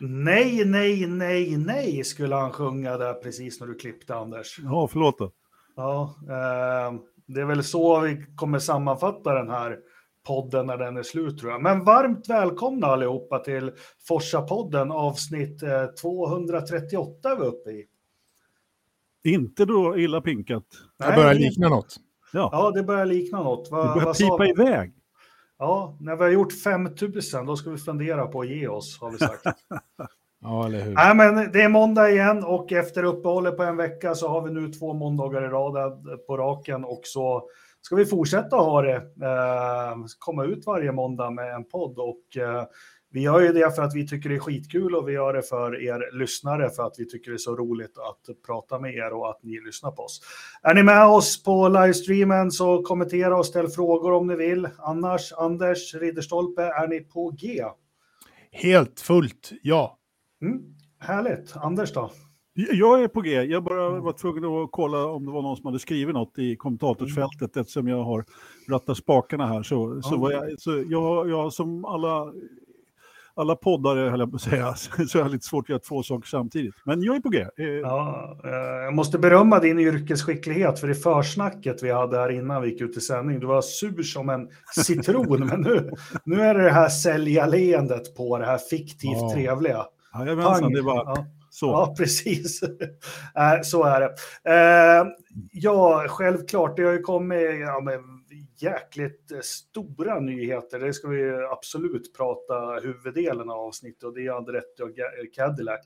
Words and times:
Nej, 0.00 0.64
nej, 0.64 1.06
nej, 1.06 1.56
nej, 1.56 2.04
skulle 2.04 2.34
han 2.34 2.52
sjunga 2.52 2.96
där 2.96 3.14
precis 3.14 3.60
när 3.60 3.66
du 3.66 3.74
klippte 3.74 4.14
Anders. 4.14 4.58
Ja, 4.62 4.88
förlåt 4.92 5.18
då. 5.18 5.32
Ja, 5.76 6.14
eh, 6.22 7.00
det 7.26 7.40
är 7.40 7.44
väl 7.44 7.64
så 7.64 8.00
vi 8.00 8.26
kommer 8.36 8.58
sammanfatta 8.58 9.34
den 9.34 9.50
här 9.50 9.78
podden 10.26 10.66
när 10.66 10.76
den 10.76 10.96
är 10.96 11.02
slut 11.02 11.38
tror 11.38 11.52
jag. 11.52 11.62
Men 11.62 11.84
varmt 11.84 12.28
välkomna 12.28 12.86
allihopa 12.86 13.38
till 13.38 13.72
Forsa-podden 14.08 14.92
avsnitt 14.92 15.62
eh, 15.62 15.86
238 15.86 17.30
är 17.30 17.36
vi 17.36 17.42
uppe 17.42 17.70
i. 17.70 17.86
Inte 19.24 19.64
då 19.64 19.98
illa 19.98 20.20
pinkat. 20.20 20.64
Det 20.98 21.12
börjar 21.16 21.34
likna 21.34 21.68
något. 21.68 21.96
Ja, 22.32 22.48
Ja, 22.52 22.70
det 22.70 22.82
börjar 22.82 23.06
likna 23.06 23.42
något. 23.42 23.70
Va, 23.70 23.94
det 23.94 24.00
börjar 24.00 24.14
sa 24.14 24.38
pipa 24.38 24.46
iväg. 24.46 24.92
Ja, 25.58 25.96
när 26.00 26.16
vi 26.16 26.22
har 26.22 26.30
gjort 26.30 26.52
5000 26.52 27.46
då 27.46 27.56
ska 27.56 27.70
vi 27.70 27.78
fundera 27.78 28.26
på 28.26 28.40
att 28.40 28.48
ge 28.48 28.68
oss, 28.68 29.00
har 29.00 29.10
vi 29.10 29.18
sagt. 29.18 29.42
Ja, 30.40 30.66
eller 30.66 30.80
hur? 30.80 30.94
Nej, 30.94 31.14
men 31.14 31.52
det 31.52 31.62
är 31.62 31.68
måndag 31.68 32.10
igen 32.10 32.44
och 32.44 32.72
efter 32.72 33.02
uppehållet 33.02 33.56
på 33.56 33.62
en 33.62 33.76
vecka 33.76 34.14
så 34.14 34.28
har 34.28 34.42
vi 34.42 34.50
nu 34.50 34.72
två 34.72 34.94
måndagar 34.94 35.44
i 35.44 35.48
rad 35.48 36.02
på 36.26 36.36
raken 36.36 36.84
och 36.84 37.00
så 37.02 37.48
ska 37.80 37.96
vi 37.96 38.06
fortsätta 38.06 38.56
ha 38.56 38.82
det, 38.82 38.96
eh, 38.96 39.96
komma 40.18 40.44
ut 40.44 40.66
varje 40.66 40.92
måndag 40.92 41.30
med 41.30 41.54
en 41.54 41.64
podd 41.64 41.98
och 41.98 42.36
eh, 42.36 42.64
vi 43.10 43.20
gör 43.20 43.40
ju 43.40 43.52
det 43.52 43.74
för 43.74 43.82
att 43.82 43.94
vi 43.94 44.08
tycker 44.08 44.28
det 44.28 44.34
är 44.34 44.40
skitkul 44.40 44.94
och 44.94 45.08
vi 45.08 45.12
gör 45.12 45.32
det 45.32 45.42
för 45.42 45.82
er 45.82 46.18
lyssnare 46.18 46.70
för 46.70 46.82
att 46.82 46.94
vi 46.98 47.08
tycker 47.08 47.30
det 47.30 47.36
är 47.36 47.38
så 47.38 47.56
roligt 47.56 47.98
att 47.98 48.46
prata 48.46 48.78
med 48.78 48.94
er 48.94 49.12
och 49.12 49.30
att 49.30 49.42
ni 49.42 49.60
lyssnar 49.66 49.90
på 49.90 50.02
oss. 50.02 50.20
Är 50.62 50.74
ni 50.74 50.82
med 50.82 51.06
oss 51.06 51.42
på 51.42 51.68
livestreamen 51.68 52.50
så 52.50 52.82
kommentera 52.82 53.38
och 53.38 53.46
ställ 53.46 53.68
frågor 53.68 54.12
om 54.12 54.26
ni 54.26 54.36
vill. 54.36 54.68
Annars, 54.78 55.32
Anders 55.32 55.94
Ridderstolpe, 55.94 56.62
är 56.62 56.88
ni 56.88 57.00
på 57.00 57.30
G? 57.30 57.64
Helt 58.50 59.00
fullt, 59.00 59.50
ja. 59.62 59.98
Mm, 60.42 60.62
härligt. 60.98 61.56
Anders 61.56 61.92
då? 61.92 62.10
Jag 62.72 63.02
är 63.02 63.08
på 63.08 63.20
G. 63.20 63.30
Jag 63.30 63.64
bara 63.64 64.00
var 64.00 64.12
tvungen 64.12 64.44
att 64.44 64.68
kolla 64.72 65.06
om 65.06 65.26
det 65.26 65.32
var 65.32 65.42
någon 65.42 65.56
som 65.56 65.66
hade 65.66 65.78
skrivit 65.78 66.14
något 66.14 66.38
i 66.38 66.56
kommentatorsfältet 66.56 67.56
eftersom 67.56 67.88
jag 67.88 68.02
har 68.02 68.24
rattat 68.68 68.96
spakarna 68.96 69.46
här. 69.46 69.62
Så, 69.62 70.02
så, 70.02 70.30
jag, 70.32 70.60
så 70.60 70.84
jag, 70.88 71.28
jag 71.30 71.52
som 71.52 71.84
alla, 71.84 72.32
alla 73.38 73.56
poddare, 73.56 74.10
höll 74.10 74.20
jag 74.20 74.30
på 74.30 74.36
att 74.36 74.42
säga, 74.42 74.74
så 75.08 75.18
jag 75.18 75.24
har 75.24 75.30
lite 75.30 75.46
svårt 75.46 75.64
att 75.64 75.68
göra 75.68 75.78
två 75.78 76.02
saker 76.02 76.28
samtidigt. 76.28 76.74
Men 76.84 77.02
jag 77.02 77.16
är 77.16 77.20
på 77.20 77.28
G. 77.28 77.38
Eh, 77.40 77.64
Ja, 77.66 78.36
eh, 78.44 78.50
jag 78.84 78.94
måste 78.94 79.18
berömma 79.18 79.58
din 79.58 79.78
yrkesskicklighet 79.78 80.80
för 80.80 80.90
i 80.90 80.94
försnacket 80.94 81.82
vi 81.82 81.90
hade 81.92 82.16
här 82.18 82.30
innan 82.30 82.62
vi 82.62 82.68
gick 82.70 82.80
ut 82.80 82.96
i 82.96 83.00
sändning, 83.00 83.40
du 83.40 83.46
var 83.46 83.62
sur 83.62 84.02
som 84.02 84.28
en 84.28 84.48
citron, 84.84 85.46
men 85.50 85.60
nu, 85.60 85.90
nu 86.24 86.40
är 86.40 86.54
det 86.54 86.62
det 86.64 86.70
här 86.70 86.88
säljarleendet 86.88 88.16
på 88.16 88.38
det 88.38 88.46
här 88.46 88.58
fiktivt 88.58 89.10
Ja. 89.12 89.32
trevliga. 89.34 89.84
Jajamensan, 90.14 90.60
Pang. 90.62 90.72
det 90.72 90.82
var 90.82 90.96
Ja. 90.96 91.26
så. 91.50 91.66
Ja, 91.66 91.94
precis. 91.98 92.62
Eh, 92.62 93.60
Så 93.62 93.84
är 93.84 94.00
det. 94.00 94.06
Eh, 94.50 95.06
Ja, 95.52 96.04
självklart. 96.08 96.76
Det 96.76 96.82
har 96.82 96.92
ju 96.92 97.02
kommit 97.02 97.60
ja, 97.60 97.80
men, 97.84 98.00
jäkligt 98.62 99.32
eh, 99.32 99.38
stora 99.40 100.20
nyheter. 100.20 100.78
Det 100.78 100.92
ska 100.92 101.08
vi 101.08 101.30
absolut 101.50 102.16
prata 102.16 102.54
huvuddelen 102.82 103.50
av 103.50 103.58
avsnittet 103.58 104.02
och 104.04 104.14
det 104.14 104.26
är 104.26 104.32
Andretti 104.32 104.82
och 104.82 104.88
Ga- 104.88 105.30
Cadillac. 105.34 105.80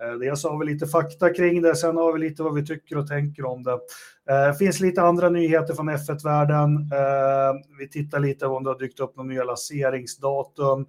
Eh, 0.00 0.12
Dels 0.12 0.44
har 0.44 0.58
vi 0.58 0.66
lite 0.72 0.86
fakta 0.86 1.34
kring 1.34 1.62
det, 1.62 1.76
sen 1.76 1.96
har 1.96 2.12
vi 2.12 2.18
lite 2.18 2.42
vad 2.42 2.54
vi 2.54 2.66
tycker 2.66 2.98
och 2.98 3.08
tänker 3.08 3.44
om 3.44 3.62
det. 3.62 3.78
Det 4.26 4.54
finns 4.58 4.80
lite 4.80 5.02
andra 5.02 5.28
nyheter 5.28 5.74
från 5.74 5.90
F1-världen. 5.90 6.76
Eh, 6.92 7.54
Vi 7.78 7.88
tittar 7.88 8.18
lite 8.20 8.46
om 8.46 8.64
det 8.64 8.70
har 8.70 8.78
dykt 8.78 9.00
upp 9.00 9.16
några 9.16 9.28
nya 9.28 9.44
lanseringsdatum. 9.44 10.80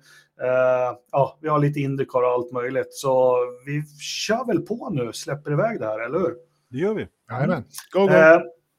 Eh, 0.41 0.97
Ja, 1.12 1.38
vi 1.41 1.50
har 1.50 1.59
lite 1.59 1.79
Indycar 1.79 2.22
och 2.24 2.29
allt 2.29 2.51
möjligt, 2.51 2.94
så 2.94 3.38
vi 3.66 3.84
kör 4.00 4.45
väl 4.47 4.62
på 4.62 4.90
nu, 4.90 5.13
släpper 5.13 5.51
iväg 5.51 5.79
det 5.79 5.85
här, 5.85 6.00
eller 6.06 6.19
hur? 6.19 6.35
Det 6.69 6.78
gör 6.78 6.94
vi. 6.94 7.07
Jajamän. 7.31 7.63
Go, 7.94 8.00
go. 8.00 8.07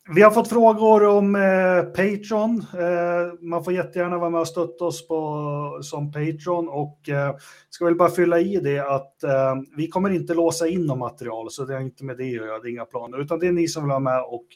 Vi 0.09 0.23
har 0.23 0.31
fått 0.31 0.49
frågor 0.49 1.05
om 1.05 1.35
eh, 1.35 1.83
Patreon. 1.83 2.65
Eh, 2.79 3.41
man 3.41 3.65
får 3.65 3.73
jättegärna 3.73 4.19
vara 4.19 4.31
med 4.31 4.41
och 4.41 4.49
stötta 4.49 4.85
oss 4.85 5.09
på, 5.09 5.79
som 5.83 6.13
Patreon 6.13 6.69
och 6.69 7.09
eh, 7.09 7.37
ska 7.71 7.85
väl 7.85 7.95
bara 7.95 8.11
fylla 8.11 8.41
i 8.41 8.57
det 8.57 8.79
att 8.79 9.23
eh, 9.23 9.55
vi 9.77 9.89
kommer 9.89 10.11
inte 10.11 10.35
låsa 10.35 10.69
in 10.69 10.87
något 10.87 10.99
material 10.99 11.51
så 11.51 11.65
det 11.65 11.75
är 11.75 11.81
inte 11.81 12.05
med 12.05 12.17
det 12.17 12.25
att 12.25 12.47
göra, 12.47 12.59
det 12.59 12.69
är 12.69 12.71
inga 12.71 12.85
planer, 12.85 13.21
utan 13.21 13.39
det 13.39 13.47
är 13.47 13.53
ni 13.53 13.69
som 13.69 13.83
vill 13.83 13.91
vara 13.91 14.01
med 14.01 14.23
och 14.23 14.47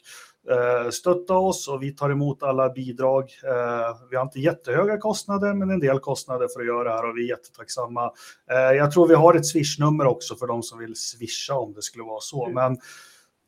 eh, 0.51 0.89
stötta 0.89 1.33
oss 1.33 1.67
och 1.67 1.83
vi 1.83 1.91
tar 1.91 2.09
emot 2.09 2.43
alla 2.43 2.69
bidrag. 2.69 3.23
Eh, 3.23 3.97
vi 4.09 4.15
har 4.15 4.23
inte 4.23 4.39
jättehöga 4.39 4.97
kostnader, 4.97 5.53
men 5.53 5.69
en 5.69 5.79
del 5.79 5.99
kostnader 5.99 6.47
för 6.53 6.59
att 6.59 6.67
göra 6.67 6.83
det 6.83 6.95
här 6.95 7.09
och 7.09 7.17
vi 7.17 7.23
är 7.23 7.29
jättetacksamma. 7.29 8.11
Eh, 8.51 8.77
jag 8.77 8.91
tror 8.91 9.07
vi 9.07 9.15
har 9.15 9.33
ett 9.33 9.45
swishnummer 9.45 10.05
också 10.05 10.35
för 10.35 10.47
de 10.47 10.63
som 10.63 10.79
vill 10.79 10.95
swisha 10.95 11.53
om 11.53 11.73
det 11.73 11.81
skulle 11.81 12.03
vara 12.03 12.21
så, 12.21 12.49
men 12.49 12.77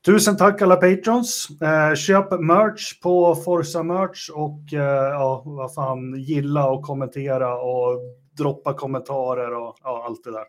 Tusen 0.06 0.38
tack 0.38 0.62
alla 0.62 0.76
patrons. 0.76 1.48
Eh, 1.62 1.96
köp 1.96 2.40
merch 2.40 3.02
på 3.02 3.36
Forza 3.36 3.84
Merch 3.84 4.30
och 4.30 4.74
eh, 4.74 5.10
ja, 5.10 5.44
vad 5.46 5.74
fan, 5.74 6.14
gilla 6.20 6.70
och 6.70 6.84
kommentera 6.84 7.58
och 7.62 8.00
droppa 8.38 8.74
kommentarer 8.74 9.54
och 9.56 9.76
ja, 9.84 10.04
allt 10.08 10.24
det 10.24 10.32
där. 10.32 10.44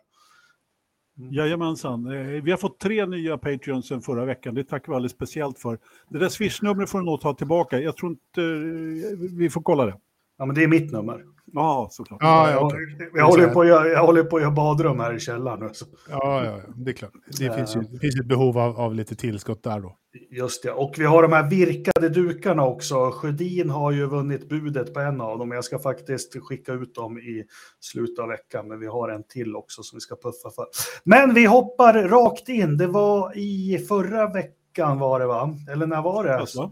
Jajamensan. 1.31 2.05
Eh, 2.11 2.43
Vi 2.43 2.51
har 2.51 2.57
fått 2.57 2.79
tre 2.79 3.05
nya 3.05 3.37
Patreons 3.37 3.87
sen 3.87 4.01
förra 4.01 4.25
veckan. 4.25 4.55
Det 4.55 4.63
tackar 4.63 4.91
vi 4.91 4.95
alldeles 4.95 5.11
speciellt 5.11 5.59
för. 5.59 5.79
Det 6.09 6.19
där 6.19 6.29
swishnumret 6.29 6.89
får 6.89 6.99
du 6.99 7.05
nog 7.05 7.21
ta 7.21 7.33
tillbaka. 7.33 7.79
Jag 7.79 7.97
tror 7.97 8.11
inte... 8.11 8.41
eh, 8.41 9.29
Vi 9.37 9.49
får 9.49 9.61
kolla 9.61 9.85
det. 9.85 9.95
Ja, 10.37 10.45
men 10.45 10.55
det 10.55 10.63
är 10.63 10.67
mitt 10.67 10.91
nummer. 10.91 11.23
Ja, 11.53 11.87
såklart. 11.91 12.19
Ja, 12.21 12.47
ja, 12.49 12.51
jag, 12.51 12.63
okej. 12.65 12.79
jag, 13.13 13.25
håller 13.25 13.47
på 13.47 13.61
att 13.61 13.67
göra, 13.67 13.87
jag 13.87 14.05
håller 14.05 14.23
på 14.23 14.35
att 14.35 14.41
göra 14.41 14.51
badrum 14.51 14.99
här 14.99 15.13
i 15.13 15.19
källaren 15.19 15.59
nu. 15.59 15.69
Så. 15.73 15.85
Ja, 16.09 16.45
ja, 16.45 16.45
ja, 16.45 16.59
det 16.75 16.91
är 16.91 16.95
klart. 16.95 17.11
Det 17.39 17.45
Eh. 17.45 17.55
finns 17.55 17.75
ju 17.75 17.79
det 17.81 17.99
finns 17.99 18.19
ett 18.19 18.25
behov 18.25 18.57
av, 18.57 18.79
av 18.79 18.95
lite 18.95 19.15
tillskott 19.15 19.63
där 19.63 19.79
då. 19.79 19.95
Just 20.31 20.63
det, 20.63 20.71
och 20.71 20.93
vi 20.97 21.05
har 21.05 21.21
de 21.21 21.33
här 21.33 21.49
virkade 21.49 22.09
dukarna 22.09 22.65
också. 22.65 23.11
Sjödin 23.11 23.69
har 23.69 23.91
ju 23.91 24.05
vunnit 24.05 24.49
budet 24.49 24.93
på 24.93 24.99
en 24.99 25.21
av 25.21 25.39
dem. 25.39 25.51
Jag 25.51 25.63
ska 25.63 25.79
faktiskt 25.79 26.35
skicka 26.43 26.73
ut 26.73 26.95
dem 26.95 27.17
i 27.17 27.43
slutet 27.79 28.19
av 28.19 28.27
veckan, 28.29 28.67
men 28.67 28.79
vi 28.79 28.87
har 28.87 29.09
en 29.09 29.23
till 29.23 29.55
också 29.55 29.83
som 29.83 29.97
vi 29.97 30.01
ska 30.01 30.15
puffa 30.15 30.49
för. 30.55 30.65
Men 31.03 31.33
vi 31.33 31.45
hoppar 31.45 31.93
rakt 31.93 32.49
in. 32.49 32.77
Det 32.77 32.87
var 32.87 33.37
i 33.37 33.85
förra 33.87 34.29
veckan 34.33 34.99
var 34.99 35.19
det 35.19 35.25
va? 35.25 35.57
Eller 35.71 35.87
när 35.87 36.01
var 36.01 36.23
det? 36.23 36.37
Alltså, 36.37 36.71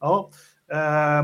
Ja. 0.00 0.30
Eh, 0.72 1.22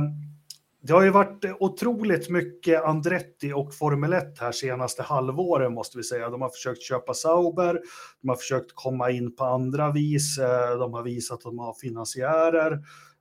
det 0.87 0.93
har 0.93 1.03
ju 1.03 1.11
varit 1.11 1.45
otroligt 1.61 2.31
mycket 2.31 2.85
Andretti 2.85 3.53
och 3.53 3.75
Formel 3.75 4.13
1 4.13 4.39
här 4.39 4.53
senaste 4.53 5.03
halvåren 5.03 5.75
måste 5.75 5.99
vi 5.99 6.05
säga. 6.05 6.31
De 6.31 6.43
har 6.43 6.49
försökt 6.49 6.83
köpa 6.83 7.15
Sauber, 7.15 7.81
de 8.23 8.29
har 8.29 8.37
försökt 8.37 8.71
komma 8.75 9.11
in 9.11 9.37
på 9.37 9.45
andra 9.45 9.93
vis, 9.93 10.39
eh, 10.39 10.79
de 10.79 10.95
har 10.95 11.03
visat 11.03 11.35
att 11.35 11.43
de 11.43 11.59
har 11.59 11.75
finansiärer 11.75 12.73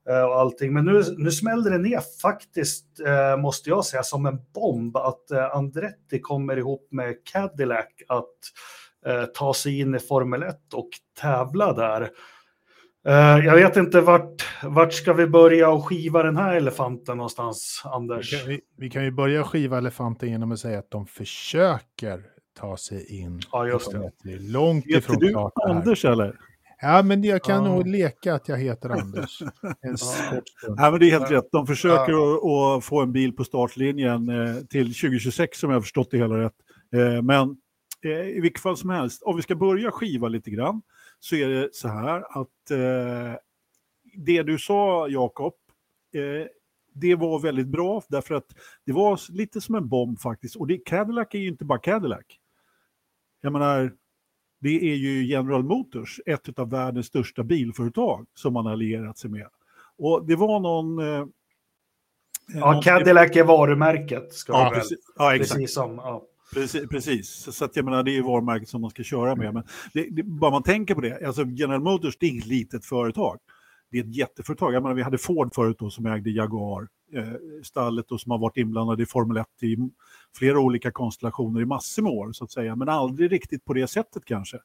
eh, 0.10 0.24
och 0.24 0.40
allting. 0.40 0.74
Men 0.74 0.86
nu, 0.86 1.04
nu 1.18 1.32
smällde 1.32 1.70
det 1.70 1.78
ner 1.78 2.02
faktiskt, 2.22 3.00
eh, 3.00 3.38
måste 3.38 3.70
jag 3.70 3.86
säga, 3.86 4.04
som 4.04 4.26
en 4.26 4.40
bomb 4.54 4.98
att 4.98 5.32
Andretti 5.32 6.20
kommer 6.20 6.58
ihop 6.58 6.88
med 6.92 7.16
Cadillac 7.32 7.86
att 8.08 8.30
ta 9.34 9.54
sig 9.54 9.80
in 9.80 9.96
i 9.96 10.00
Formel 10.00 10.44
1 10.44 10.74
och 10.74 10.90
tävla 11.22 11.74
där. 11.74 12.10
Eh, 13.08 13.46
jag 13.46 13.56
vet 13.56 13.78
inte 13.78 14.02
vart, 14.02 14.46
vart 14.64 14.94
ska 14.94 15.14
vi 15.14 15.28
börja 15.28 15.70
och 15.70 15.86
skiva 15.88 16.24
den 16.24 16.38
här 16.38 16.56
elefanten 16.56 17.18
någonstans, 17.18 17.82
Vi 17.86 17.90
Anders? 17.90 18.32
kan, 18.42 18.50
vi, 18.50 18.62
vi 18.78 18.90
kan 18.90 19.04
ju 19.04 19.12
börja 19.12 19.44
skiva 19.44 19.78
elefanten 19.78 20.30
genom 20.30 20.52
att 20.52 20.60
säga 20.60 20.80
att 20.80 20.92
de 20.92 21.06
försöker 21.06 22.22
ta 22.60 22.78
sig 22.78 23.20
in. 23.22 23.42
Ja, 23.52 23.68
just 23.68 23.92
det. 23.92 24.12
Det 24.24 24.32
är 24.34 24.40
långt 24.52 24.86
Heter 24.86 24.98
ifrån 24.98 25.20
du 25.20 25.30
klart 25.30 25.54
här. 25.56 25.74
Anders 25.76 26.06
eller? 26.06 26.36
Ja, 26.82 27.02
men 27.04 27.24
jag 27.24 27.44
kan 27.44 27.66
Ja. 27.66 27.72
nog 27.76 27.88
leka 27.88 28.34
att 28.34 28.48
jag 28.48 28.58
heter 28.58 28.90
Anders. 29.02 29.42
En. 29.42 29.96
Nej, 30.78 30.92
men 30.92 31.00
det 31.00 31.06
är 31.08 31.12
helt 31.12 31.32
rätt. 31.32 31.50
De 31.52 31.68
försöker 31.68 32.14
att, 32.14 32.44
att 32.78 32.86
få 32.86 33.02
en 33.02 33.12
bil 33.12 33.34
på 33.36 33.44
startlinjen 33.44 34.30
eh, 34.30 34.56
till 34.56 34.86
2026 34.86 35.64
om 35.64 35.70
jag 35.70 35.78
har 35.78 35.82
förstått 35.82 36.12
det 36.12 36.18
hela 36.18 36.38
rätt. 36.38 36.54
Eh, 36.96 37.22
men 37.22 37.58
i 38.36 38.40
vilket 38.40 38.62
fall 38.62 38.78
som 38.78 38.90
helst, 38.90 39.22
om 39.24 39.36
vi 39.36 39.42
ska 39.42 39.56
börja 39.56 39.92
skiva 39.92 40.28
lite 40.28 40.52
grann 40.52 40.82
så 41.24 41.36
är 41.36 41.50
det 41.50 41.76
så 41.76 41.88
här 41.88 42.40
att 42.40 42.72
eh, 42.72 43.40
det 44.14 44.44
du 44.44 44.60
sa 44.60 45.08
Jakob, 45.08 45.54
eh, 46.14 46.48
det 46.94 47.16
var 47.16 47.40
väldigt 47.40 47.68
bra 47.68 48.04
därför 48.08 48.36
att 48.36 48.56
det 48.86 48.92
var 48.92 49.20
lite 49.32 49.62
som 49.62 49.76
en 49.76 49.88
bomb 49.90 50.20
faktiskt. 50.20 50.56
Och 50.56 50.68
det, 50.68 50.78
Cadillac 50.78 51.28
är 51.32 51.40
ju 51.40 51.48
inte 51.48 51.66
bara 51.66 51.80
Cadillac. 51.80 52.26
Jag 53.42 53.54
menar, 53.54 53.94
det 54.60 54.92
är 54.92 54.96
ju 54.96 55.26
General 55.26 55.64
Motors, 55.64 56.20
ett 56.26 56.60
av 56.60 56.70
världens 56.70 57.08
största 57.08 57.44
bilföretag 57.44 58.28
som 58.34 58.54
man 58.54 58.68
allierat 58.68 59.18
sig 59.18 59.30
med. 59.30 59.48
Och 59.98 60.26
det 60.28 60.36
var 60.36 60.60
någon... 60.60 61.00
Eh, 61.00 61.26
Ja, 62.48 62.72
någon- 62.72 62.82
Cadillac 62.82 63.36
är 63.36 63.44
varumärket, 63.44 64.34
ska 64.34 64.54
Ja, 64.54 64.72
precis, 64.74 65.00
ja, 65.16 65.36
exakt. 65.36 65.52
Precis 65.52 65.74
som, 65.74 65.96
ja. 65.96 66.24
Precis, 66.54 66.90
precis. 66.90 67.30
Så- 67.30 67.66
att 67.66 67.76
jag 67.76 67.86
menar, 67.86 68.04
det 68.04 68.12
är 68.12 68.14
ju 68.14 68.22
varumärket 68.22 68.70
som 68.70 68.82
man 68.82 68.90
ska 68.90 69.04
köra 69.04 69.36
med. 69.36 69.54
Men 69.54 69.64
det, 69.94 70.08
det, 70.12 70.24
bara 70.24 70.52
man 70.52 70.64
tänker 70.64 70.96
på 70.96 71.02
det, 71.02 71.28
alltså 71.28 71.46
General 71.46 71.82
Motors 71.82 72.18
det 72.20 72.26
är 72.26 72.30
inget 72.30 72.46
litet 72.46 72.86
företag. 72.86 73.38
Det 73.92 74.00
är 74.00 74.04
ett 74.04 74.16
jätteföretag. 74.16 74.74
Jag 74.74 74.84
menar, 74.84 74.96
vi 74.96 75.02
hade 75.02 75.18
Ford 75.18 75.54
förut 75.56 75.76
då, 75.80 75.90
som 75.90 76.06
ägde 76.06 76.30
Jaguar 76.30 76.88
eh, 77.14 77.34
stallet 77.64 78.12
och 78.12 78.22
som 78.22 78.32
har 78.32 78.38
varit 78.38 78.58
inblandade 78.58 79.04
i 79.04 79.06
Formel 79.06 79.38
1 79.38 79.48
i 79.62 79.78
flera 80.38 80.60
olika 80.60 80.92
konstellationer 80.92 81.62
i 81.62 81.66
massor 81.66 82.04
med 82.04 82.12
år 82.12 82.32
så 82.32 82.44
att 82.44 82.52
säga, 82.52 82.76
men 82.76 82.90
aldrig 82.90 83.32
riktigt 83.32 83.66
på 83.66 83.74
det 83.74 83.88
sättet 83.88 84.26
kanske. 84.26 84.58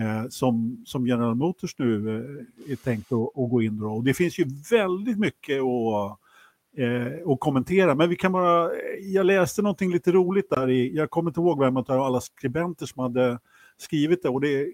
Eh, 0.00 0.28
som, 0.28 0.82
som 0.86 1.06
General 1.06 1.34
Motors 1.34 1.78
nu 1.78 2.16
eh, 2.16 2.72
är 2.72 2.76
tänkt 2.76 3.12
att, 3.12 3.38
att 3.38 3.50
gå 3.50 3.62
in 3.62 3.78
då. 3.78 3.92
Och 3.92 4.04
det 4.04 4.14
finns 4.14 4.38
ju 4.38 4.46
väldigt 4.70 5.18
mycket 5.18 5.60
att 5.62 6.18
eh, 6.76 7.22
och 7.24 7.40
kommentera. 7.40 7.94
Men 7.94 8.08
vi 8.08 8.16
kan 8.16 8.32
bara, 8.32 8.64
eh, 8.64 8.98
jag 9.00 9.26
läste 9.26 9.62
någonting 9.62 9.92
lite 9.92 10.12
roligt 10.12 10.50
där, 10.50 10.70
i, 10.70 10.96
jag 10.96 11.10
kommer 11.10 11.30
inte 11.30 11.40
ihåg 11.40 11.60
vem 11.60 11.76
av 11.76 11.90
alla 11.90 12.20
skribenter 12.20 12.86
som 12.86 13.02
hade 13.02 13.38
skrivit 13.76 14.22
det. 14.22 14.28
Och 14.28 14.40
det 14.40 14.60
är 14.60 14.72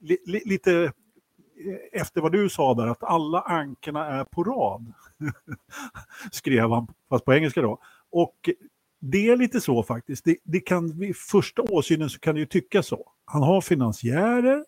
li, 0.00 0.18
li, 0.26 0.42
lite 0.44 0.82
eh, 0.82 2.00
efter 2.00 2.20
vad 2.20 2.32
du 2.32 2.48
sa 2.48 2.74
där, 2.74 2.86
att 2.86 3.04
alla 3.04 3.40
ankorna 3.40 4.06
är 4.06 4.24
på 4.24 4.44
rad. 4.44 4.92
Skrev 6.32 6.70
han, 6.70 6.86
fast 7.08 7.24
på 7.24 7.34
engelska 7.34 7.62
då. 7.62 7.78
Och 8.10 8.50
det 9.00 9.28
är 9.28 9.36
lite 9.36 9.60
så 9.60 9.82
faktiskt. 9.82 10.24
Det, 10.24 10.36
det 10.42 10.60
kan, 10.60 10.98
vid 10.98 11.16
första 11.16 11.62
åsynen 11.62 12.10
så 12.10 12.18
kan 12.18 12.34
det 12.34 12.40
ju 12.40 12.46
tyckas 12.46 12.86
så. 12.86 13.10
Han 13.24 13.42
har 13.42 13.60
finansiärer, 13.60 14.64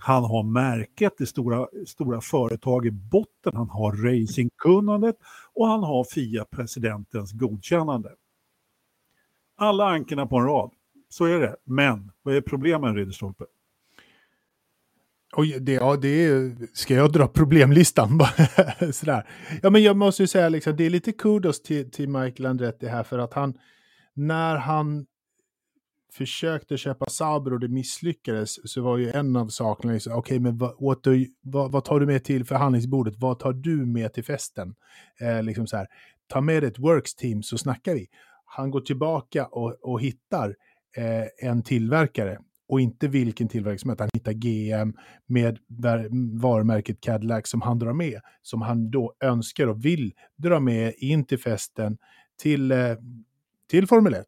han 0.00 0.24
har 0.24 0.42
märket, 0.42 1.12
det 1.18 1.26
stora, 1.26 1.66
stora 1.86 2.20
företag 2.20 2.86
i 2.86 2.90
botten, 2.90 3.52
han 3.54 3.70
har 3.70 3.92
racingkunnandet 3.92 5.16
och 5.54 5.66
han 5.66 5.82
har 5.82 6.04
FIA-presidentens 6.04 7.32
godkännande. 7.32 8.10
Alla 9.56 9.84
ankorna 9.88 10.26
på 10.26 10.36
en 10.36 10.44
rad. 10.44 10.70
Så 11.08 11.24
är 11.24 11.40
det. 11.40 11.56
Men 11.64 12.12
vad 12.22 12.34
är 12.34 12.40
problemen, 12.40 12.94
Ridderstolpe? 12.94 13.44
Oj, 15.32 15.58
det, 15.60 15.72
ja, 15.72 15.96
det 15.96 16.24
är, 16.24 16.56
ska 16.72 16.94
jag 16.94 17.12
dra 17.12 17.28
problemlistan? 17.28 18.20
Sådär. 18.92 19.28
Ja, 19.62 19.70
men 19.70 19.82
jag 19.82 19.96
måste 19.96 20.22
ju 20.22 20.26
säga, 20.26 20.48
liksom, 20.48 20.76
det 20.76 20.86
är 20.86 20.90
lite 20.90 21.12
kudos 21.12 21.62
till, 21.62 21.90
till 21.90 22.08
Michael 22.08 22.46
Andretti 22.46 22.86
här, 22.86 23.02
för 23.02 23.18
att 23.18 23.34
han, 23.34 23.58
när 24.14 24.56
han 24.56 25.06
försökte 26.12 26.76
köpa 26.76 27.06
Sauber 27.10 27.52
och 27.52 27.60
det 27.60 27.68
misslyckades 27.68 28.72
så 28.72 28.82
var 28.82 28.98
ju 28.98 29.10
en 29.10 29.36
av 29.36 29.48
sakerna, 29.48 29.92
liksom, 29.92 30.12
okej 30.12 30.20
okay, 30.20 30.40
men 30.40 30.58
vad, 30.58 30.74
vad, 31.42 31.72
vad, 31.72 31.84
tar 31.84 32.00
du 32.00 32.06
med 32.06 32.24
till 32.24 32.44
förhandlingsbordet? 32.44 33.14
Vad 33.16 33.38
tar 33.38 33.52
du 33.52 33.86
med 33.86 34.12
till 34.12 34.24
festen? 34.24 34.74
Eh, 35.20 35.42
liksom 35.42 35.66
så 35.66 35.76
här, 35.76 35.86
ta 36.26 36.40
med 36.40 36.64
ett 36.64 36.78
works 36.78 37.14
team 37.14 37.42
så 37.42 37.58
snackar 37.58 37.94
vi. 37.94 38.06
Han 38.44 38.70
går 38.70 38.80
tillbaka 38.80 39.46
och, 39.46 39.76
och 39.82 40.00
hittar 40.00 40.56
eh, 40.96 41.48
en 41.48 41.62
tillverkare 41.62 42.38
och 42.68 42.80
inte 42.80 43.08
vilken 43.08 43.48
tillverkare 43.48 43.78
som 43.78 43.90
helst. 43.90 44.00
Han 44.00 44.10
hittar 44.12 44.32
GM 44.32 44.94
med 45.26 45.58
varumärket 46.40 47.00
Cadillac 47.00 47.48
som 47.48 47.60
han 47.62 47.78
drar 47.78 47.92
med, 47.92 48.20
som 48.42 48.62
han 48.62 48.90
då 48.90 49.14
önskar 49.20 49.66
och 49.66 49.84
vill 49.84 50.12
dra 50.36 50.60
med 50.60 50.94
in 50.96 51.24
till 51.24 51.38
festen 51.38 51.98
till, 52.42 52.72
eh, 52.72 52.96
till 53.70 53.86
Formel 53.86 54.14
1 54.14 54.26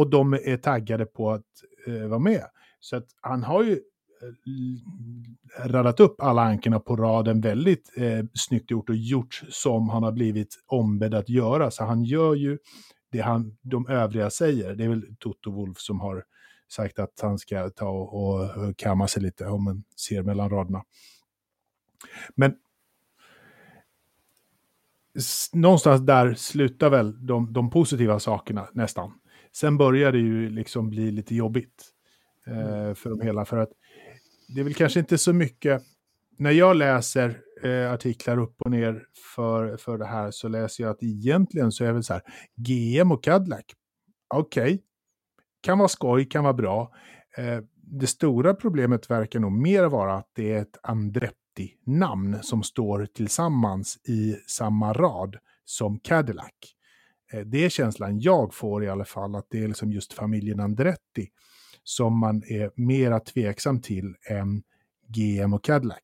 och 0.00 0.10
de 0.10 0.32
är 0.32 0.56
taggade 0.56 1.06
på 1.06 1.30
att 1.30 1.44
eh, 1.86 2.06
vara 2.08 2.18
med. 2.18 2.44
Så 2.80 2.96
att 2.96 3.06
han 3.20 3.42
har 3.42 3.62
ju 3.62 3.72
eh, 3.72 5.66
radat 5.66 6.00
upp 6.00 6.22
alla 6.22 6.42
ankorna 6.42 6.80
på 6.80 6.96
raden 6.96 7.40
väldigt 7.40 7.92
eh, 7.96 8.24
snyggt 8.34 8.70
gjort 8.70 8.88
och 8.88 8.96
gjort 8.96 9.42
som 9.48 9.88
han 9.88 10.02
har 10.02 10.12
blivit 10.12 10.54
ombedd 10.66 11.14
att 11.14 11.28
göra. 11.28 11.70
Så 11.70 11.84
han 11.84 12.04
gör 12.04 12.34
ju 12.34 12.58
det 13.12 13.20
han, 13.20 13.56
de 13.62 13.88
övriga 13.88 14.30
säger. 14.30 14.74
Det 14.74 14.84
är 14.84 14.88
väl 14.88 15.16
Toto 15.18 15.50
Wolf 15.50 15.78
som 15.78 16.00
har 16.00 16.24
sagt 16.68 16.98
att 16.98 17.20
han 17.22 17.38
ska 17.38 17.70
ta 17.70 17.88
och, 17.88 18.42
och 18.42 18.76
kamma 18.76 19.08
sig 19.08 19.22
lite 19.22 19.46
om 19.46 19.64
man 19.64 19.84
ser 19.96 20.22
mellan 20.22 20.50
raderna. 20.50 20.82
Men 22.34 22.54
någonstans 25.52 26.00
där 26.00 26.34
slutar 26.34 26.90
väl 26.90 27.26
de, 27.26 27.52
de 27.52 27.70
positiva 27.70 28.20
sakerna 28.20 28.68
nästan. 28.72 29.12
Sen 29.56 29.76
börjar 29.76 30.12
det 30.12 30.18
ju 30.18 30.50
liksom 30.50 30.90
bli 30.90 31.10
lite 31.10 31.34
jobbigt 31.34 31.84
eh, 32.46 32.82
mm. 32.82 32.94
för 32.94 33.10
dem 33.10 33.20
hela. 33.20 33.44
För 33.44 33.56
att 33.56 33.70
det 34.54 34.60
är 34.60 34.64
väl 34.64 34.74
kanske 34.74 35.00
inte 35.00 35.18
så 35.18 35.32
mycket, 35.32 35.82
när 36.38 36.50
jag 36.50 36.76
läser 36.76 37.40
eh, 37.64 37.92
artiklar 37.92 38.38
upp 38.38 38.62
och 38.62 38.70
ner 38.70 39.04
för, 39.34 39.76
för 39.76 39.98
det 39.98 40.06
här 40.06 40.30
så 40.30 40.48
läser 40.48 40.84
jag 40.84 40.90
att 40.90 41.02
egentligen 41.02 41.72
så 41.72 41.84
är 41.84 41.88
det 41.88 41.94
väl 41.94 42.04
så 42.04 42.12
här, 42.12 42.22
GM 42.56 43.12
och 43.12 43.24
Cadillac, 43.24 43.64
okej, 44.34 44.62
okay. 44.62 44.78
kan 45.60 45.78
vara 45.78 45.88
skoj, 45.88 46.24
kan 46.24 46.44
vara 46.44 46.54
bra. 46.54 46.92
Eh, 47.36 47.60
det 47.82 48.06
stora 48.06 48.54
problemet 48.54 49.10
verkar 49.10 49.40
nog 49.40 49.52
mer 49.52 49.84
vara 49.84 50.14
att 50.14 50.30
det 50.34 50.52
är 50.52 50.62
ett 50.62 50.78
Andretti-namn 50.82 52.38
som 52.42 52.62
står 52.62 53.06
tillsammans 53.06 53.96
i 54.08 54.36
samma 54.46 54.92
rad 54.92 55.36
som 55.64 55.98
Cadillac. 55.98 56.79
Eh, 57.32 57.40
det 57.40 57.64
är 57.64 57.68
känslan 57.68 58.20
jag 58.20 58.54
får 58.54 58.84
i 58.84 58.88
alla 58.88 59.04
fall, 59.04 59.34
att 59.36 59.46
det 59.50 59.62
är 59.62 59.68
liksom 59.68 59.92
just 59.92 60.12
familjen 60.12 60.60
Andretti 60.60 61.28
som 61.82 62.18
man 62.18 62.42
är 62.46 62.70
mera 62.74 63.20
tveksam 63.20 63.80
till 63.80 64.14
än 64.30 64.62
GM 65.08 65.54
och 65.54 65.64
Cadillac. 65.64 66.02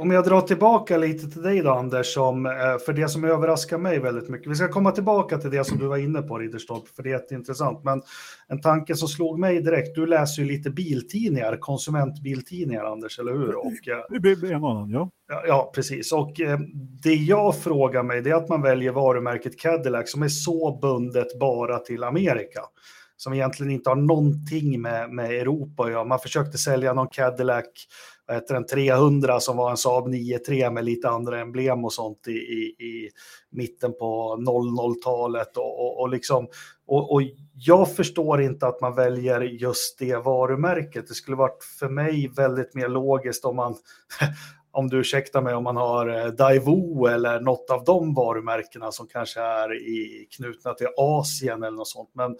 Om 0.00 0.10
jag 0.10 0.24
drar 0.24 0.40
tillbaka 0.40 0.96
lite 0.96 1.30
till 1.30 1.42
dig 1.42 1.60
då 1.60 1.70
Anders, 1.70 2.14
som, 2.14 2.46
eh, 2.46 2.52
för 2.86 2.92
det 2.92 3.08
som 3.08 3.24
överraskar 3.24 3.78
mig 3.78 3.98
väldigt 3.98 4.28
mycket. 4.28 4.50
Vi 4.50 4.54
ska 4.54 4.68
komma 4.68 4.90
tillbaka 4.90 5.38
till 5.38 5.50
det 5.50 5.64
som 5.64 5.78
du 5.78 5.86
var 5.86 5.96
inne 5.96 6.22
på 6.22 6.38
Ridderstolpe, 6.38 6.88
för 6.96 7.02
det 7.02 7.08
är 7.08 7.12
jätteintressant. 7.12 7.84
Men 7.84 8.02
en 8.48 8.60
tanke 8.60 8.96
som 8.96 9.08
slog 9.08 9.38
mig 9.38 9.62
direkt, 9.62 9.94
du 9.94 10.06
läser 10.06 10.42
ju 10.42 10.48
lite 10.48 10.70
biltidningar, 10.70 11.56
konsumentbiltidningar 11.56 12.84
Anders, 12.84 13.18
eller 13.18 13.32
hur? 13.32 13.54
Och, 13.56 13.88
en 14.50 14.64
annan, 14.64 14.90
ja. 14.90 15.10
ja. 15.28 15.42
Ja, 15.46 15.72
precis. 15.74 16.12
Och 16.12 16.40
eh, 16.40 16.58
det 17.02 17.14
jag 17.14 17.56
frågar 17.56 18.02
mig, 18.02 18.22
det 18.22 18.30
är 18.30 18.34
att 18.34 18.48
man 18.48 18.62
väljer 18.62 18.92
varumärket 18.92 19.60
Cadillac 19.60 20.12
som 20.12 20.22
är 20.22 20.28
så 20.28 20.78
bundet 20.82 21.38
bara 21.38 21.78
till 21.78 22.04
Amerika 22.04 22.60
som 23.22 23.32
egentligen 23.32 23.72
inte 23.72 23.90
har 23.90 23.96
någonting 23.96 24.80
med, 24.80 25.10
med 25.10 25.30
Europa 25.30 25.84
att 25.84 25.90
göra. 25.90 26.04
Man 26.04 26.18
försökte 26.18 26.58
sälja 26.58 26.92
någon 26.92 27.08
Cadillac 27.08 27.64
vad 28.26 28.36
heter 28.36 28.54
den, 28.54 28.66
300 28.66 29.40
som 29.40 29.56
var 29.56 29.70
en 29.70 29.76
Saab 29.76 30.08
9-3 30.08 30.70
med 30.70 30.84
lite 30.84 31.08
andra 31.08 31.40
emblem 31.40 31.84
och 31.84 31.92
sånt 31.92 32.28
i, 32.28 32.30
i, 32.30 32.84
i 32.84 33.10
mitten 33.50 33.92
på 33.92 34.36
00-talet. 34.36 35.56
Och, 35.56 35.80
och, 35.80 36.00
och, 36.00 36.08
liksom, 36.08 36.48
och, 36.86 37.12
och 37.12 37.22
jag 37.54 37.94
förstår 37.94 38.42
inte 38.42 38.66
att 38.66 38.80
man 38.80 38.94
väljer 38.94 39.40
just 39.40 39.98
det 39.98 40.16
varumärket. 40.16 41.08
Det 41.08 41.14
skulle 41.14 41.36
varit 41.36 41.64
för 41.78 41.88
mig 41.88 42.32
väldigt 42.36 42.74
mer 42.74 42.88
logiskt 42.88 43.44
om 43.44 43.56
man, 43.56 43.74
om 44.72 44.88
du 44.88 45.00
ursäktar 45.00 45.42
mig, 45.42 45.54
om 45.54 45.64
man 45.64 45.76
har 45.76 46.08
eh, 46.08 46.26
Daewoo 46.26 47.06
eller 47.06 47.40
något 47.40 47.70
av 47.70 47.84
de 47.84 48.14
varumärkena 48.14 48.92
som 48.92 49.06
kanske 49.06 49.40
är 49.40 49.74
i, 49.74 50.28
knutna 50.36 50.74
till 50.74 50.88
Asien 50.96 51.62
eller 51.62 51.76
något 51.76 51.88
sånt. 51.88 52.10
Men 52.12 52.30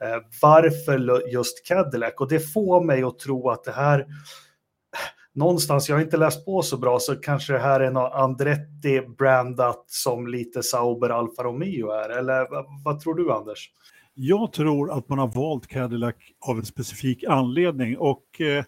eh, 0.00 0.22
varför 0.42 1.28
just 1.32 1.66
Cadillac? 1.66 2.14
Och 2.16 2.28
det 2.28 2.52
får 2.52 2.84
mig 2.84 3.02
att 3.02 3.18
tro 3.18 3.50
att 3.50 3.64
det 3.64 3.72
här 3.72 4.06
någonstans, 5.34 5.88
jag 5.88 5.96
har 5.96 6.02
inte 6.02 6.16
läst 6.16 6.44
på 6.44 6.62
så 6.62 6.76
bra, 6.76 6.98
så 6.98 7.16
kanske 7.16 7.52
det 7.52 7.58
här 7.58 7.80
är 7.80 7.90
något 7.90 8.12
Andretti 8.12 9.00
brandat 9.18 9.84
som 9.86 10.26
lite 10.26 10.62
Sauber 10.62 11.10
Alfa 11.10 11.42
Romeo 11.42 11.90
är. 11.90 12.18
Eller 12.18 12.46
vad 12.84 13.00
tror 13.00 13.14
du 13.14 13.32
Anders? 13.32 13.70
Jag 14.14 14.52
tror 14.52 14.92
att 14.92 15.08
man 15.08 15.18
har 15.18 15.28
valt 15.28 15.66
Cadillac 15.66 16.14
av 16.48 16.58
en 16.58 16.64
specifik 16.64 17.24
anledning 17.24 17.98
och 17.98 18.40
eh, 18.40 18.64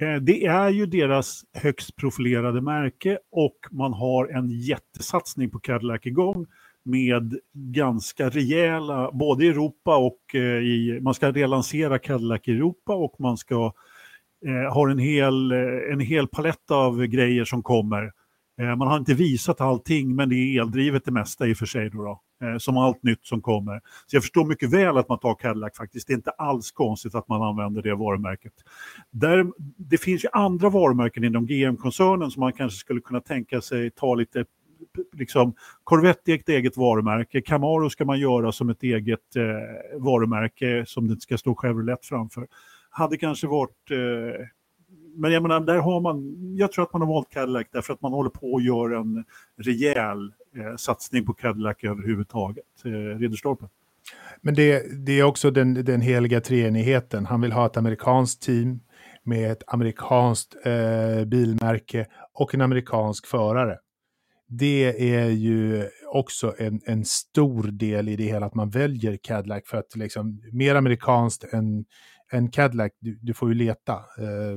eh, 0.00 0.20
det 0.20 0.46
är 0.46 0.68
ju 0.70 0.86
deras 0.86 1.42
högst 1.52 1.96
profilerade 1.96 2.60
märke 2.60 3.18
och 3.30 3.56
man 3.70 3.92
har 3.92 4.26
en 4.26 4.50
jättesatsning 4.50 5.50
på 5.50 5.58
Cadillac 5.58 6.06
igång 6.06 6.46
med 6.82 7.38
ganska 7.52 8.28
rejäla, 8.28 9.10
både 9.12 9.44
i 9.44 9.48
Europa 9.48 9.96
och 9.96 10.34
eh, 10.34 10.40
i, 10.40 10.98
man 11.02 11.14
ska 11.14 11.30
relansera 11.30 11.98
Cadillac 11.98 12.40
i 12.44 12.50
Europa 12.50 12.94
och 12.94 13.20
man 13.20 13.36
ska 13.36 13.72
eh, 14.46 14.74
har 14.74 14.88
en 14.88 14.98
hel, 14.98 15.52
eh, 15.52 15.92
en 15.92 16.00
hel 16.00 16.28
palett 16.28 16.70
av 16.70 17.06
grejer 17.06 17.44
som 17.44 17.62
kommer. 17.62 18.12
Eh, 18.60 18.76
man 18.76 18.88
har 18.88 18.96
inte 18.96 19.14
visat 19.14 19.60
allting, 19.60 20.14
men 20.14 20.28
det 20.28 20.34
är 20.34 20.60
eldrivet 20.60 21.04
det 21.04 21.12
mesta 21.12 21.46
i 21.46 21.52
och 21.52 21.56
för 21.56 21.66
sig. 21.66 21.90
Då, 21.90 21.98
då 22.04 22.46
eh, 22.46 22.58
som 22.58 22.76
allt 22.76 23.02
nytt 23.02 23.26
som 23.26 23.42
kommer. 23.42 23.80
Så 24.06 24.16
jag 24.16 24.22
förstår 24.22 24.44
mycket 24.44 24.70
väl 24.70 24.96
att 24.96 25.08
man 25.08 25.18
tar 25.18 25.34
Cadillac 25.34 25.76
faktiskt. 25.76 26.06
Det 26.06 26.12
är 26.12 26.16
inte 26.16 26.30
alls 26.30 26.72
konstigt 26.72 27.14
att 27.14 27.28
man 27.28 27.42
använder 27.42 27.82
det 27.82 27.94
varumärket. 27.94 28.52
Där, 29.10 29.46
det 29.76 29.98
finns 29.98 30.24
ju 30.24 30.28
andra 30.32 30.68
varumärken 30.68 31.24
inom 31.24 31.46
GM-koncernen 31.46 32.30
som 32.30 32.40
man 32.40 32.52
kanske 32.52 32.78
skulle 32.78 33.00
kunna 33.00 33.20
tänka 33.20 33.60
sig 33.60 33.90
ta 33.90 34.14
lite 34.14 34.44
liksom, 35.12 35.54
Corvette 35.84 36.32
är 36.32 36.34
ett 36.34 36.48
eget 36.48 36.76
varumärke, 36.76 37.40
Camaro 37.40 37.90
ska 37.90 38.04
man 38.04 38.20
göra 38.20 38.52
som 38.52 38.70
ett 38.70 38.82
eget 38.82 39.36
eh, 39.36 40.00
varumärke 40.00 40.84
som 40.86 41.06
det 41.06 41.12
inte 41.12 41.22
ska 41.22 41.38
stå 41.38 41.54
Chevrolet 41.54 42.06
framför 42.06 42.46
hade 42.96 43.16
kanske 43.16 43.46
varit... 43.46 43.90
Eh, 43.90 44.46
men 45.16 45.32
jag 45.32 45.42
menar, 45.42 45.60
där 45.60 45.78
har 45.78 46.00
man... 46.00 46.36
Jag 46.56 46.72
tror 46.72 46.84
att 46.84 46.92
man 46.92 47.02
har 47.02 47.08
valt 47.08 47.30
Cadillac 47.30 47.66
därför 47.72 47.92
att 47.92 48.02
man 48.02 48.12
håller 48.12 48.30
på 48.30 48.56
att 48.56 48.64
göra 48.64 48.98
en 48.98 49.24
rejäl 49.56 50.32
eh, 50.56 50.76
satsning 50.76 51.26
på 51.26 51.32
Cadillac 51.32 51.76
överhuvudtaget. 51.82 52.64
Eh, 52.84 53.18
Ridderstolpen. 53.18 53.68
Men 54.40 54.54
det, 54.54 55.06
det 55.06 55.12
är 55.12 55.22
också 55.22 55.50
den, 55.50 55.74
den 55.74 56.00
heliga 56.00 56.40
treenigheten. 56.40 57.26
Han 57.26 57.40
vill 57.40 57.52
ha 57.52 57.66
ett 57.66 57.76
amerikanskt 57.76 58.42
team 58.42 58.80
med 59.22 59.52
ett 59.52 59.62
amerikanskt 59.66 60.56
eh, 60.64 61.24
bilmärke 61.24 62.06
och 62.32 62.54
en 62.54 62.60
amerikansk 62.60 63.26
förare. 63.26 63.78
det 64.48 65.14
är 65.14 65.30
ju 65.30 65.88
också 66.12 66.54
en, 66.58 66.80
en 66.84 67.04
stor 67.04 67.62
del 67.62 68.08
i 68.08 68.16
det 68.16 68.24
hela 68.24 68.46
att 68.46 68.54
man 68.54 68.70
väljer 68.70 69.16
Cadillac 69.16 69.62
för 69.66 69.78
att 69.78 69.96
liksom 69.96 70.42
mer 70.52 70.74
amerikanskt 70.74 71.52
än, 71.52 71.84
än 72.32 72.50
Cadillac, 72.50 72.92
du, 72.98 73.18
du 73.22 73.34
får 73.34 73.48
ju 73.48 73.54
leta. 73.54 73.92
Eh, 73.92 74.56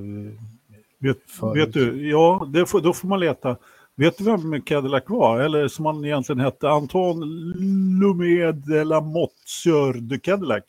vet, 1.00 1.18
för... 1.28 1.54
vet, 1.54 1.74
du, 1.74 2.10
ja, 2.10 2.52
får, 2.68 2.82
då 2.82 2.94
får 2.94 3.08
man 3.08 3.20
leta. 3.20 3.58
Vet 3.96 4.18
du 4.18 4.24
vem 4.24 4.62
Cadillac 4.62 5.04
var? 5.08 5.40
Eller 5.40 5.68
som 5.68 5.86
han 5.86 6.06
egentligen 6.06 6.40
hette, 6.40 6.70
Anton 6.70 7.20
Lumet 8.00 8.66
de 8.66 8.84
la 8.84 9.02
Motte 9.02 10.00
de 10.02 10.20
Cadillac? 10.20 10.64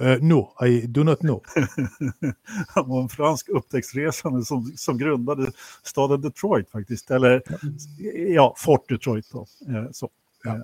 Uh, 0.00 0.22
no, 0.22 0.66
I 0.66 0.86
do 0.86 1.04
not 1.04 1.18
know. 1.18 1.42
Han 2.68 2.88
var 2.88 3.02
en 3.02 3.08
fransk 3.08 3.48
upptäcktsresande 3.48 4.44
som, 4.44 4.72
som 4.76 4.98
grundade 4.98 5.52
staden 5.82 6.20
Detroit 6.20 6.70
faktiskt. 6.70 7.10
Eller 7.10 7.42
ja, 8.28 8.54
Fort 8.58 8.88
Detroit 8.88 9.26
då. 9.32 9.46
Eh, 9.68 9.90
så. 9.92 10.10
Ja. 10.44 10.58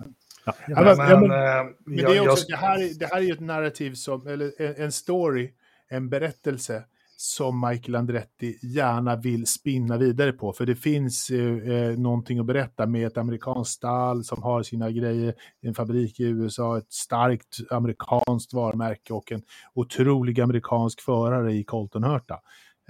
Ja, 0.45 0.55
ja, 0.69 0.83
men, 0.83 0.97
men, 0.97 1.29
men, 1.29 1.75
men 1.85 1.97
det, 1.97 2.17
är 2.17 2.29
också, 2.29 2.47
det, 2.49 2.57
här, 2.57 2.99
det 2.99 3.07
här 3.07 3.17
är 3.17 3.23
ju 3.23 3.33
ett 3.33 3.41
narrativ 3.41 3.95
som, 3.95 4.27
eller 4.27 4.81
en 4.81 4.93
story, 4.93 5.51
en 5.89 6.09
berättelse 6.09 6.85
som 7.21 7.69
Michael 7.69 7.95
Andretti 7.95 8.59
gärna 8.63 9.17
vill 9.17 9.47
spinna 9.47 9.97
vidare 9.97 10.33
på. 10.33 10.53
För 10.53 10.67
det 10.67 10.75
finns 10.75 11.31
eh, 11.31 11.73
eh, 11.73 11.99
någonting 11.99 12.39
att 12.39 12.47
berätta 12.47 12.87
med 12.87 13.07
ett 13.07 13.19
amerikanskt 13.19 13.75
stall 13.75 14.25
som 14.25 14.43
har 14.43 14.63
sina 14.63 14.91
grejer, 14.91 15.35
en 15.61 15.75
fabrik 15.75 16.21
i 16.21 16.25
USA, 16.25 16.79
ett 16.79 16.93
starkt 16.93 17.57
amerikanskt 17.71 18.53
varumärke 18.53 19.13
och 19.13 19.33
en 19.33 19.43
otrolig 19.75 20.41
amerikansk 20.41 21.01
förare 21.01 21.53
i 21.53 21.65
Colton 21.65 22.05
Hurta. 22.05 22.41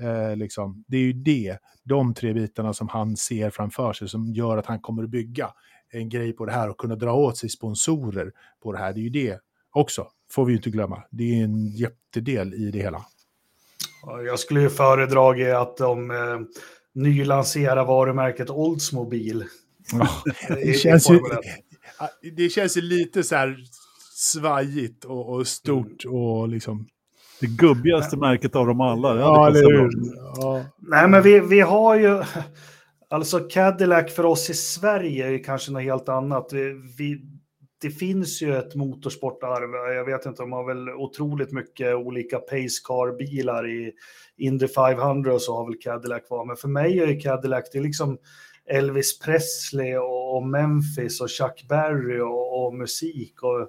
Eh, 0.01 0.37
liksom. 0.37 0.85
Det 0.89 0.97
är 0.97 1.03
ju 1.03 1.13
det, 1.13 1.59
de 1.85 2.15
tre 2.15 2.33
bitarna 2.33 2.75
som 2.75 2.89
han 2.89 3.17
ser 3.17 3.51
framför 3.51 3.93
sig 3.93 4.09
som 4.09 4.33
gör 4.33 4.57
att 4.57 4.67
han 4.67 4.81
kommer 4.81 5.03
att 5.03 5.11
bygga 5.11 5.51
en 5.91 6.09
grej 6.09 6.33
på 6.33 6.47
det 6.47 6.53
här 6.53 6.69
och 6.69 6.79
kunna 6.79 6.97
dra 6.97 7.13
åt 7.13 7.37
sig 7.37 7.49
sponsorer 7.49 8.33
på 8.63 8.73
det 8.73 8.79
här. 8.79 8.93
Det 8.93 9.01
är 9.01 9.03
ju 9.03 9.11
det 9.11 9.41
också, 9.71 10.07
får 10.31 10.45
vi 10.45 10.53
ju 10.53 10.57
inte 10.57 10.71
glömma. 10.71 11.03
Det 11.11 11.25
är 11.25 11.45
en 11.45 11.67
jättedel 11.67 12.55
i 12.55 12.71
det 12.71 12.79
hela. 12.79 13.05
Jag 14.27 14.39
skulle 14.39 14.61
ju 14.61 14.71
föredra 14.71 15.61
att 15.61 15.77
de 15.77 16.11
eh, 16.11 16.41
nylanserar 16.95 17.85
varumärket 17.85 18.51
Oldsmobile. 18.51 19.47
Ja, 19.93 20.09
det, 20.49 20.79
känns 20.79 21.11
ju, 21.11 21.21
det 22.37 22.49
känns 22.49 22.77
ju 22.77 22.81
lite 22.81 23.23
så 23.23 23.35
här 23.35 23.57
svajigt 24.15 25.05
och, 25.05 25.29
och 25.29 25.47
stort 25.47 26.05
mm. 26.05 26.17
och 26.17 26.49
liksom... 26.49 26.87
Det 27.41 27.47
gubbigaste 27.47 28.17
ja. 28.17 28.21
märket 28.21 28.57
av 28.57 28.67
dem 28.67 28.81
alla. 28.81 29.19
Ja, 29.19 29.53
ja. 30.37 30.65
Nej, 30.79 31.09
men 31.09 31.23
vi, 31.23 31.41
vi 31.41 31.61
har 31.61 31.97
ju... 31.97 32.23
Alltså 33.11 33.41
Cadillac 33.41 34.15
för 34.15 34.25
oss 34.25 34.51
i 34.51 34.55
Sverige 34.55 35.35
är 35.35 35.45
kanske 35.45 35.73
något 35.73 35.83
helt 35.83 36.09
annat. 36.09 36.53
Vi, 36.53 36.73
vi, 36.99 37.23
det 37.81 37.91
finns 37.91 38.43
ju 38.43 38.57
ett 38.57 38.75
motorsportarv. 38.75 39.95
Jag 39.95 40.05
vet 40.05 40.27
inte, 40.27 40.43
de 40.43 40.53
har 40.53 40.67
väl 40.67 40.89
otroligt 40.89 41.53
mycket 41.53 41.95
olika 41.95 42.39
Pacecar-bilar 42.39 43.69
i 43.69 43.93
Indy 44.37 44.69
500 44.69 45.35
och 45.35 45.43
så 45.43 45.57
har 45.57 45.67
väl 45.67 45.81
Cadillac 45.81 46.23
var. 46.31 46.45
Men 46.47 46.57
för 46.57 46.69
mig 46.69 46.99
är 46.99 47.21
Cadillac, 47.21 47.71
det 47.73 47.79
är 47.79 47.83
liksom 47.83 48.19
Elvis 48.71 49.19
Presley 49.19 49.97
och 49.97 50.47
Memphis 50.47 51.21
och 51.21 51.31
Chuck 51.31 51.67
Berry 51.69 52.21
och, 52.21 52.67
och 52.67 52.75
musik. 52.75 53.43
Och, 53.43 53.69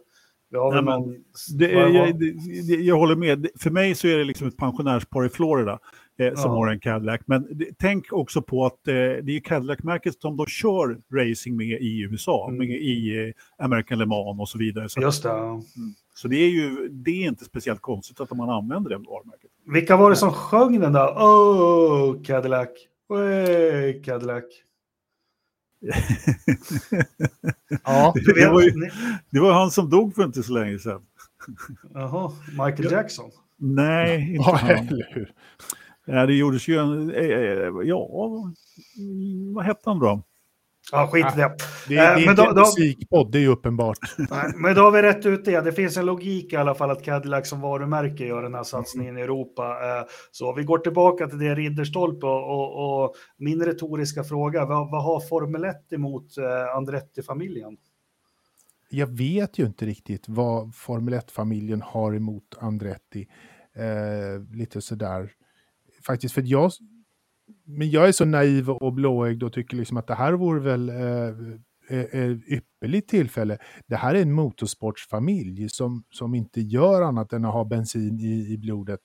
har 0.58 0.74
väl 0.74 0.84
någon... 0.84 1.16
det 1.58 1.72
jag, 1.72 1.96
jag, 1.96 2.82
jag, 2.82 2.96
håller 2.96 3.16
med. 3.16 3.48
För 3.60 3.70
mig 3.70 3.96
så 3.96 4.08
är 4.08 4.18
det 4.18 4.24
liksom 4.24 4.48
ett 4.48 4.58
pensionärspar 4.58 5.26
i 5.26 5.30
Florida 5.30 5.80
eh, 6.20 6.36
som 6.36 6.52
ja. 6.52 6.58
har 6.58 6.68
en 6.68 6.80
Cadillac. 6.80 7.22
Men 7.26 7.62
tänk 7.80 8.14
också 8.14 8.42
på 8.42 8.66
att 8.66 8.88
eh, 8.88 8.94
det 8.94 9.36
är 9.36 9.40
Cadillac-märket 9.40 10.22
som 10.22 10.38
de 10.38 10.46
kör 10.46 10.98
racing 11.14 11.58
med 11.58 11.82
i 11.82 12.02
USA, 12.02 12.48
mm. 12.48 12.58
med, 12.58 12.70
i 12.70 13.28
eh, 13.28 13.66
American 13.66 14.00
Le 14.00 14.06
Mans 14.06 14.40
och 14.40 14.50
så 14.50 14.58
vidare. 14.58 14.90
Så, 14.90 15.02
Just 15.02 15.24
det. 15.24 15.30
Mm. 15.30 15.64
Så 16.16 16.28
det 16.28 16.36
är 16.36 16.50
ju 16.50 16.90
det 16.92 17.12
är 17.12 17.28
inte 17.28 17.46
speciellt 17.46 17.82
konstigt 17.82 18.20
att 18.20 18.32
man 18.32 18.50
använder 18.50 18.90
det 18.90 18.98
varumärket. 18.98 19.52
Vilka 19.66 19.98
var 19.98 20.10
det 20.10 20.16
som 20.16 20.32
sjöng 20.32 20.80
den 20.80 20.94
där 20.94 21.08
Oh 21.08 22.24
Cadillac, 22.24 22.70
Way 23.10 24.02
Cadillac? 24.04 24.44
ja, 27.84 28.14
det, 28.16 28.34
det, 28.34 28.50
var 28.50 28.62
ju, 28.62 28.72
det 29.30 29.40
var 29.40 29.54
han 29.54 29.72
som 29.72 29.90
dog 29.90 30.16
för 30.16 30.24
inte 30.24 30.44
så 30.44 30.54
länge 30.54 30.80
sedan. 30.80 31.02
Jaha, 31.94 32.32
Michael 32.52 32.92
Jackson? 32.92 33.32
Nej, 33.58 34.36
inte 34.36 34.52
han. 34.52 34.88
Ja, 34.90 35.26
det 36.10 36.34
gjordes 36.34 36.68
ju 36.68 36.78
en, 36.78 37.12
eh, 37.12 37.26
eh, 37.26 37.72
ja, 37.84 38.08
vad 39.56 39.66
hette 39.66 39.90
han 39.90 40.00
då? 40.00 40.24
Ja, 40.92 41.08
skit 41.08 41.26
i 41.34 41.38
det. 41.38 41.58
Det, 41.88 41.98
är, 41.98 42.16
det 42.16 42.26
är 42.26 42.30
inte 42.30 42.44
en 42.44 42.56
musikpodd, 42.56 43.32
det 43.32 43.38
är 43.38 43.42
ju 43.42 43.48
uppenbart. 43.48 43.98
Nej, 44.18 44.52
men 44.56 44.76
då 44.76 44.82
har 44.82 44.92
vi 44.92 45.02
rätt 45.02 45.26
ut 45.26 45.46
det. 45.46 45.62
Det 45.62 45.72
finns 45.72 45.98
en 45.98 46.06
logik 46.06 46.54
i 46.54 46.56
alla 46.56 46.76
fall 46.76 46.92
att 46.92 47.04
Cadillac 47.04 47.50
som 47.50 47.62
varumärke 47.62 48.26
gör 48.26 48.44
den 48.44 48.54
här 48.54 48.64
satsningen 48.64 49.18
i 49.18 49.22
Europa. 49.22 49.78
Så 50.32 50.54
vi 50.54 50.64
går 50.64 50.78
tillbaka 50.78 51.28
till 51.28 51.40
det 51.40 51.56
Ridderstolpe 51.56 52.26
och, 52.26 52.50
och, 52.50 53.04
och 53.04 53.16
min 53.38 53.66
retoriska 53.66 54.24
fråga. 54.24 54.66
Vad, 54.66 54.92
vad 54.92 55.04
har 55.04 55.20
Formel 55.20 55.66
1 55.66 55.94
emot 55.94 56.36
Andretti-familjen? 56.76 57.78
Jag 58.90 59.08
vet 59.08 59.58
ju 59.58 59.66
inte 59.66 59.86
riktigt 59.86 60.24
vad 60.28 60.76
Formel 60.76 61.14
1-familjen 61.14 61.82
har 61.82 62.16
emot 62.16 62.58
Andretti. 62.60 63.28
Eh, 63.76 64.56
lite 64.56 64.82
sådär 64.82 65.32
faktiskt, 66.10 66.34
för 66.34 66.44
jag, 66.46 66.72
men 67.66 67.90
jag 67.90 68.08
är 68.08 68.12
så 68.12 68.26
naiv 68.26 68.70
och 68.70 68.94
blåögd 68.94 69.44
och 69.44 69.54
tycker 69.54 69.78
liksom 69.78 69.98
att 69.98 70.08
det 70.08 70.16
här 70.16 70.34
vore 70.34 70.60
väl 70.60 70.90
eh, 70.90 71.30
ett 71.90 72.48
ypperligt 72.48 73.10
tillfälle. 73.10 73.58
Det 73.88 73.96
här 73.96 74.16
är 74.16 74.22
en 74.22 74.34
motorsportsfamilj 74.34 75.70
som, 75.70 76.04
som 76.10 76.36
inte 76.36 76.62
gör 76.62 77.02
annat 77.02 77.34
än 77.34 77.46
att 77.46 77.54
ha 77.54 77.66
bensin 77.66 78.20
i, 78.20 78.54
i 78.54 78.58
blodet. 78.58 79.00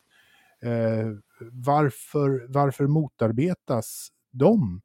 Eh, 0.63 1.11
varför, 1.53 2.47
varför 2.49 2.87
motarbetas 2.87 4.09
de 4.33 4.81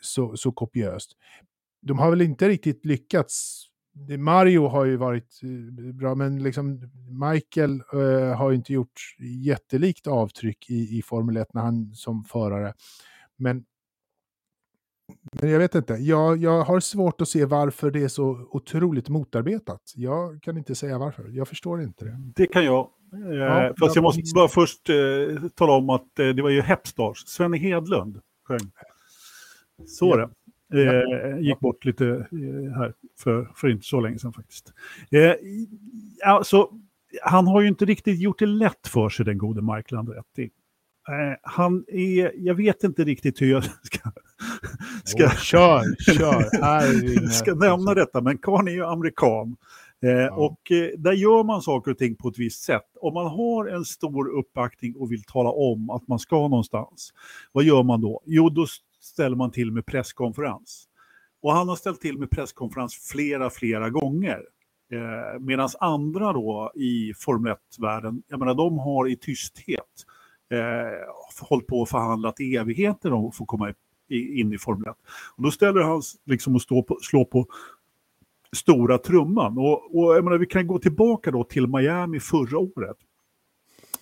så, 0.00 0.36
så 0.36 0.52
kopiöst? 0.52 1.16
De 1.82 1.98
har 1.98 2.10
väl 2.10 2.20
inte 2.20 2.48
riktigt 2.48 2.84
lyckats 2.84 3.66
Mario 4.18 4.68
har 4.68 4.84
ju 4.84 4.96
varit 4.96 5.40
eh, 5.42 5.94
bra, 5.94 6.14
men 6.14 6.42
liksom 6.42 6.90
Michael 7.32 7.82
uh, 7.94 8.34
har 8.34 8.50
ju 8.50 8.56
inte 8.56 8.72
gjort 8.72 9.00
jättelikt 9.44 10.06
avtryck 10.06 10.70
i, 10.70 10.98
i 10.98 11.02
Formel 11.02 11.36
1 11.36 11.54
när 11.54 11.62
han 11.62 11.94
som 11.94 12.24
förare. 12.24 12.74
Men, 13.36 13.64
men 15.32 15.50
jag 15.50 15.58
vet 15.58 15.74
inte, 15.74 15.94
jag, 15.94 16.36
jag 16.36 16.64
har 16.64 16.80
svårt 16.80 17.20
att 17.20 17.28
se 17.28 17.44
varför 17.44 17.90
det 17.90 18.02
är 18.02 18.08
så 18.08 18.48
otroligt 18.50 19.08
motarbetat. 19.08 19.92
Jag 19.96 20.42
kan 20.42 20.58
inte 20.58 20.74
säga 20.74 20.98
varför, 20.98 21.28
jag 21.28 21.48
förstår 21.48 21.82
inte 21.82 22.04
det. 22.04 22.16
Det 22.36 22.46
kan 22.46 22.64
jag. 22.64 22.88
Eh, 23.14 23.34
ja, 23.34 23.74
fast 23.80 23.96
jag 23.96 24.02
måste 24.02 24.22
bara 24.34 24.48
först 24.48 24.88
eh, 24.88 25.48
tala 25.54 25.72
om 25.72 25.90
att 25.90 26.18
eh, 26.18 26.28
det 26.28 26.42
var 26.42 26.50
ju 26.50 26.60
Hepstars, 26.60 27.18
Svenne 27.26 27.56
Hedlund 27.56 28.20
sjöng. 28.44 28.70
Så 29.86 30.06
ja. 30.06 30.16
det. 30.16 30.30
Eh, 30.74 31.38
gick 31.40 31.60
bort 31.60 31.84
lite 31.84 32.06
eh, 32.06 32.72
här 32.76 32.94
för, 33.18 33.50
för 33.56 33.68
inte 33.68 33.86
så 33.86 34.00
länge 34.00 34.18
sedan 34.18 34.32
faktiskt. 34.32 34.72
Eh, 35.10 35.32
alltså, 36.26 36.68
han 37.22 37.46
har 37.46 37.60
ju 37.60 37.68
inte 37.68 37.84
riktigt 37.84 38.20
gjort 38.20 38.38
det 38.38 38.46
lätt 38.46 38.88
för 38.88 39.08
sig, 39.08 39.24
den 39.24 39.38
gode 39.38 39.62
Michael 39.62 39.98
Andretti. 39.98 40.50
Eh, 41.08 41.36
han 41.42 41.84
är, 41.88 42.32
jag 42.36 42.54
vet 42.54 42.84
inte 42.84 43.04
riktigt 43.04 43.42
hur 43.42 43.50
jag 43.50 43.64
ska... 43.82 44.10
ska 45.04 45.24
oh, 45.24 45.36
kör, 45.36 45.82
kör! 46.14 47.28
ska 47.28 47.54
nämna 47.54 47.94
detta, 47.94 48.20
men 48.20 48.38
karln 48.38 48.68
är 48.68 48.72
ju 48.72 48.84
amerikan. 48.84 49.56
Eh, 50.02 50.10
ja. 50.10 50.34
Och 50.34 50.70
eh, 50.70 50.98
där 50.98 51.12
gör 51.12 51.44
man 51.44 51.62
saker 51.62 51.90
och 51.90 51.98
ting 51.98 52.16
på 52.16 52.28
ett 52.28 52.38
visst 52.38 52.62
sätt. 52.62 52.86
Om 53.00 53.14
man 53.14 53.26
har 53.26 53.66
en 53.66 53.84
stor 53.84 54.28
uppbackning 54.28 54.96
och 54.96 55.12
vill 55.12 55.24
tala 55.24 55.50
om 55.50 55.90
att 55.90 56.08
man 56.08 56.18
ska 56.18 56.36
någonstans, 56.36 57.12
vad 57.52 57.64
gör 57.64 57.82
man 57.82 58.00
då? 58.00 58.22
Jo, 58.26 58.48
då 58.48 58.66
ställer 59.00 59.36
man 59.36 59.50
till 59.50 59.72
med 59.72 59.86
presskonferens. 59.86 60.88
Och 61.42 61.52
han 61.52 61.68
har 61.68 61.76
ställt 61.76 62.00
till 62.00 62.18
med 62.18 62.30
presskonferens 62.30 62.94
flera, 63.12 63.50
flera 63.50 63.90
gånger. 63.90 64.42
Eh, 64.92 65.40
Medan 65.40 65.68
andra 65.80 66.32
då 66.32 66.72
i 66.74 67.14
Formel 67.16 67.52
1-världen, 67.52 68.22
jag 68.28 68.38
menar 68.38 68.54
de 68.54 68.78
har 68.78 69.08
i 69.08 69.16
tysthet 69.16 70.06
eh, 70.50 71.48
hållit 71.48 71.66
på 71.66 71.80
och 71.80 71.88
förhandlat 71.88 72.40
i 72.40 72.56
evigheter 72.56 73.12
om 73.12 73.26
att 73.26 73.36
få 73.36 73.44
komma 73.44 73.74
i, 74.08 74.40
in 74.40 74.52
i 74.52 74.58
Formel 74.58 74.90
1. 74.90 74.96
Och 75.36 75.42
då 75.42 75.50
ställer 75.50 75.80
han 75.80 76.02
liksom 76.24 76.56
och 76.70 76.86
på, 76.86 76.98
slå 77.02 77.24
på 77.24 77.46
stora 78.56 78.98
trumman. 78.98 79.58
Och, 79.58 79.96
och 79.96 80.16
jag 80.16 80.24
menar, 80.24 80.38
vi 80.38 80.46
kan 80.46 80.66
gå 80.66 80.78
tillbaka 80.78 81.30
då 81.30 81.44
till 81.44 81.66
Miami 81.66 82.20
förra 82.20 82.58
året. 82.58 82.96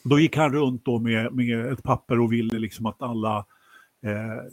Då 0.02 0.18
gick 0.18 0.36
han 0.36 0.52
runt 0.52 0.84
då 0.84 0.98
med, 0.98 1.34
med 1.34 1.72
ett 1.72 1.82
papper 1.82 2.20
och 2.20 2.32
ville 2.32 2.58
liksom 2.58 2.86
att 2.86 3.02
alla 3.02 3.36
eh, 3.38 3.44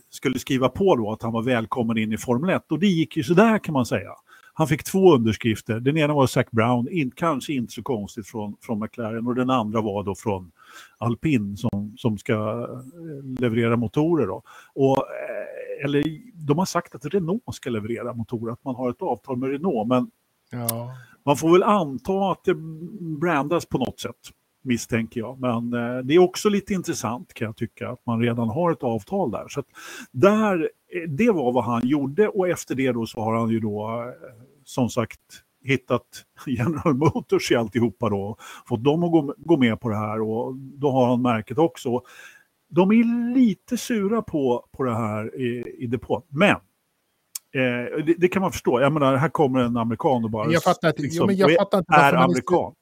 skulle 0.09 0.39
skriva 0.39 0.69
på 0.69 0.95
då 0.95 1.11
att 1.11 1.21
han 1.21 1.33
var 1.33 1.41
välkommen 1.41 1.97
in 1.97 2.13
i 2.13 2.17
Formel 2.17 2.49
1. 2.49 2.71
Och 2.71 2.79
det 2.79 2.87
gick 2.87 3.17
ju 3.17 3.23
sådär 3.23 3.57
kan 3.59 3.73
man 3.73 3.85
säga. 3.85 4.09
Han 4.53 4.67
fick 4.67 4.83
två 4.83 5.15
underskrifter. 5.15 5.79
Den 5.79 5.97
ena 5.97 6.13
var 6.13 6.27
Zac 6.27 6.45
Brown, 6.51 6.87
in, 6.91 7.11
kanske 7.11 7.53
inte 7.53 7.73
så 7.73 7.83
konstigt 7.83 8.27
från, 8.27 8.55
från 8.61 8.79
McLaren. 8.79 9.27
Och 9.27 9.35
den 9.35 9.49
andra 9.49 9.81
var 9.81 10.03
då 10.03 10.15
från 10.15 10.51
Alpin 10.97 11.57
som, 11.57 11.93
som 11.97 12.17
ska 12.17 12.33
eh, 12.33 13.39
leverera 13.39 13.75
motorer. 13.75 14.27
Då. 14.27 14.43
Och, 14.73 14.97
eh, 14.97 15.85
eller 15.85 16.03
de 16.47 16.57
har 16.57 16.65
sagt 16.65 16.95
att 16.95 17.05
Renault 17.05 17.43
ska 17.51 17.69
leverera 17.69 18.13
motorer, 18.13 18.53
att 18.53 18.63
man 18.63 18.75
har 18.75 18.89
ett 18.89 19.01
avtal 19.01 19.37
med 19.37 19.49
Renault, 19.49 19.87
men 19.87 20.11
Ja. 20.51 20.91
man 21.25 21.37
får 21.37 21.51
väl 21.51 21.63
anta 21.63 22.31
att 22.31 22.43
det 22.43 22.55
brandas 23.19 23.65
på 23.65 23.77
något 23.77 23.99
sätt, 23.99 24.15
misstänker 24.65 25.19
jag. 25.19 25.39
Men 25.39 25.73
eh, 25.73 25.97
det 26.03 26.13
är 26.13 26.19
också 26.19 26.49
lite 26.49 26.73
intressant 26.73 27.33
kan 27.33 27.45
jag 27.45 27.55
tycka, 27.55 27.89
att 27.89 28.05
man 28.05 28.21
redan 28.21 28.49
har 28.49 28.71
ett 28.71 28.83
avtal 28.83 29.31
där. 29.31 29.47
Så 29.47 29.63
där, 30.11 30.69
eh, 30.93 31.09
det 31.09 31.31
var 31.31 31.51
vad 31.51 31.63
han 31.63 31.87
gjorde 31.87 32.27
och 32.27 32.47
efter 32.47 32.75
det 32.75 32.91
då 32.91 33.05
så 33.05 33.21
har 33.21 33.35
han 33.35 33.49
ju 33.49 33.59
då, 33.59 34.01
eh, 34.01 34.33
som 34.63 34.89
sagt, 34.89 35.19
hittat 35.63 36.05
General 36.45 36.93
Motors 36.93 37.51
i 37.51 37.55
alltihopa 37.55 38.09
då, 38.09 38.37
fått 38.67 38.83
dem 38.83 39.03
att 39.03 39.11
gå, 39.11 39.33
gå 39.37 39.57
med 39.57 39.79
på 39.79 39.89
det 39.89 39.97
här 39.97 40.21
och 40.21 40.55
då 40.55 40.91
har 40.91 41.07
han 41.07 41.21
märket 41.21 41.57
också. 41.57 42.01
De 42.69 42.91
är 42.91 43.33
lite 43.33 43.77
sura 43.77 44.21
på, 44.21 44.65
på 44.71 44.83
det 44.83 44.95
här 44.95 45.41
i, 45.41 45.75
i 45.77 45.87
depån, 45.87 46.21
men 46.29 46.55
Eh, 47.55 48.05
det, 48.05 48.13
det, 48.17 48.27
kan 48.27 48.41
man 48.41 48.51
förstå. 48.51 48.81
Jag 48.81 48.93
menar, 48.93 49.15
här 49.15 49.29
kommer 49.29 49.59
en 49.59 49.77
amerikan 49.77 50.23
och 50.23 50.29
bara... 50.29 50.51
Jag 50.51 50.63
fattar 50.63 50.87
inte, 50.87 51.01
liksom, 51.01 51.29
jo, 51.31 51.49
jag 51.49 51.59
fattar 51.59 51.77
inte 51.77 51.93
är 51.93 52.13
amerikan. 52.13 52.73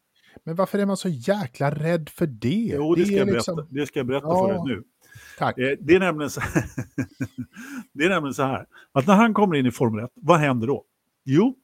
Men 0.43 0.55
varför 0.55 0.79
är 0.79 0.85
man 0.85 0.97
så 0.97 1.09
jäkla 1.09 1.71
rädd 1.71 2.09
för 2.09 2.27
det? 2.27 2.71
Jo, 2.75 2.95
det 2.95 3.05
ska, 3.05 3.13
är 3.13 3.17
jag 3.17 3.27
berätta, 3.27 3.51
liksom- 3.53 3.67
det 3.75 3.85
ska 3.85 3.99
jag 3.99 4.07
berätta 4.07 4.27
Ja. 4.27 4.47
för 4.47 4.53
dig 4.53 4.75
nu. 4.75 4.83
Tack. 5.37 5.57
Eh, 5.57 5.77
det, 5.79 5.95
är 5.95 5.99
nämligen 5.99 6.29
så 6.29 6.41
det 7.93 8.03
är 8.05 8.09
nämligen 8.09 8.33
så 8.33 8.43
här, 8.43 8.65
att 8.91 9.07
när 9.07 9.15
han 9.15 9.33
kommer 9.33 9.55
in 9.55 9.65
i 9.65 9.71
Formel 9.71 10.05
1, 10.05 10.11
vad 10.15 10.39
händer 10.39 10.67
då? 10.67 10.85
Jo, 11.25 11.55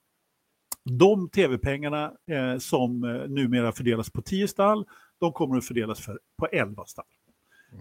de 0.99 1.29
tv-pengarna 1.29 2.11
eh, 2.31 2.57
som 2.59 3.03
eh, 3.03 3.29
numera 3.29 3.71
fördelas 3.71 4.09
på 4.09 4.21
10 4.21 4.47
stall, 4.47 4.85
de 5.19 5.33
kommer 5.33 5.57
att 5.57 5.65
fördelas 5.65 5.99
för, 5.99 6.19
på 6.37 6.47
11 6.47 6.85
stall. 6.85 7.05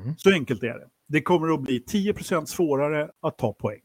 Mm. 0.03 0.15
Så 0.19 0.31
enkelt 0.33 0.63
är 0.63 0.67
det. 0.79 0.89
Det 1.09 1.23
kommer 1.23 1.55
att 1.55 1.61
bli 1.61 1.85
10% 1.93 2.45
svårare 2.47 3.11
att 3.23 3.39
ta 3.39 3.53
poäng. 3.53 3.81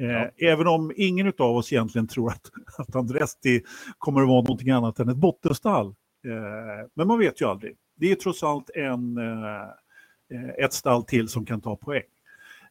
Eh, 0.00 0.06
Ja. 0.06 0.30
Även 0.36 0.66
om 0.66 0.92
ingen 0.96 1.32
av 1.38 1.56
oss 1.56 1.72
egentligen 1.72 2.08
tror 2.08 2.30
att, 2.30 2.50
att 2.78 2.96
Andretti 2.96 3.62
kommer 3.98 4.22
att 4.22 4.28
vara 4.28 4.40
någonting 4.42 4.70
annat 4.70 4.98
än 4.98 5.08
ett 5.08 5.16
bottenstall. 5.16 5.94
Eh, 6.26 6.86
men 6.94 7.08
man 7.08 7.18
vet 7.18 7.40
ju 7.40 7.48
aldrig. 7.48 7.76
Det 7.94 8.10
är 8.10 8.14
trots 8.14 8.42
allt 8.42 8.70
en, 8.70 9.18
eh, 9.18 10.64
ett 10.64 10.72
stall 10.72 11.04
till 11.04 11.28
som 11.28 11.46
kan 11.46 11.60
ta 11.60 11.76
poäng. 11.76 12.02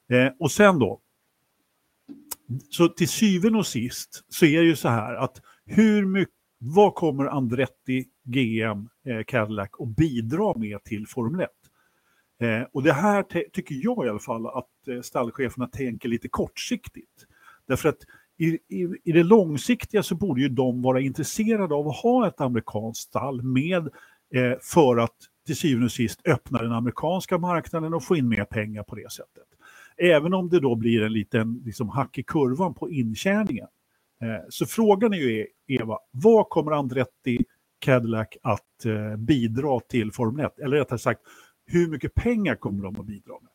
Eh, 0.09 0.31
och 0.39 0.51
sen 0.51 0.79
då, 0.79 1.01
så 2.69 2.87
till 2.87 3.09
syvende 3.09 3.59
och 3.59 3.67
sist 3.67 4.23
så 4.29 4.45
är 4.45 4.61
det 4.61 4.67
ju 4.67 4.75
så 4.75 4.89
här 4.89 5.15
att 5.15 5.41
hur 5.65 6.05
mycket, 6.05 6.33
vad 6.57 6.95
kommer 6.95 7.25
Andretti 7.25 8.05
GM 8.23 8.89
Cadillac 9.27 9.69
att 9.79 9.95
bidra 9.95 10.57
med 10.57 10.83
till 10.83 11.07
Formel 11.07 11.41
1? 11.41 11.49
Eh, 12.39 12.61
och 12.71 12.83
det 12.83 12.93
här 12.93 13.23
tycker 13.51 13.75
jag 13.75 14.05
i 14.05 14.09
alla 14.09 14.19
fall 14.19 14.47
att 14.47 14.87
eh, 14.87 15.01
stallcheferna 15.01 15.67
tänker 15.67 16.09
lite 16.09 16.27
kortsiktigt. 16.27 17.25
Därför 17.65 17.89
att 17.89 17.99
i, 18.37 18.45
i, 18.45 18.87
i 19.03 19.11
det 19.11 19.23
långsiktiga 19.23 20.03
så 20.03 20.15
borde 20.15 20.41
ju 20.41 20.49
de 20.49 20.81
vara 20.81 21.01
intresserade 21.01 21.75
av 21.75 21.87
att 21.87 21.95
ha 21.95 22.27
ett 22.27 22.41
amerikanskt 22.41 23.03
stall 23.09 23.41
med 23.43 23.81
eh, 24.33 24.53
för 24.61 24.97
att 24.97 25.15
till 25.45 25.55
syvende 25.55 25.85
och 25.85 25.91
sist 25.91 26.21
öppna 26.27 26.61
den 26.61 26.71
amerikanska 26.71 27.37
marknaden 27.37 27.93
och 27.93 28.03
få 28.03 28.15
in 28.15 28.27
mer 28.29 28.45
pengar 28.45 28.83
på 28.83 28.95
det 28.95 29.11
sättet. 29.11 29.43
Även 29.97 30.33
om 30.33 30.49
det 30.49 30.59
då 30.59 30.75
blir 30.75 31.01
en 31.01 31.13
liten 31.13 31.61
liksom, 31.65 31.89
hack 31.89 32.17
i 32.17 32.23
kurvan 32.23 32.73
på 32.73 32.89
intjäningen. 32.89 33.67
Eh, 34.21 34.45
så 34.49 34.65
frågan 34.65 35.13
är 35.13 35.17
ju, 35.17 35.47
Eva, 35.67 35.97
vad 36.11 36.49
kommer 36.49 36.71
Andretti 36.71 37.39
Cadillac 37.79 38.27
att 38.41 38.85
eh, 38.85 39.15
bidra 39.17 39.79
till 39.79 40.11
Formel 40.11 40.45
1? 40.45 40.59
Eller 40.59 40.77
rättare 40.77 40.99
sagt, 40.99 41.21
hur 41.65 41.87
mycket 41.87 42.13
pengar 42.15 42.55
kommer 42.55 42.83
de 42.83 42.99
att 42.99 43.05
bidra 43.05 43.33
med? 43.41 43.49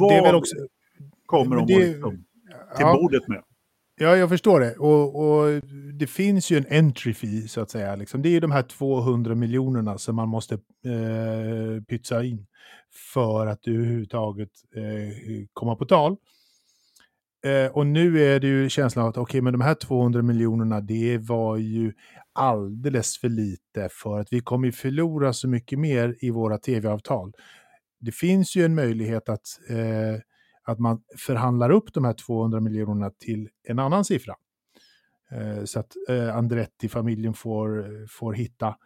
Vad 0.00 0.10
Det 0.10 0.16
är 0.16 0.22
väl 0.22 0.34
också... 0.34 0.56
kommer 1.26 1.56
de 1.56 1.66
det- 1.66 1.74
att 1.74 1.80
liksom, 1.80 2.10
till 2.16 2.24
Ja, 2.78 2.94
bordet 3.00 3.28
med? 3.28 3.42
Ja, 3.98 4.16
jag 4.16 4.28
förstår 4.28 4.60
det. 4.60 4.74
Och, 4.76 5.16
och 5.16 5.62
det 5.98 6.06
finns 6.06 6.50
ju 6.50 6.56
en 6.56 6.78
entry 6.78 7.14
fee, 7.14 7.48
så 7.48 7.60
att 7.60 7.70
säga. 7.70 7.96
Liksom. 7.96 8.22
Det 8.22 8.28
är 8.28 8.30
ju 8.30 8.40
de 8.40 8.50
här 8.50 8.62
200 8.62 9.34
miljonerna 9.34 9.98
som 9.98 10.16
man 10.16 10.28
måste 10.28 10.54
eh, 10.54 11.82
pytsa 11.88 12.24
in 12.24 12.46
för 13.14 13.46
att 13.46 13.68
överhuvudtaget 13.68 14.50
eh, 14.76 15.44
komma 15.52 15.76
på 15.76 15.84
tal. 15.84 16.16
Eh, 17.44 17.72
och 17.72 17.86
nu 17.86 18.22
är 18.22 18.40
det 18.40 18.46
ju 18.46 18.68
känslan 18.68 19.04
av 19.04 19.08
att 19.08 19.16
okej, 19.16 19.40
men 19.40 19.52
de 19.52 19.60
här 19.60 19.74
200 19.74 20.22
miljonerna, 20.22 20.80
det 20.80 21.18
var 21.18 21.56
ju 21.56 21.92
alldeles 22.32 23.18
för 23.18 23.28
lite 23.28 23.88
för 23.90 24.20
att 24.20 24.32
vi 24.32 24.40
kommer 24.40 24.70
förlora 24.70 25.32
så 25.32 25.48
mycket 25.48 25.78
mer 25.78 26.16
i 26.20 26.30
våra 26.30 26.58
tv-avtal. 26.58 27.32
Det 28.00 28.12
finns 28.12 28.56
ju 28.56 28.64
en 28.64 28.74
möjlighet 28.74 29.28
att 29.28 29.46
eh, 29.68 30.20
att 30.66 30.78
man 30.78 31.02
förhandlar 31.18 31.70
upp 31.70 31.94
de 31.94 32.04
här 32.04 32.12
200 32.12 32.60
miljonerna 32.60 33.10
till 33.10 33.48
en 33.62 33.78
annan 33.78 34.04
siffra. 34.04 34.34
Eh, 35.30 35.64
så 35.64 35.80
att 35.80 35.92
eh, 36.08 36.36
Andretti-familjen 36.36 37.34
får, 37.34 38.06
får 38.08 38.32
hitta 38.32 38.76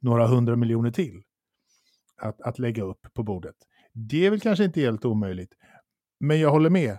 några 0.00 0.26
hundra 0.26 0.56
miljoner 0.56 0.90
till 0.90 1.22
att, 2.16 2.40
att 2.40 2.58
lägga 2.58 2.82
upp 2.82 3.06
på 3.14 3.22
bordet. 3.22 3.56
Det 3.92 4.26
är 4.26 4.30
väl 4.30 4.40
kanske 4.40 4.64
inte 4.64 4.80
helt 4.80 5.04
omöjligt. 5.04 5.54
Men 6.20 6.40
jag 6.40 6.50
håller 6.50 6.70
med. 6.70 6.98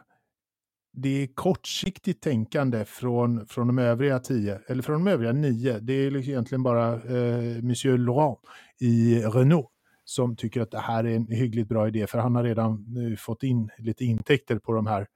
Det 0.93 1.23
är 1.23 1.27
kortsiktigt 1.34 2.23
tänkande 2.23 2.86
från, 2.86 3.47
från 3.47 3.67
de 3.67 3.80
övriga 3.80 4.19
tio, 4.19 4.60
eller 4.67 4.84
från 4.84 5.06
de 5.06 5.12
övriga 5.12 5.32
nio. 5.32 5.80
Det 5.80 5.93
är 5.93 6.12
liksom 6.12 6.32
egentligen 6.32 6.63
bara 6.63 6.93
eh, 6.93 7.63
Monsieur 7.63 7.97
Laurent 7.97 8.39
i 8.80 9.19
Renault 9.19 9.69
som 10.12 10.36
tycker 10.36 10.62
att 10.62 10.71
det 10.71 10.80
här 10.80 11.04
är 11.04 11.15
en 11.15 11.28
hyggligt 11.28 11.69
bra 11.69 11.88
idé, 11.88 12.08
för 12.08 12.17
han 12.17 12.36
har 12.36 12.43
redan 12.43 12.86
nu 12.88 13.17
fått 13.17 13.43
in 13.43 13.69
lite 13.78 14.06
intäkter 14.06 14.60
på 14.60 14.74
de 14.74 14.88
här 14.88 15.08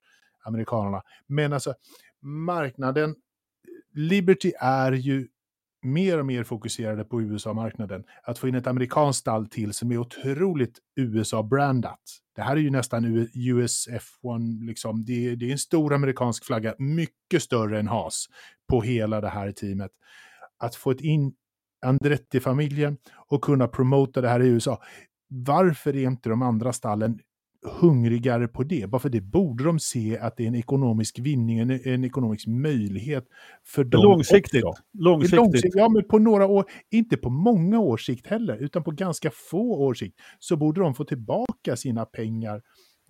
amerikanerna. 0.44 1.02
Men 1.28 1.54
alltså, 1.54 1.74
marknaden, 2.22 3.16
Liberty 3.94 4.52
är 4.60 4.92
ju 4.92 5.28
mer 5.82 6.20
och 6.20 6.26
mer 6.26 6.44
fokuserade 6.44 7.04
på 7.04 7.22
USA-marknaden. 7.22 8.04
Att 8.24 8.40
få 8.40 8.48
in 8.48 8.56
ett 8.56 8.68
amerikanskt 8.68 9.20
stall 9.20 9.48
till 9.48 9.74
som 9.74 9.92
är 9.92 9.98
otroligt 9.98 10.80
USA-brandat. 10.96 12.02
Det 12.36 12.42
här 12.42 12.56
är 12.56 12.62
ju 12.62 12.70
nästan 12.70 13.06
USF1, 13.06 14.66
liksom. 14.66 15.06
det, 15.06 15.28
är, 15.28 15.36
det 15.36 15.46
är 15.46 15.52
en 15.52 15.58
stor 15.58 15.94
amerikansk 15.94 16.46
flagga, 16.46 16.76
mycket 16.78 17.44
större 17.44 17.80
än 17.80 17.88
Haas 17.88 18.26
på 18.70 18.82
hela 18.82 19.22
det 19.22 19.30
här 19.30 19.52
teamet. 19.52 19.92
Att 20.58 20.76
få 20.76 20.92
ett 20.92 21.02
in 21.02 21.34
Andretti-familjen 21.86 22.98
och 23.28 23.42
kunna 23.42 23.68
promota 23.68 24.22
det 24.22 24.30
här 24.30 24.44
i 24.44 24.48
USA. 24.48 24.82
Varför 25.28 25.96
är 25.96 26.08
inte 26.08 26.30
de 26.30 26.42
andra 26.42 26.74
stallen 26.74 27.20
hungrigare 27.80 28.48
på 28.48 28.64
det? 28.64 28.90
Bara 28.90 29.00
för 29.00 29.10
det 29.10 29.22
borde 29.22 29.64
de 29.64 29.80
se 29.80 30.18
att 30.20 30.38
det 30.38 30.44
är 30.44 30.48
en 30.48 30.56
ekonomisk 30.56 31.20
vinning, 31.20 31.60
en, 31.60 31.72
en 31.72 32.04
ekonomisk 32.04 32.48
möjlighet 32.48 33.26
för 33.66 33.84
dem 33.84 34.04
Långsiktigt. 34.04 34.64
är 34.64 34.74
Långsiktigt. 34.94 35.38
långsiktigt. 35.38 35.76
Ja, 35.76 35.90
men 35.90 36.08
på 36.08 36.20
några 36.20 36.46
år, 36.46 36.66
inte 36.92 37.18
på 37.18 37.30
många 37.30 37.80
års 37.80 38.06
sikt 38.06 38.28
heller, 38.28 38.58
utan 38.58 38.84
på 38.84 38.92
ganska 38.92 39.32
få 39.52 39.86
års 39.86 40.00
sikt, 40.00 40.20
så 40.40 40.58
borde 40.58 40.82
de 40.82 40.96
få 40.96 41.04
tillbaka 41.04 41.76
sina 41.76 42.06
pengar 42.06 42.62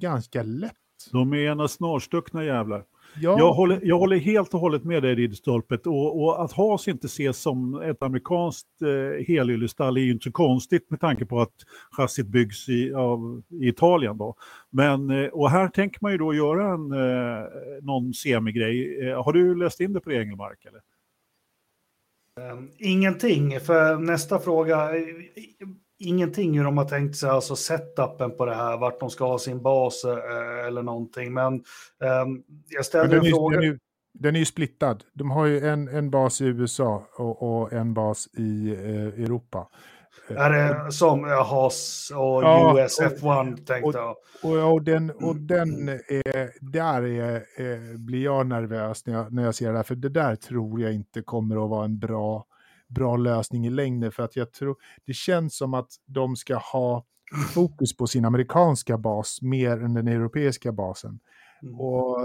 ganska 0.01 0.43
lätt. 0.43 0.73
De 1.11 1.33
är 1.33 1.37
ena 1.37 1.67
snarstuckna 1.67 2.43
jävlar. 2.43 2.83
Ja, 3.21 3.39
Jag, 3.39 3.53
håller, 3.53 3.79
jag 3.83 3.99
håller 3.99 4.17
helt 4.17 4.53
och 4.53 4.59
hållet 4.59 4.83
med 4.83 5.03
dig 5.03 5.15
Ridderstolpet 5.15 5.87
och, 5.87 6.23
och 6.23 6.43
att 6.43 6.51
Haas 6.51 6.87
inte 6.87 7.07
ses 7.07 7.37
som 7.37 7.81
ett 7.81 8.03
amerikanskt 8.03 8.81
eh, 8.81 9.25
helyllestall 9.27 9.97
är 9.97 10.01
ju 10.01 10.11
inte 10.11 10.23
så 10.23 10.31
konstigt 10.31 10.89
med 10.89 10.99
tanke 10.99 11.25
på 11.25 11.41
att 11.41 11.55
chassit 11.91 12.27
byggs 12.27 12.69
i, 12.69 12.93
av, 12.93 13.41
i 13.49 13.67
Italien. 13.67 14.17
Då. 14.17 14.35
Men, 14.69 15.09
eh, 15.09 15.27
och 15.27 15.49
här 15.49 15.67
tänker 15.67 15.99
man 16.01 16.11
ju 16.11 16.17
då 16.17 16.33
göra 16.33 16.73
en, 16.73 16.91
eh, 16.91 17.45
någon 17.81 18.13
semigrej. 18.13 19.07
Eh, 19.07 19.23
har 19.23 19.33
du 19.33 19.55
läst 19.55 19.79
in 19.79 19.93
det 19.93 19.99
på 19.99 20.11
Engelmark? 20.11 20.65
Eller? 20.65 20.81
Ingenting, 22.77 23.59
för 23.59 23.97
nästa 23.97 24.39
fråga, 24.39 24.95
eh, 24.95 25.05
ingenting 25.99 26.57
hur 26.57 26.63
de 26.63 26.77
har 26.77 26.85
tänkt 26.85 27.15
sig, 27.15 27.29
alltså 27.29 27.55
setupen 27.55 28.37
på 28.37 28.45
det 28.45 28.55
här, 28.55 28.77
vart 28.77 28.99
de 28.99 29.09
ska 29.09 29.25
ha 29.25 29.39
sin 29.39 29.61
bas 29.61 30.05
eh, 30.05 30.67
eller 30.67 30.83
någonting. 30.83 31.33
Men 31.33 31.53
eh, 32.03 32.09
jag 32.69 32.85
men 32.93 33.09
den, 33.09 33.25
en 33.25 33.31
fråga. 33.31 33.59
den, 33.59 33.69
är, 33.69 33.79
den 34.13 34.35
är 34.35 34.39
ju 34.39 34.45
splittad. 34.45 35.03
De 35.13 35.31
har 35.31 35.45
ju 35.45 35.67
en, 35.67 35.87
en 35.87 36.09
bas 36.09 36.41
i 36.41 36.45
USA 36.45 37.07
och, 37.17 37.61
och 37.61 37.73
en 37.73 37.93
bas 37.93 38.27
i 38.37 38.73
eh, 38.73 39.23
Europa. 39.23 39.67
Är 40.27 40.49
det 40.49 40.91
som 40.91 41.25
eh, 41.25 41.45
Haas 41.45 42.11
och 42.15 42.43
Ja, 42.43 42.73
US 42.77 42.99
F1 42.99 43.65
tänkte 43.65 43.97
jag. 43.97 44.15
Och, 44.43 44.73
och 44.73 44.81
den, 44.83 45.09
och 45.09 45.35
den 45.35 45.89
är, 45.89 46.71
där 46.71 47.01
är, 47.03 47.43
är, 47.57 47.97
blir 47.97 48.23
jag 48.23 48.47
nervös 48.47 49.05
när 49.05 49.13
jag, 49.13 49.33
när 49.33 49.43
jag 49.43 49.55
ser 49.55 49.71
det 49.71 49.77
här, 49.77 49.83
för 49.83 49.95
det 49.95 50.09
där 50.09 50.35
tror 50.35 50.81
jag 50.81 50.93
inte 50.93 51.21
kommer 51.21 51.63
att 51.63 51.69
vara 51.69 51.85
en 51.85 51.99
bra, 51.99 52.45
bra 52.87 53.17
lösning 53.17 53.65
i 53.65 53.69
längden, 53.69 54.11
för 54.11 54.23
att 54.23 54.35
jag 54.35 54.51
tror, 54.51 54.75
det 55.05 55.13
känns 55.13 55.57
som 55.57 55.73
att 55.73 55.89
de 56.05 56.35
ska 56.35 56.55
ha 56.55 57.05
fokus 57.53 57.97
på 57.97 58.07
sin 58.07 58.25
amerikanska 58.25 58.97
bas 58.97 59.41
mer 59.41 59.83
än 59.83 59.93
den 59.93 60.07
europeiska 60.07 60.71
basen. 60.71 61.19
Mm. 61.61 61.79
Och, 61.79 62.17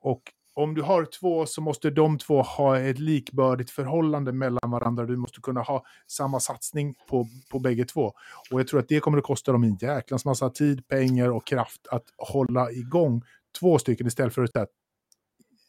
och 0.00 0.22
om 0.54 0.74
du 0.74 0.82
har 0.82 1.04
två 1.04 1.46
så 1.46 1.60
måste 1.60 1.90
de 1.90 2.18
två 2.18 2.42
ha 2.42 2.78
ett 2.78 2.98
likbördigt 2.98 3.70
förhållande 3.70 4.32
mellan 4.32 4.70
varandra. 4.70 5.06
Du 5.06 5.16
måste 5.16 5.40
kunna 5.40 5.62
ha 5.62 5.84
samma 6.06 6.40
satsning 6.40 6.94
på, 7.08 7.26
på 7.50 7.58
bägge 7.58 7.84
två. 7.84 8.12
Och 8.50 8.60
jag 8.60 8.68
tror 8.68 8.80
att 8.80 8.88
det 8.88 9.00
kommer 9.00 9.18
att 9.18 9.24
kosta 9.24 9.52
dem 9.52 9.64
en 9.64 9.76
jäklans 9.80 10.24
massa 10.24 10.50
tid, 10.50 10.88
pengar 10.88 11.30
och 11.30 11.46
kraft 11.46 11.86
att 11.90 12.04
hålla 12.16 12.70
igång 12.70 13.22
två 13.60 13.78
stycken 13.78 14.06
istället 14.06 14.34
för 14.34 14.42
att 14.42 14.70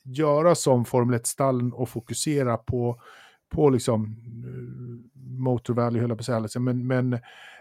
göra 0.04 0.56
som 0.56 0.86
Formel 0.86 1.20
1-stallen 1.20 1.74
och 1.74 1.90
fokusera 1.90 2.58
på, 2.58 3.02
på 3.56 3.70
liksom 3.70 4.04
eh, 4.04 5.40
Motor 5.40 5.74
Valley, 5.74 6.02
höll 6.02 6.10
jag 6.10 6.18
på 6.18 6.22
att 6.22 6.26
säga, 6.26 6.40
liksom, 6.40 6.64
men, 6.64 6.88
men 6.88 7.14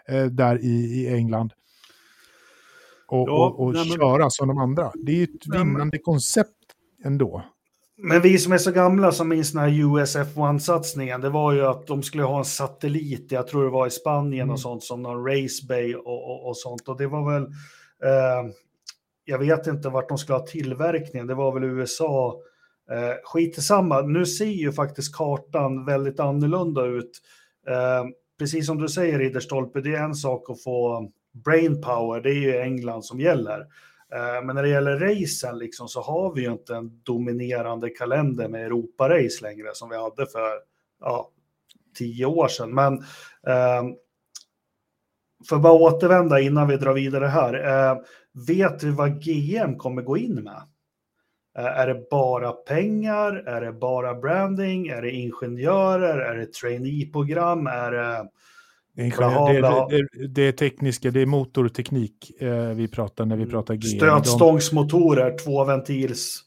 eh, 0.08 0.24
där 0.24 0.64
i, 0.64 1.02
i 1.02 1.14
England. 1.14 1.52
Och, 3.06 3.28
ja, 3.28 3.46
och, 3.46 3.60
och 3.60 3.72
nej, 3.72 3.84
köra 3.84 4.18
men... 4.18 4.30
som 4.30 4.48
de 4.48 4.58
andra. 4.58 4.92
Det 4.94 5.12
är 5.12 5.16
ju 5.16 5.24
ett 5.24 5.46
vinnande 5.46 5.98
koncept 5.98 6.50
ändå. 7.04 7.44
Men 7.96 8.22
vi 8.22 8.38
som 8.38 8.52
är 8.52 8.58
så 8.58 8.70
gamla 8.70 9.12
som 9.12 9.28
minns 9.28 9.52
den 9.52 9.62
här 9.62 9.68
USF1-satsningen, 9.68 11.20
det 11.20 11.30
var 11.30 11.52
ju 11.52 11.66
att 11.66 11.86
de 11.86 12.02
skulle 12.02 12.22
ha 12.22 12.38
en 12.38 12.44
satellit, 12.44 13.32
jag 13.32 13.46
tror 13.46 13.64
det 13.64 13.70
var 13.70 13.86
i 13.86 13.90
Spanien 13.90 14.42
mm. 14.42 14.52
och 14.52 14.60
sånt, 14.60 14.82
som 14.82 15.02
någon 15.02 15.26
race 15.26 15.66
bay 15.68 15.94
och, 15.94 16.30
och, 16.30 16.48
och 16.48 16.56
sånt. 16.56 16.88
Och 16.88 16.98
det 16.98 17.06
var 17.06 17.32
väl, 17.32 17.42
eh, 18.04 18.52
jag 19.24 19.38
vet 19.38 19.66
inte 19.66 19.88
vart 19.88 20.08
de 20.08 20.18
skulle 20.18 20.38
ha 20.38 20.46
tillverkningen, 20.46 21.26
det 21.26 21.34
var 21.34 21.54
väl 21.54 21.64
USA. 21.64 22.36
Eh, 22.90 23.14
skit 23.24 23.62
samma. 23.62 24.00
nu 24.00 24.26
ser 24.26 24.44
ju 24.44 24.72
faktiskt 24.72 25.16
kartan 25.16 25.84
väldigt 25.84 26.20
annorlunda 26.20 26.84
ut. 26.84 27.20
Eh, 27.68 28.04
precis 28.38 28.66
som 28.66 28.78
du 28.78 28.88
säger 28.88 29.18
Ridderstolpe, 29.18 29.80
det 29.80 29.94
är 29.94 30.04
en 30.04 30.14
sak 30.14 30.50
att 30.50 30.62
få 30.62 31.10
brain 31.44 31.80
power, 31.80 32.20
det 32.20 32.30
är 32.30 32.40
ju 32.40 32.58
England 32.58 33.04
som 33.04 33.20
gäller. 33.20 33.60
Eh, 34.14 34.44
men 34.44 34.56
när 34.56 34.62
det 34.62 34.68
gäller 34.68 34.98
racen 34.98 35.58
liksom, 35.58 35.88
så 35.88 36.00
har 36.00 36.34
vi 36.34 36.42
ju 36.42 36.52
inte 36.52 36.74
en 36.74 37.00
dominerande 37.02 37.90
kalender 37.90 38.48
med 38.48 38.66
Europa-race 38.66 39.42
längre 39.42 39.68
som 39.72 39.88
vi 39.88 39.96
hade 39.96 40.26
för 40.26 40.50
ja, 41.00 41.30
tio 41.98 42.26
år 42.26 42.48
sedan. 42.48 42.74
Men 42.74 42.94
eh, 43.46 43.82
för 45.48 45.56
att 45.56 45.62
bara 45.62 45.72
återvända 45.72 46.40
innan 46.40 46.68
vi 46.68 46.76
drar 46.76 46.94
vidare 46.94 47.26
här. 47.26 47.54
Eh, 47.54 47.98
vet 48.46 48.82
vi 48.82 48.90
vad 48.90 49.22
GM 49.22 49.78
kommer 49.78 50.02
gå 50.02 50.16
in 50.16 50.34
med? 50.34 50.62
Eh, 51.58 51.64
är 51.64 51.86
det 51.86 52.10
bara 52.10 52.52
pengar? 52.52 53.32
Är 53.32 53.60
det 53.60 53.72
bara 53.72 54.14
branding? 54.14 54.88
Är 54.88 55.02
det 55.02 55.10
ingenjörer? 55.10 56.18
Är 56.18 56.36
det 56.36 56.52
trainee-program? 56.52 57.66
Är 57.66 57.92
det 57.92 58.28
Blaha, 58.96 59.52
det, 59.52 59.60
det, 59.60 60.08
det, 60.12 60.26
det, 60.26 60.42
är 60.42 60.52
tekniska, 60.52 61.10
det 61.10 61.20
är 61.20 61.26
motorteknik 61.26 62.42
eh, 62.42 62.68
vi 62.68 62.88
pratar 62.88 63.24
när 63.24 63.36
vi 63.36 63.46
pratar 63.46 63.74
GM. 63.74 63.82
Stötstångsmotorer, 63.82 65.38
två 65.44 65.64
ventils. 65.64 66.42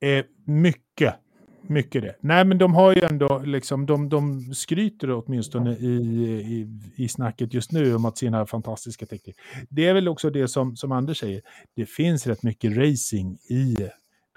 Eh, 0.00 0.24
mycket, 0.44 1.14
mycket 1.62 2.02
det. 2.02 2.16
Nej, 2.20 2.44
men 2.44 2.58
de 2.58 2.74
har 2.74 2.94
ju 2.94 3.02
ändå, 3.02 3.42
liksom, 3.44 3.86
de, 3.86 4.08
de 4.08 4.54
skryter 4.54 5.10
åtminstone 5.10 5.76
i, 5.76 5.86
i, 5.86 6.68
i 6.96 7.08
snacket 7.08 7.54
just 7.54 7.72
nu 7.72 7.94
om 7.94 8.04
att 8.04 8.18
sina 8.18 8.46
fantastiska 8.46 9.06
teknik. 9.06 9.36
Det 9.68 9.86
är 9.86 9.94
väl 9.94 10.08
också 10.08 10.30
det 10.30 10.48
som, 10.48 10.76
som 10.76 10.92
Anders 10.92 11.20
säger, 11.20 11.42
det 11.76 11.86
finns 11.86 12.26
rätt 12.26 12.42
mycket 12.42 12.76
racing 12.76 13.38
i 13.50 13.76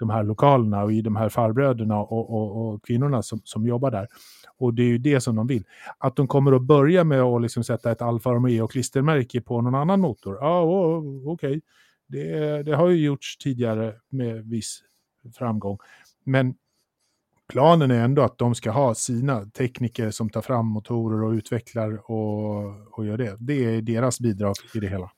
de 0.02 0.10
här 0.10 0.24
lokalerna 0.24 0.82
och 0.82 0.92
i 0.92 1.02
de 1.02 1.16
här 1.16 1.28
farbröderna 1.28 1.98
och, 1.98 2.30
och, 2.30 2.68
och 2.68 2.84
kvinnorna 2.84 3.22
som, 3.22 3.40
som 3.44 3.66
jobbar 3.66 3.90
där. 3.90 4.08
Och 4.58 4.74
det 4.74 4.82
är 4.82 4.86
ju 4.86 4.98
det 4.98 5.20
som 5.20 5.36
de 5.36 5.46
vill. 5.46 5.64
Att 5.98 6.16
de 6.16 6.26
kommer 6.26 6.52
att 6.52 6.62
börja 6.62 7.04
med 7.04 7.20
att 7.20 7.42
liksom 7.42 7.64
sätta 7.64 7.92
ett 7.92 8.02
Alfa 8.02 8.30
Romeo-klistermärke 8.30 9.40
på 9.40 9.60
någon 9.60 9.74
annan 9.74 10.00
motor, 10.00 10.38
ja 10.40 10.64
oh, 10.64 11.32
okej. 11.32 11.50
Okay. 11.50 11.60
Det, 12.06 12.62
det, 12.62 12.76
har 12.76 12.88
ju 12.88 13.04
gjorts 13.04 13.38
tidigare 13.38 13.94
med 14.08 14.44
viss 14.48 14.82
framgång. 15.38 15.78
Men 16.24 16.54
planen 17.48 17.90
är 17.90 18.04
ändå 18.04 18.22
att 18.22 18.38
de 18.38 18.54
ska 18.54 18.70
ha 18.70 18.94
sina 18.94 19.46
tekniker 19.46 20.10
som 20.10 20.30
tar 20.30 20.40
fram 20.40 20.66
motorer 20.66 21.22
och 21.22 21.32
utvecklar 21.32 22.10
och, 22.10 22.98
och 22.98 23.06
gör 23.06 23.16
det. 23.16 23.36
Det 23.40 23.64
är 23.64 23.82
deras 23.82 24.20
bidrag 24.20 24.54
i 24.74 24.78
det 24.78 24.88
hela. 24.88 25.10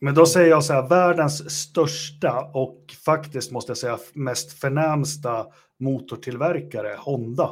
Men 0.00 0.14
då 0.14 0.26
säger 0.26 0.48
jag 0.50 0.64
så 0.64 0.72
här, 0.72 0.88
världens 0.88 1.50
största 1.50 2.50
och 2.54 2.94
faktiskt 3.04 3.52
måste 3.52 3.70
jag 3.70 3.78
säga 3.78 3.98
mest 4.14 4.60
förnämsta 4.60 5.46
motortillverkare, 5.78 6.96
Honda 6.98 7.50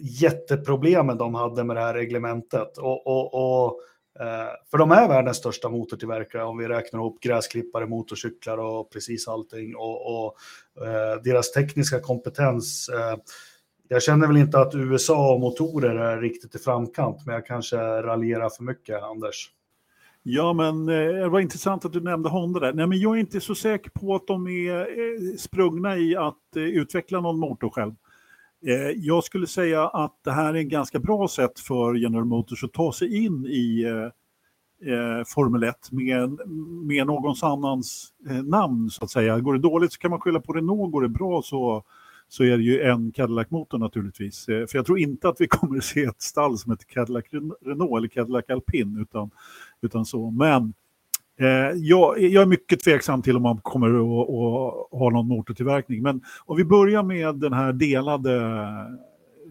jätteproblemen 0.00 1.18
de 1.18 1.34
hade 1.34 1.64
med 1.64 1.76
det 1.76 1.80
här 1.80 1.94
reglementet. 1.94 2.78
Och, 2.78 3.06
och, 3.06 3.34
och 3.34 3.80
eh, 4.20 4.48
för 4.70 4.78
de 4.78 4.90
är 4.90 5.08
världens 5.08 5.36
största 5.36 5.68
motortillverkare 5.68 6.44
om 6.44 6.58
vi 6.58 6.68
räknar 6.68 7.00
ihop 7.00 7.20
gräsklippare, 7.20 7.86
motorcyklar 7.86 8.58
och 8.58 8.92
precis 8.92 9.28
allting. 9.28 9.76
Och, 9.76 10.24
och 10.24 10.36
eh, 10.86 11.22
deras 11.24 11.52
tekniska 11.52 12.00
kompetens. 12.00 12.88
Eh, 12.88 13.16
jag 13.88 14.02
känner 14.02 14.26
väl 14.26 14.36
inte 14.36 14.58
att 14.58 14.74
USA 14.74 15.32
och 15.32 15.40
motorer 15.40 15.96
är 15.96 16.20
riktigt 16.20 16.54
i 16.54 16.58
framkant, 16.58 17.26
men 17.26 17.34
jag 17.34 17.46
kanske 17.46 17.76
raljerar 17.76 18.48
för 18.48 18.64
mycket, 18.64 19.02
Anders. 19.02 19.50
Ja, 20.28 20.52
men 20.52 20.88
eh, 20.88 20.94
det 20.94 21.28
var 21.28 21.40
intressant 21.40 21.84
att 21.84 21.92
du 21.92 22.00
nämnde 22.00 22.28
Honda 22.28 22.60
där. 22.60 22.72
Nej, 22.72 22.86
men 22.86 23.00
jag 23.00 23.16
är 23.16 23.20
inte 23.20 23.40
så 23.40 23.54
säker 23.54 23.90
på 23.90 24.14
att 24.14 24.26
de 24.26 24.46
är 24.46 24.78
eh, 24.80 25.36
sprungna 25.38 25.96
i 25.96 26.16
att 26.16 26.56
eh, 26.56 26.62
utveckla 26.62 27.20
någon 27.20 27.38
motor 27.38 27.70
själv. 27.70 27.94
Jag 28.94 29.24
skulle 29.24 29.46
säga 29.46 29.88
att 29.88 30.20
det 30.24 30.32
här 30.32 30.54
är 30.54 30.60
ett 30.60 30.66
ganska 30.66 30.98
bra 30.98 31.28
sätt 31.28 31.60
för 31.60 31.94
General 31.94 32.24
Motors 32.24 32.64
att 32.64 32.72
ta 32.72 32.92
sig 32.92 33.24
in 33.24 33.46
i 33.46 33.84
eh, 34.86 35.24
Formel 35.26 35.62
1 35.62 35.92
med, 35.92 36.38
med 36.86 37.06
någons 37.06 37.42
annans 37.42 38.12
namn 38.44 38.90
så 38.90 39.04
att 39.04 39.10
säga. 39.10 39.40
Går 39.40 39.54
det 39.54 39.60
dåligt 39.60 39.92
så 39.92 39.98
kan 39.98 40.10
man 40.10 40.20
skylla 40.20 40.40
på 40.40 40.52
Renault, 40.52 40.92
går 40.92 41.02
det 41.02 41.08
bra 41.08 41.42
så, 41.42 41.84
så 42.28 42.44
är 42.44 42.56
det 42.56 42.62
ju 42.62 42.80
en 42.80 43.12
Cadillac-motor 43.12 43.78
naturligtvis. 43.78 44.48
Eh, 44.48 44.66
för 44.66 44.78
jag 44.78 44.86
tror 44.86 44.98
inte 44.98 45.28
att 45.28 45.40
vi 45.40 45.46
kommer 45.48 45.78
att 45.78 45.84
se 45.84 46.04
ett 46.04 46.22
stall 46.22 46.58
som 46.58 46.72
heter 46.72 46.86
Cadillac 46.86 47.24
Renault 47.64 47.98
eller 47.98 48.08
Cadillac 48.08 48.44
Alpin 48.48 48.98
utan, 49.00 49.30
utan 49.82 50.04
så. 50.04 50.30
Men 50.30 50.74
Eh, 51.40 51.76
jag, 51.76 52.20
jag, 52.20 52.42
är 52.42 52.46
mycket 52.46 52.80
tveksam 52.80 53.22
till 53.22 53.36
om 53.36 53.42
man 53.42 53.58
kommer 53.58 53.86
att, 53.86 54.28
att 54.30 54.98
ha 55.00 55.10
någon 55.10 55.28
motortillverkning. 55.28 56.02
Men 56.02 56.22
om 56.44 56.56
vi 56.56 56.64
börjar 56.64 57.02
med 57.02 57.34
den 57.34 57.52
här 57.52 57.72
delade 57.72 58.40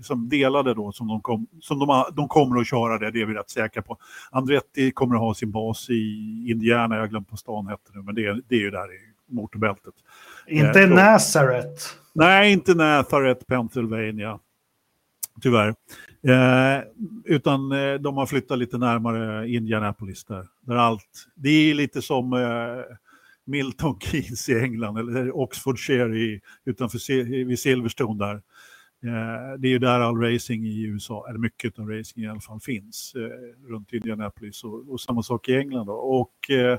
som 0.02 0.30
delade 0.30 0.74
då, 0.74 0.92
som, 0.92 1.08
de, 1.08 1.22
kom, 1.22 1.48
som 1.62 1.80
de, 1.80 2.06
de 2.16 2.28
kommer 2.28 2.60
att 2.60 2.68
köra 2.68 2.98
det, 2.98 3.12
det 3.12 3.22
är 3.22 3.26
vi 3.26 3.34
rätt 3.34 3.50
säkra 3.50 3.82
på. 3.82 3.98
Andretti 4.32 4.92
kommer 4.92 5.16
att 5.16 5.22
ha 5.22 5.34
sin 5.34 5.52
bas 5.52 5.90
i 5.90 6.46
Indiana, 6.48 6.98
jag 6.98 7.10
glömde 7.10 7.30
på 7.30 7.38
stan 7.38 7.68
hette 7.68 7.92
nu, 7.94 8.02
men 8.02 8.16
det, 8.16 8.42
det 8.48 8.56
är 8.56 8.60
ju 8.60 8.72
där 8.72 8.94
i 8.94 9.34
motorbältet. 9.34 9.94
Inte 10.48 10.82
eh, 10.82 10.90
Nazareth? 10.90 12.05
Nej, 12.16 12.54
inte 12.54 12.74
Nazareth, 12.74 13.46
Pennsylvania. 13.46 14.40
Tyvärr. 15.42 15.76
Eh, 16.28 16.84
utan 17.26 17.72
eh, 17.72 17.94
de 17.94 18.18
har 18.18 18.26
flyttat 18.26 18.58
lite 18.58 18.78
närmare 18.78 19.50
Indianapolis 19.50 20.26
där. 20.26 20.48
där 20.62 20.76
allt, 20.76 21.28
det 21.36 21.50
är 21.50 21.74
lite 21.74 22.02
som 22.02 22.34
eh, 22.34 22.96
Milton 23.46 24.00
Keynes 24.00 24.50
i 24.50 24.60
England 24.60 24.98
eller 24.98 25.38
Oxfordshire 25.38 26.18
i, 26.18 26.42
utanför 26.66 27.44
vid 27.46 27.60
Silverstone 27.60 28.26
där. 28.26 28.42
Eh, 29.06 29.60
det 29.60 29.68
är 29.68 29.72
ju 29.72 29.80
där 29.80 30.00
all 30.00 30.22
racing 30.22 30.66
i 30.66 30.84
USA, 30.84 31.26
eller 31.30 31.40
mycket 31.40 31.80
av 31.80 31.90
racing 31.90 32.26
i 32.26 32.30
alla 32.30 32.40
fall, 32.40 32.60
finns 32.60 33.14
eh, 33.16 33.70
runt 33.70 33.94
Indianapolis 33.94 34.64
och, 34.64 34.90
och, 34.90 35.02
samma 35.02 35.24
sak 35.24 35.50
i 35.50 35.56
England. 35.56 35.86
Då. 35.86 35.94
Och, 35.94 36.50
eh, 36.50 36.78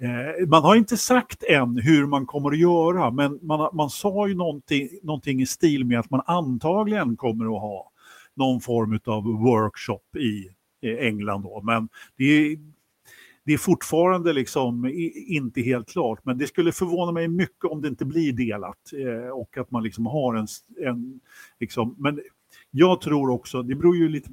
eh, 0.00 0.48
man 0.48 0.62
har 0.62 0.76
inte 0.76 0.96
sagt 0.96 1.42
än 1.42 1.76
hur 1.76 2.06
man 2.06 2.26
kommer 2.26 2.50
att 2.50 2.58
göra, 2.58 3.10
men 3.10 3.38
man, 3.42 3.70
man 3.72 3.90
sa 3.90 4.28
ju 4.28 4.34
någonting, 4.34 4.88
någonting 5.02 5.40
i 5.42 5.46
stil 5.46 5.84
med 5.84 6.00
att 6.00 6.10
man 6.10 6.22
antagligen 6.26 7.16
kommer 7.16 7.44
att 7.44 7.60
ha 7.60 7.90
någon 8.34 8.60
form 8.60 9.00
av 9.04 9.24
workshop 9.24 10.16
i 10.16 10.50
England. 10.82 11.42
Då. 11.42 11.60
Men 11.62 11.88
det 12.16 12.24
är, 12.24 12.58
det 13.44 13.52
är 13.52 13.58
fortfarande 13.58 14.32
liksom 14.32 14.90
inte 15.26 15.60
helt 15.60 15.88
klart. 15.88 16.24
Men 16.24 16.38
det 16.38 16.46
skulle 16.46 16.72
förvåna 16.72 17.12
mig 17.12 17.28
mycket 17.28 17.64
om 17.64 17.82
det 17.82 17.88
inte 17.88 18.04
blir 18.04 18.32
delat 18.32 18.92
eh, 18.92 19.30
och 19.30 19.58
att 19.58 19.70
man 19.70 19.82
liksom 19.82 20.06
har 20.06 20.34
en... 20.34 20.46
en 20.86 21.20
liksom, 21.60 21.94
men 21.98 22.20
jag 22.70 23.00
tror 23.00 23.30
också, 23.30 23.62
det 23.62 23.74
beror 23.74 23.96
ju 23.96 24.08
lite 24.08 24.30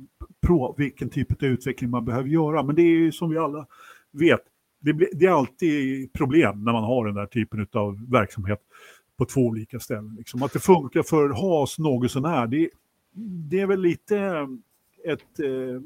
på 0.47 0.75
vilken 0.77 1.09
typ 1.09 1.43
av 1.43 1.49
utveckling 1.49 1.89
man 1.89 2.05
behöver 2.05 2.29
göra, 2.29 2.63
men 2.63 2.75
det 2.75 2.81
är 2.81 2.97
ju 2.97 3.11
som 3.11 3.29
vi 3.29 3.37
alla 3.37 3.67
vet, 4.11 4.41
det, 4.79 4.93
blir, 4.93 5.07
det 5.13 5.25
är 5.25 5.31
alltid 5.31 6.13
problem 6.13 6.63
när 6.63 6.73
man 6.73 6.83
har 6.83 7.05
den 7.05 7.15
där 7.15 7.25
typen 7.25 7.67
av 7.73 8.11
verksamhet 8.11 8.59
på 9.17 9.25
två 9.25 9.41
olika 9.41 9.79
ställen. 9.79 10.15
Liksom. 10.17 10.43
Att 10.43 10.53
det 10.53 10.59
funkar 10.59 11.03
för 11.03 11.29
Haas 11.29 11.79
något 11.79 12.11
sånär, 12.11 12.47
det, 12.47 12.69
det 13.49 13.59
är 13.59 13.67
väl 13.67 13.81
lite 13.81 14.17
ett, 15.05 15.39
eh, 15.39 15.81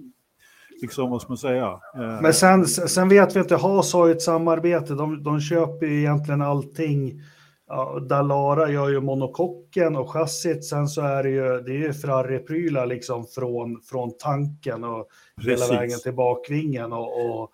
liksom 0.81 1.09
vad 1.09 1.21
ska 1.21 1.29
man 1.29 1.37
säga? 1.37 1.79
Eh, 1.95 2.21
Men 2.21 2.33
sen, 2.33 2.67
sen 2.67 3.09
vet 3.09 3.35
vi 3.35 3.39
att 3.39 3.61
Haas 3.61 3.93
har 3.93 4.09
ett 4.09 4.21
samarbete, 4.21 4.93
de, 4.93 5.23
de 5.23 5.41
köper 5.41 5.85
ju 5.85 5.99
egentligen 5.99 6.41
allting. 6.41 7.21
Ja, 7.67 7.99
Dalara 7.99 8.69
gör 8.69 8.89
ju 8.89 9.01
monokocken 9.01 9.95
och 9.95 10.09
chassit, 10.09 10.65
sen 10.65 10.87
så 10.87 11.01
är 11.01 11.23
det 11.23 11.29
ju, 11.29 11.61
det 11.61 11.71
är 11.71 11.77
ju 11.77 11.93
Ferrari-prylar 11.93 12.85
liksom 12.85 13.25
från, 13.35 13.81
från 13.81 14.17
tanken 14.17 14.83
och 14.83 15.07
Precis. 15.35 15.51
hela 15.51 15.79
vägen 15.79 15.99
till 15.99 16.13
bakvingen 16.13 16.93
och, 16.93 17.41
och 17.41 17.51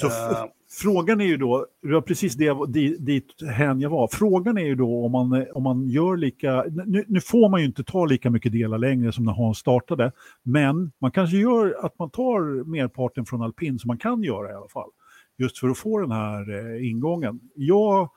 så 0.00 0.06
uh, 0.06 0.44
frågan 0.82 1.20
är 1.20 1.24
ju 1.24 1.36
då, 1.36 1.66
det 1.82 1.92
var 1.92 2.00
precis 2.00 2.34
det, 2.34 2.56
dit, 2.68 3.06
dit 3.06 3.42
hän 3.50 3.80
jag 3.80 3.90
var, 3.90 4.08
frågan 4.12 4.58
är 4.58 4.64
ju 4.64 4.74
då 4.74 5.04
om 5.04 5.12
man, 5.12 5.46
om 5.54 5.62
man 5.62 5.88
gör 5.88 6.16
lika, 6.16 6.64
nu, 6.86 7.04
nu, 7.08 7.20
får 7.20 7.48
man 7.48 7.60
ju 7.60 7.66
inte 7.66 7.84
ta 7.84 8.04
lika 8.06 8.30
mycket 8.30 8.52
delar 8.52 8.78
längre 8.78 9.12
som 9.12 9.24
när 9.24 9.32
Hans 9.32 9.58
startade, 9.58 10.12
men 10.42 10.92
man 10.98 11.10
kanske 11.10 11.36
gör 11.36 11.76
att 11.84 11.98
man 11.98 12.10
tar 12.10 12.64
merparten 12.64 13.26
från 13.26 13.42
alpin 13.42 13.78
som 13.78 13.88
man 13.88 13.98
kan 13.98 14.22
göra 14.22 14.50
i 14.50 14.54
alla 14.54 14.68
fall, 14.68 14.90
just 15.38 15.58
för 15.58 15.68
att 15.68 15.78
få 15.78 15.98
den 16.00 16.10
här 16.10 16.74
eh, 16.76 16.90
ingången. 16.90 17.40
Jag 17.54 18.10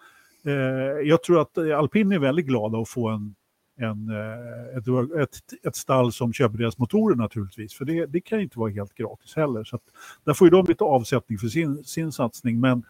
Eh, 0.46 1.08
jag 1.08 1.24
tror 1.24 1.42
att 1.42 1.58
alpin 1.58 2.12
är 2.12 2.20
väldigt 2.20 2.46
glada 2.46 2.78
att 2.78 2.90
få 2.90 3.10
en, 3.10 3.36
en, 3.78 4.10
eh, 4.10 4.78
ett, 4.78 4.88
ett, 5.22 5.66
ett 5.68 5.76
stall 5.76 6.12
som 6.12 6.34
köper 6.34 6.58
deras 6.58 6.78
motorer 6.78 7.16
naturligtvis. 7.16 7.74
För 7.74 7.86
det, 7.86 8.06
det 8.06 8.22
kan 8.22 8.42
inte 8.42 8.60
vara 8.60 8.72
helt 8.72 8.94
gratis 8.94 9.36
heller. 9.36 9.64
Så 9.64 9.76
att, 9.76 9.84
där 10.24 10.34
får 10.34 10.48
ju 10.48 10.52
de 10.52 10.66
lite 10.66 10.84
avsättning 10.84 11.38
för 11.38 11.48
sin, 11.48 11.84
sin 11.84 12.12
satsning. 12.12 12.60
Men 12.60 12.86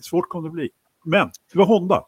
svårt 0.00 0.28
kommer 0.28 0.48
det 0.48 0.52
bli. 0.52 0.70
Men 1.04 1.30
det 1.52 1.58
var 1.58 1.66
Honda. 1.66 2.04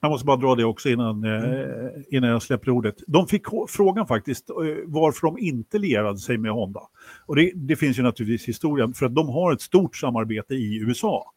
Jag 0.00 0.10
måste 0.10 0.26
bara 0.26 0.36
dra 0.36 0.54
det 0.54 0.64
också 0.64 0.88
innan, 0.88 1.24
eh, 1.24 1.90
innan 2.10 2.30
jag 2.30 2.42
släpper 2.42 2.70
ordet. 2.70 2.96
De 3.06 3.26
fick 3.26 3.42
frågan 3.68 4.06
faktiskt 4.06 4.50
eh, 4.50 4.56
varför 4.86 5.26
de 5.26 5.38
inte 5.38 5.78
lierade 5.78 6.18
sig 6.18 6.38
med 6.38 6.52
Honda. 6.52 6.80
Och 7.26 7.36
det, 7.36 7.52
det 7.54 7.76
finns 7.76 7.98
ju 7.98 8.02
naturligtvis 8.02 8.48
historia, 8.48 8.92
för 8.94 9.06
att 9.06 9.14
de 9.14 9.28
har 9.28 9.52
ett 9.52 9.60
stort 9.60 9.96
samarbete 9.96 10.54
i 10.54 10.78
USA. 10.78 11.32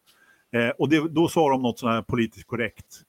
Eh, 0.52 0.70
och 0.70 0.90
det, 0.90 1.10
då 1.10 1.28
sa 1.28 1.50
de 1.50 1.62
något 1.62 1.80
sånt 1.80 1.92
här 1.92 2.02
politiskt 2.02 2.48
korrekt. 2.48 3.02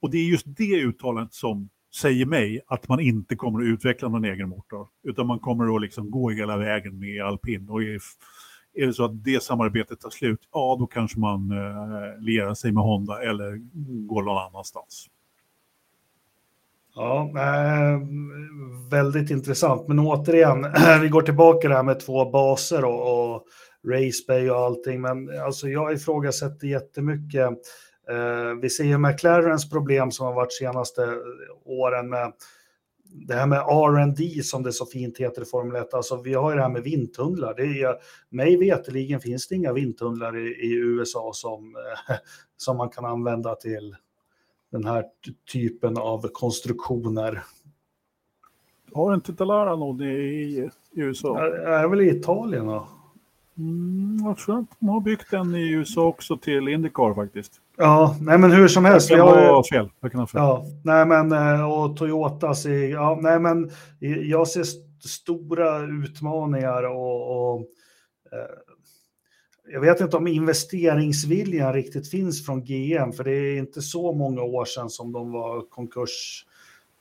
Och 0.00 0.10
det 0.10 0.18
är 0.18 0.24
just 0.24 0.46
det 0.46 0.80
uttalandet 0.80 1.34
som 1.34 1.68
säger 1.94 2.26
mig 2.26 2.60
att 2.66 2.88
man 2.88 3.00
inte 3.00 3.36
kommer 3.36 3.60
att 3.60 3.66
utveckla 3.66 4.08
någon 4.08 4.24
egen 4.24 4.48
motor. 4.48 4.88
Utan 5.02 5.26
man 5.26 5.38
kommer 5.38 5.76
att 5.76 5.82
liksom 5.82 6.10
gå 6.10 6.30
hela 6.30 6.56
vägen 6.56 6.98
med 6.98 7.24
alpin. 7.24 7.68
Och 7.68 7.82
är, 7.82 8.00
är 8.74 8.86
det 8.86 8.92
så 8.92 9.04
att 9.04 9.24
det 9.24 9.42
samarbetet 9.42 10.00
tar 10.00 10.10
slut, 10.10 10.40
ja 10.52 10.76
då 10.80 10.86
kanske 10.86 11.18
man 11.18 11.50
eh, 11.50 12.22
lierar 12.22 12.54
sig 12.54 12.72
med 12.72 12.82
Honda 12.82 13.22
eller 13.22 13.56
går 14.06 14.22
någon 14.22 14.38
annanstans. 14.38 15.06
Ja, 16.94 17.32
eh, 17.36 18.00
väldigt 18.90 19.30
intressant. 19.30 19.88
Men 19.88 19.98
återigen, 19.98 20.66
vi 21.02 21.08
går 21.08 21.22
tillbaka 21.22 21.68
det 21.68 21.74
här 21.74 21.82
med 21.82 22.00
två 22.00 22.30
baser 22.30 22.84
och, 22.84 23.34
och 23.34 23.46
Racebay 23.88 24.50
och 24.50 24.56
allting. 24.56 25.00
Men 25.00 25.40
alltså, 25.40 25.68
jag 25.68 25.92
ifrågasätter 25.92 26.66
jättemycket. 26.66 27.48
Eh, 28.10 28.54
vi 28.62 28.70
ser 28.70 28.84
ju 28.84 28.98
McLarens 28.98 29.70
problem 29.70 30.10
som 30.10 30.26
har 30.26 30.34
varit 30.34 30.52
senaste 30.52 31.16
åren 31.64 32.08
med 32.08 32.32
det 33.12 33.34
här 33.34 33.46
med 33.46 33.58
R&D 33.58 34.42
som 34.42 34.62
det 34.62 34.72
så 34.72 34.86
fint 34.86 35.18
heter 35.18 35.42
i 35.42 35.44
Formel 35.44 35.82
1, 35.82 35.94
alltså 35.94 36.22
vi 36.22 36.34
har 36.34 36.50
ju 36.50 36.56
det 36.56 36.62
här 36.62 36.68
med 36.68 36.82
vindtunnlar. 36.82 37.54
Det 37.54 37.82
är, 37.82 37.96
mig 38.28 38.56
veterligen 38.56 39.20
finns 39.20 39.48
det 39.48 39.54
inga 39.54 39.72
vindtunnlar 39.72 40.36
i, 40.36 40.48
i 40.48 40.74
USA 40.74 41.30
som, 41.34 41.76
som 42.56 42.76
man 42.76 42.88
kan 42.88 43.04
använda 43.04 43.54
till 43.54 43.96
den 44.72 44.84
här 44.84 45.04
typen 45.52 45.96
av 45.98 46.28
konstruktioner. 46.32 47.42
Har 48.92 49.14
inte 49.14 49.32
Dalara 49.32 49.76
någon 49.76 50.00
i, 50.00 50.70
i 50.92 51.00
USA? 51.00 51.38
Är, 51.38 51.50
är 51.50 51.88
väl 51.88 52.00
i 52.00 52.10
Italien 52.10 52.66
då? 52.66 52.88
Mm, 53.58 54.18
jag 54.24 54.38
tror 54.38 54.58
att 54.58 54.66
de 54.78 54.88
har 54.88 55.00
byggt 55.00 55.32
en 55.32 55.54
i 55.54 55.70
USA 55.70 56.06
också 56.06 56.36
till 56.36 56.68
Indycar 56.68 57.14
faktiskt. 57.14 57.60
Ja, 57.82 58.16
nej 58.20 58.38
men 58.38 58.52
hur 58.52 58.68
som 58.68 58.84
helst. 58.84 59.10
Jag 59.10 59.34
kan 59.34 59.46
ha 59.46 59.64
fel. 59.72 59.90
Jag 60.00 60.12
kan 60.12 60.20
ha 60.20 60.26
fel. 60.26 60.40
Ja, 60.40 60.66
nej 60.84 61.06
men 61.06 61.32
eh, 61.32 61.72
och 61.72 61.96
Toyotas 61.96 62.66
i, 62.66 62.90
ja, 62.90 63.18
nej 63.22 63.40
men 63.40 63.70
jag 64.22 64.48
ser 64.48 64.64
stora 65.08 65.78
utmaningar 65.78 66.82
och, 66.82 67.52
och 67.52 67.60
eh, 68.32 68.72
jag 69.72 69.80
vet 69.80 70.00
inte 70.00 70.16
om 70.16 70.26
investeringsviljan 70.26 71.72
riktigt 71.72 72.10
finns 72.10 72.46
från 72.46 72.64
GM, 72.64 73.12
för 73.12 73.24
det 73.24 73.32
är 73.32 73.58
inte 73.58 73.82
så 73.82 74.12
många 74.12 74.42
år 74.42 74.64
sedan 74.64 74.90
som 74.90 75.12
de 75.12 75.32
var 75.32 75.68
konkurs. 75.68 76.46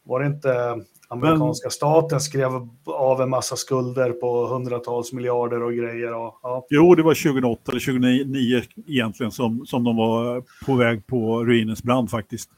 Var 0.04 0.20
det 0.20 0.26
inte 0.26 0.76
amerikanska 1.10 1.66
Men, 1.66 1.72
staten 1.72 2.20
skrev 2.20 2.52
av 2.86 3.22
en 3.22 3.30
massa 3.30 3.56
skulder 3.56 4.12
på 4.12 4.48
hundratals 4.48 5.14
miljarder 5.14 5.64
och 5.64 5.74
grejer. 5.74 6.14
Och, 6.14 6.40
ja. 6.44 6.66
Jo, 6.70 6.96
det 6.96 7.04
var 7.04 7.14
2008 7.14 7.72
eller 7.72 7.80
2009 7.80 8.62
egentligen 8.88 9.32
som, 9.32 9.66
som 9.66 9.84
de 9.84 9.98
var 9.98 10.44
på 10.66 10.76
väg 10.76 11.08
på 11.08 11.44
ruinens 11.46 11.84
brand 11.84 12.10
faktiskt. 12.10 12.50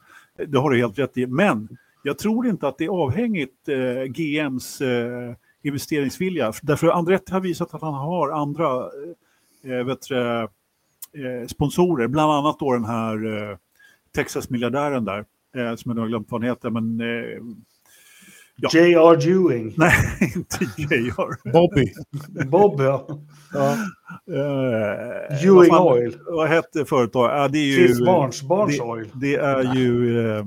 Det 0.48 0.58
har 0.58 0.70
du 0.70 0.78
helt 0.78 1.00
rätt 1.00 1.18
i. 1.18 1.28
Men 1.28 1.78
jag 2.04 2.18
tror 2.18 2.48
inte 2.48 2.68
att 2.68 2.78
det 2.78 2.86
är 2.86 2.90
avhängigt 2.90 3.70
eh, 3.70 4.04
GMs 4.04 4.82
eh, 4.82 5.34
investeringsvilja. 5.64 6.54
Därför 6.62 6.88
Andretti 6.88 7.34
har 7.34 7.40
visat 7.42 7.74
att 7.74 7.82
han 7.82 7.94
har 7.94 8.30
andra 8.30 8.90
eh, 9.64 9.86
vet 9.86 10.08
du, 10.10 10.18
eh, 10.18 11.48
sponsorer, 11.48 12.08
bland 12.08 12.32
annat 12.32 12.60
då 12.60 12.74
den 12.74 12.86
här 12.86 13.50
eh, 13.52 13.58
Texas-miljardären 14.16 15.06
där, 15.06 15.26
eh, 15.56 15.76
som 15.76 15.90
jag 15.90 15.96
nu 15.96 16.02
har 16.02 16.08
glömt 16.08 16.32
vad 16.32 16.42
han 16.42 16.50
heter, 16.50 16.70
men 16.70 17.02
eh, 17.02 17.42
Ja. 18.62 18.70
J.R. 18.74 19.16
Dewing. 19.16 19.74
Nej, 19.78 20.34
inte 20.36 20.66
J.R. 20.78 21.52
Bobby. 21.52 21.94
Bob, 22.50 22.82
ja. 22.82 23.08
ja. 23.54 23.78
Uh, 24.30 25.46
Ewing 25.46 25.72
vad 25.72 25.94
Oil. 25.94 26.18
Vad 26.26 26.48
hette 26.48 26.86
företaget? 26.86 27.32
Ja, 27.38 27.48
det 27.48 27.58
är 27.58 27.88
ju... 27.88 28.06
Barnes, 28.06 28.44
Barnes 28.44 28.78
det, 28.78 28.84
Oil. 28.84 29.10
Det 29.14 29.36
är 29.36 29.76
ju 29.76 30.18
uh, 30.18 30.46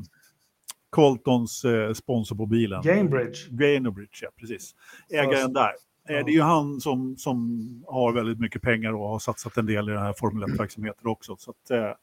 Coltons 0.90 1.64
uh, 1.64 1.92
sponsor 1.92 2.37
på 2.37 2.46
bilen. 2.46 2.83
Gamebridge. 2.83 3.38
Gamebridge, 3.50 4.18
ja 4.22 4.29
precis. 4.40 4.74
Ägaren 5.11 5.53
där. 5.53 5.72
Ja. 6.09 6.22
Det 6.22 6.31
är 6.31 6.35
ju 6.35 6.42
han 6.42 6.81
som, 6.81 7.16
som 7.16 7.61
har 7.87 8.12
väldigt 8.12 8.40
mycket 8.40 8.62
pengar 8.62 8.92
och 8.92 9.09
har 9.09 9.18
satsat 9.18 9.57
en 9.57 9.66
del 9.66 9.88
i 9.88 9.92
den 9.92 10.03
här 10.03 10.12
Formel 10.12 10.48
1-verksamheten 10.48 11.07
också. 11.07 11.37
Så 11.38 11.50
att, 11.50 11.96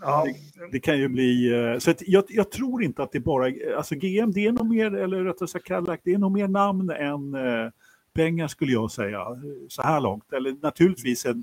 Ja. 0.00 0.24
Det, 0.24 0.68
det, 0.72 0.80
kan 0.80 0.98
ju 0.98 1.08
bli... 1.08 1.52
Eh, 1.52 1.78
så 1.78 1.94
jag, 2.00 2.24
jag, 2.28 2.50
tror 2.50 2.82
inte 2.82 3.02
att 3.02 3.12
det 3.12 3.20
bara... 3.20 3.52
Alltså 3.76 3.94
GM, 3.94 4.32
det 4.32 4.46
är 4.46 4.52
nog 4.52 4.68
mer, 4.68 4.94
eller 4.94 5.24
rättare 5.24 5.48
sagt 5.48 5.64
Cadillac, 5.64 6.00
det 6.04 6.12
är 6.12 6.18
nog 6.18 6.32
mer 6.32 6.48
namn 6.48 6.90
än 6.90 7.34
eh, 7.34 7.70
pengar 8.18 8.48
skulle 8.48 8.72
jag 8.72 8.90
säga, 8.90 9.24
så 9.68 9.82
här 9.82 10.00
långt. 10.00 10.32
Eller 10.32 10.56
naturligtvis 10.62 11.26
ett 11.26 11.36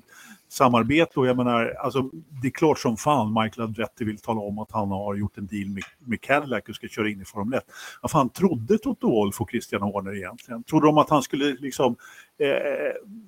samarbete 0.50 1.20
och 1.20 1.28
jag 1.28 1.38
menar, 1.38 1.76
alltså 1.80 2.10
det 2.41 2.48
är 2.48 2.52
klart 2.52 2.80
som 2.80 2.98
fan 2.98 3.34
Michael 3.44 3.68
Andretti 3.68 4.04
vill 4.04 4.18
tala 4.18 4.41
om 4.41 4.60
att 4.60 4.72
han 4.72 4.91
har 4.91 5.15
gjort 5.15 5.38
en 5.38 5.48
deal 5.48 5.70
med, 5.70 5.84
med 6.00 6.22
Cadillac 6.22 6.63
och 6.70 6.76
ska 6.76 6.88
köra 6.88 7.10
in 7.10 7.22
i 7.22 7.26
Formel 7.26 7.60
1. 7.60 7.65
Vad 8.02 8.12
fan 8.12 8.30
trodde 8.30 8.78
Toto 8.78 9.10
Wolff 9.10 9.41
och 9.41 9.50
Christian 9.50 9.82
Horner 9.82 10.15
egentligen? 10.15 10.63
Trodde 10.63 10.88
de 10.88 10.98
att 10.98 11.10
han 11.10 11.22
skulle 11.22 11.46
liksom 11.60 11.96
eh, 12.38 12.48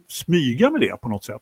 smyga 0.07 0.69
med 0.69 0.81
det 0.81 1.01
på 1.01 1.09
något 1.09 1.23
sätt? 1.23 1.41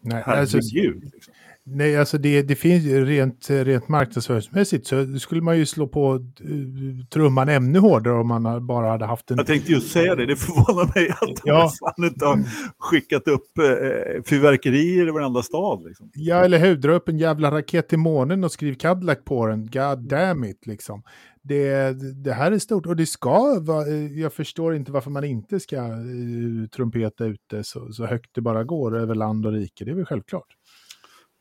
Nej, 0.00 0.22
alltså, 0.26 0.56
liksom. 0.56 1.34
Nej, 1.72 1.96
alltså 1.96 2.18
det, 2.18 2.42
det 2.42 2.56
finns 2.56 2.84
ju 2.84 3.04
rent, 3.04 3.50
rent 3.50 3.88
marknadsföringsmässigt 3.88 4.86
så 4.86 5.18
skulle 5.18 5.40
man 5.40 5.58
ju 5.58 5.66
slå 5.66 5.88
på 5.88 6.14
uh, 6.14 7.04
trumman 7.12 7.48
ännu 7.48 7.78
hårdare 7.78 8.14
om 8.14 8.28
man 8.28 8.66
bara 8.66 8.90
hade 8.90 9.06
haft 9.06 9.30
en... 9.30 9.36
Jag 9.36 9.46
tänkte 9.46 9.72
just 9.72 9.92
säga 9.92 10.14
det, 10.14 10.26
det 10.26 10.36
förvånar 10.36 10.92
mig 10.94 11.10
att 11.10 11.40
ja. 11.44 11.72
man 11.98 12.08
inte 12.08 12.24
har 12.24 12.44
skickat 12.78 13.28
upp 13.28 13.58
uh, 13.58 14.22
fyrverkerier 14.22 15.08
i 15.08 15.10
varenda 15.10 15.42
stad. 15.42 15.84
Liksom. 15.86 16.10
Ja, 16.14 16.36
eller 16.44 16.58
hur, 16.58 16.76
dra 16.76 16.92
upp 16.92 17.08
en 17.08 17.18
jävla 17.18 17.50
raket 17.50 17.88
till 17.88 17.98
månen 17.98 18.44
och 18.44 18.52
skriv 18.52 18.74
Cadillac 18.74 19.18
på 19.24 19.46
den, 19.46 19.66
god 19.66 20.08
damn 20.08 20.44
it 20.44 20.66
liksom. 20.66 21.02
Det, 21.42 21.92
det 22.24 22.32
här 22.32 22.52
är 22.52 22.58
stort 22.58 22.86
och 22.86 22.96
det 22.96 23.06
ska 23.06 23.60
vara, 23.60 23.86
eh, 23.86 24.20
jag 24.20 24.32
förstår 24.32 24.74
inte 24.74 24.92
varför 24.92 25.10
man 25.10 25.24
inte 25.24 25.60
ska 25.60 25.76
uh, 25.76 26.66
trumpeta 26.66 27.24
ut 27.24 27.40
det 27.50 27.64
så, 27.64 27.92
så 27.92 28.06
högt 28.06 28.30
det 28.34 28.40
bara 28.40 28.64
går 28.64 28.98
över 28.98 29.14
land 29.14 29.46
och 29.46 29.52
rike, 29.52 29.84
det 29.84 29.90
är 29.90 29.94
väl 29.94 30.06
självklart. 30.06 30.46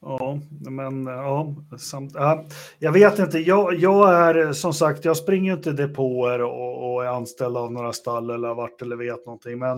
Ja, 0.01 0.39
men 0.49 1.05
ja, 1.05 1.55
samt, 1.77 2.11
ja, 2.15 2.45
jag 2.79 2.91
vet 2.91 3.19
inte. 3.19 3.39
Jag, 3.39 3.75
jag 3.75 4.13
är 4.13 4.53
som 4.53 4.73
sagt, 4.73 5.05
jag 5.05 5.17
springer 5.17 5.53
inte 5.53 5.71
depåer 5.71 6.41
och, 6.41 6.93
och 6.93 7.05
är 7.05 7.07
anställd 7.07 7.57
av 7.57 7.71
några 7.71 7.93
stall 7.93 8.29
eller 8.29 8.53
vart 8.53 8.81
eller 8.81 8.95
vet 8.95 9.25
någonting. 9.25 9.59
Men 9.59 9.77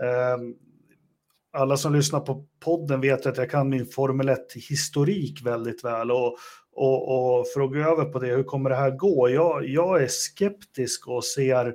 eh, 0.00 0.38
alla 1.52 1.76
som 1.76 1.94
lyssnar 1.94 2.20
på 2.20 2.44
podden 2.60 3.00
vet 3.00 3.26
att 3.26 3.36
jag 3.36 3.50
kan 3.50 3.68
min 3.68 3.86
Formel 3.86 4.28
1-historik 4.28 5.42
väldigt 5.42 5.84
väl. 5.84 6.10
Och, 6.10 6.36
och, 6.72 7.38
och 7.38 7.46
för 7.54 7.60
att 7.60 7.72
gå 7.72 7.78
över 7.78 8.04
på 8.04 8.18
det, 8.18 8.26
hur 8.26 8.42
kommer 8.42 8.70
det 8.70 8.76
här 8.76 8.90
gå? 8.90 9.30
Jag, 9.30 9.68
jag 9.68 10.02
är 10.02 10.08
skeptisk 10.08 11.08
och 11.08 11.24
ser 11.24 11.74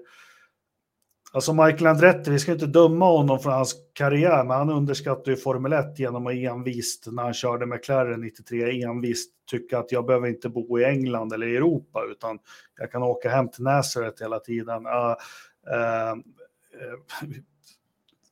Alltså 1.36 1.54
Michael 1.54 1.88
Andretti, 1.88 2.32
vi 2.32 2.40
ska 2.40 2.52
inte 2.52 2.66
döma 2.66 3.06
honom 3.06 3.40
för 3.40 3.50
hans 3.50 3.76
karriär, 3.94 4.44
men 4.44 4.58
han 4.58 4.70
underskattar 4.70 5.32
ju 5.32 5.38
Formel 5.38 5.74
1 5.74 6.00
genom 6.00 6.28
att 6.28 6.34
envist, 6.34 7.08
när 7.12 7.24
han 7.24 7.34
körde 7.34 7.66
McLaren 7.66 8.22
93, 8.22 8.84
envist 8.84 9.32
tycka 9.52 9.80
att 9.80 9.92
jag 9.92 10.06
behöver 10.06 10.28
inte 10.28 10.50
bo 10.50 10.80
i 10.80 10.86
England 10.86 11.34
eller 11.34 11.48
i 11.48 11.56
Europa, 11.56 12.00
utan 12.12 12.40
jag 12.80 12.92
kan 12.92 13.04
åka 13.04 13.30
hem 13.30 13.50
till 13.50 13.64
Nazareth 13.64 14.24
hela 14.24 14.40
tiden. 14.40 14.86
Uh, 14.86 15.16
uh, 15.74 16.14
uh, 16.14 17.36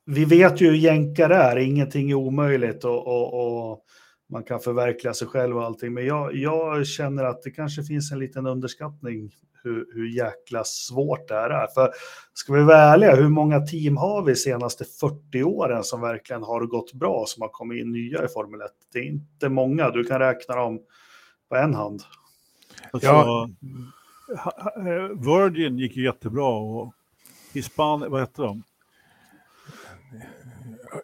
vi 0.06 0.26
vet 0.26 0.62
ju 0.62 0.68
hur 0.68 0.78
jänkar 0.78 1.30
är, 1.30 1.56
ingenting 1.56 2.12
är 2.12 2.16
omöjligt 2.16 2.84
och, 2.84 3.08
och, 3.08 3.34
och, 3.34 3.86
man 4.32 4.44
kan 4.44 4.60
förverkliga 4.60 5.14
sig 5.14 5.28
själv 5.28 5.58
och 5.58 5.64
allting, 5.64 5.94
men 5.94 6.06
jag, 6.06 6.36
jag 6.36 6.88
känner 6.88 7.24
att 7.24 7.42
det 7.42 7.52
kanske 7.52 7.84
finns 7.84 8.12
en 8.12 8.20
liten 8.20 8.48
underskattning 8.48 9.32
hur, 9.64 9.88
hur 9.94 10.08
jäkla 10.10 10.64
svårt 10.64 11.28
det 11.28 11.34
här 11.34 11.50
är. 11.50 11.68
För 11.68 11.92
ska 12.34 12.54
vi 12.54 12.64
vara 12.64 12.78
ärliga, 12.78 13.16
hur 13.16 13.30
många 13.30 13.60
team 13.60 13.98
har 13.98 14.24
vi 14.24 14.36
senaste 14.36 14.86
40 15.00 15.44
åren 15.44 15.84
som 15.84 16.02
verkligen 16.02 16.44
har 16.44 16.66
gått 16.66 16.94
bra, 16.94 17.24
som 17.28 17.42
har 17.42 17.50
kommit 17.50 17.82
in 17.82 17.92
nya 17.92 18.26
i 18.26 18.28
Formel 18.28 18.62
1? 18.62 18.72
Det 18.94 19.00
är 19.00 19.04
inte 19.04 19.50
många, 19.50 19.90
du 19.90 20.04
kan 20.04 20.20
räkna 20.20 20.56
dem 20.56 20.80
på 21.50 21.56
en 21.56 21.74
hand. 21.74 22.02
Alltså, 22.92 23.08
ja. 23.08 23.50
Virgin 25.16 25.78
gick 25.78 25.96
ju 25.96 26.04
jättebra 26.04 26.48
och 26.48 26.94
Hispan, 27.54 28.12
vad 28.12 28.20
hette 28.20 28.42
de? 28.42 28.64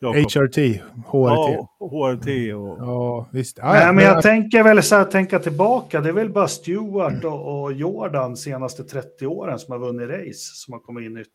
HRT, 0.02 0.58
HRT. 1.06 1.14
Ja, 1.14 1.70
HRT 1.80 2.54
och... 2.54 2.78
Ja, 2.80 3.30
visst. 3.32 3.58
Ja, 3.58 3.74
Nej, 3.74 3.94
men 3.94 4.06
jag, 4.06 4.16
jag 4.16 4.24
tänker 4.24 4.64
väl 4.64 4.84
så 4.84 4.96
här, 4.96 5.06
tänka 5.06 5.40
tillbaka. 5.40 6.02
Det 6.02 6.10
är 6.10 6.14
väl 6.14 6.30
bara 6.30 6.48
Stewart 6.48 7.24
och, 7.24 7.64
och 7.64 7.74
Jordan 7.74 8.38
senaste 8.38 8.84
30 8.84 9.28
åren 9.28 9.60
som 9.60 9.72
har 9.72 9.80
vunnit 9.80 10.10
race 10.10 10.56
som 10.56 10.74
har 10.74 10.80
kommit 10.80 11.06
in 11.06 11.14
nytt. 11.14 11.28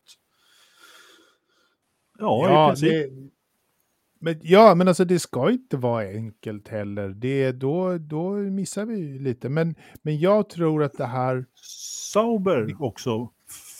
Ja, 2.19 2.49
ja 2.49 2.65
i 2.65 2.69
princip. 2.69 2.91
Det, 2.91 3.29
men, 4.19 4.39
ja, 4.41 4.75
men 4.75 4.87
alltså 4.87 5.05
det 5.05 5.19
ska 5.19 5.51
inte 5.51 5.77
vara 5.77 6.03
enkelt 6.03 6.67
heller. 6.67 7.09
Det, 7.09 7.51
då, 7.51 7.97
då 7.97 8.31
missar 8.31 8.85
vi 8.85 9.19
lite. 9.19 9.49
Men, 9.49 9.75
men 10.01 10.19
jag 10.19 10.49
tror 10.49 10.83
att 10.83 10.93
det 10.93 11.05
här... 11.05 11.45
Sauber 12.13 12.75
också. 12.79 13.29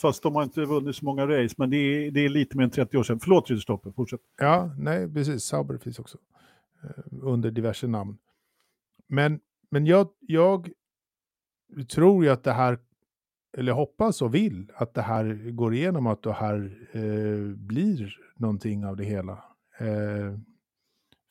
Fast 0.04 0.24
de 0.24 0.36
har 0.36 0.44
inte 0.44 0.66
vunnit 0.66 0.96
så 0.96 1.06
många 1.06 1.28
race, 1.28 1.56
men 1.58 1.70
det 1.70 1.78
är, 1.78 2.12
det 2.12 2.26
är 2.26 2.30
lite 2.30 2.58
mer 2.58 2.64
än 2.64 2.70
30 2.70 2.98
år 2.98 3.04
sedan. 3.04 3.20
Förlåt, 3.20 3.50
Rydstoffer, 3.50 3.92
fortsätt. 3.92 4.22
Ja, 4.38 4.76
nej, 4.78 5.14
precis. 5.14 5.44
Sauber 5.44 5.78
finns 5.78 6.00
också. 6.00 6.18
Eh, 6.84 7.04
under 7.22 7.52
diverse 7.52 7.88
namn. 7.88 8.18
Men, 9.08 9.40
men 9.70 9.86
jag, 9.86 10.10
jag 10.20 10.70
tror 11.90 12.24
ju 12.24 12.32
att 12.32 12.44
det 12.44 12.52
här, 12.52 12.80
eller 13.58 13.72
hoppas 13.72 14.22
och 14.22 14.36
vill, 14.36 14.72
att 14.76 14.94
det 14.94 15.02
här 15.02 15.52
går 15.52 15.74
igenom, 15.74 16.08
att 16.08 16.24
det 16.24 16.34
här 16.34 16.88
eh, 16.92 17.56
blir 17.56 18.18
någonting 18.36 18.86
av 18.86 18.98
det 18.98 19.04
hela. 19.04 19.44
Eh, 19.78 20.38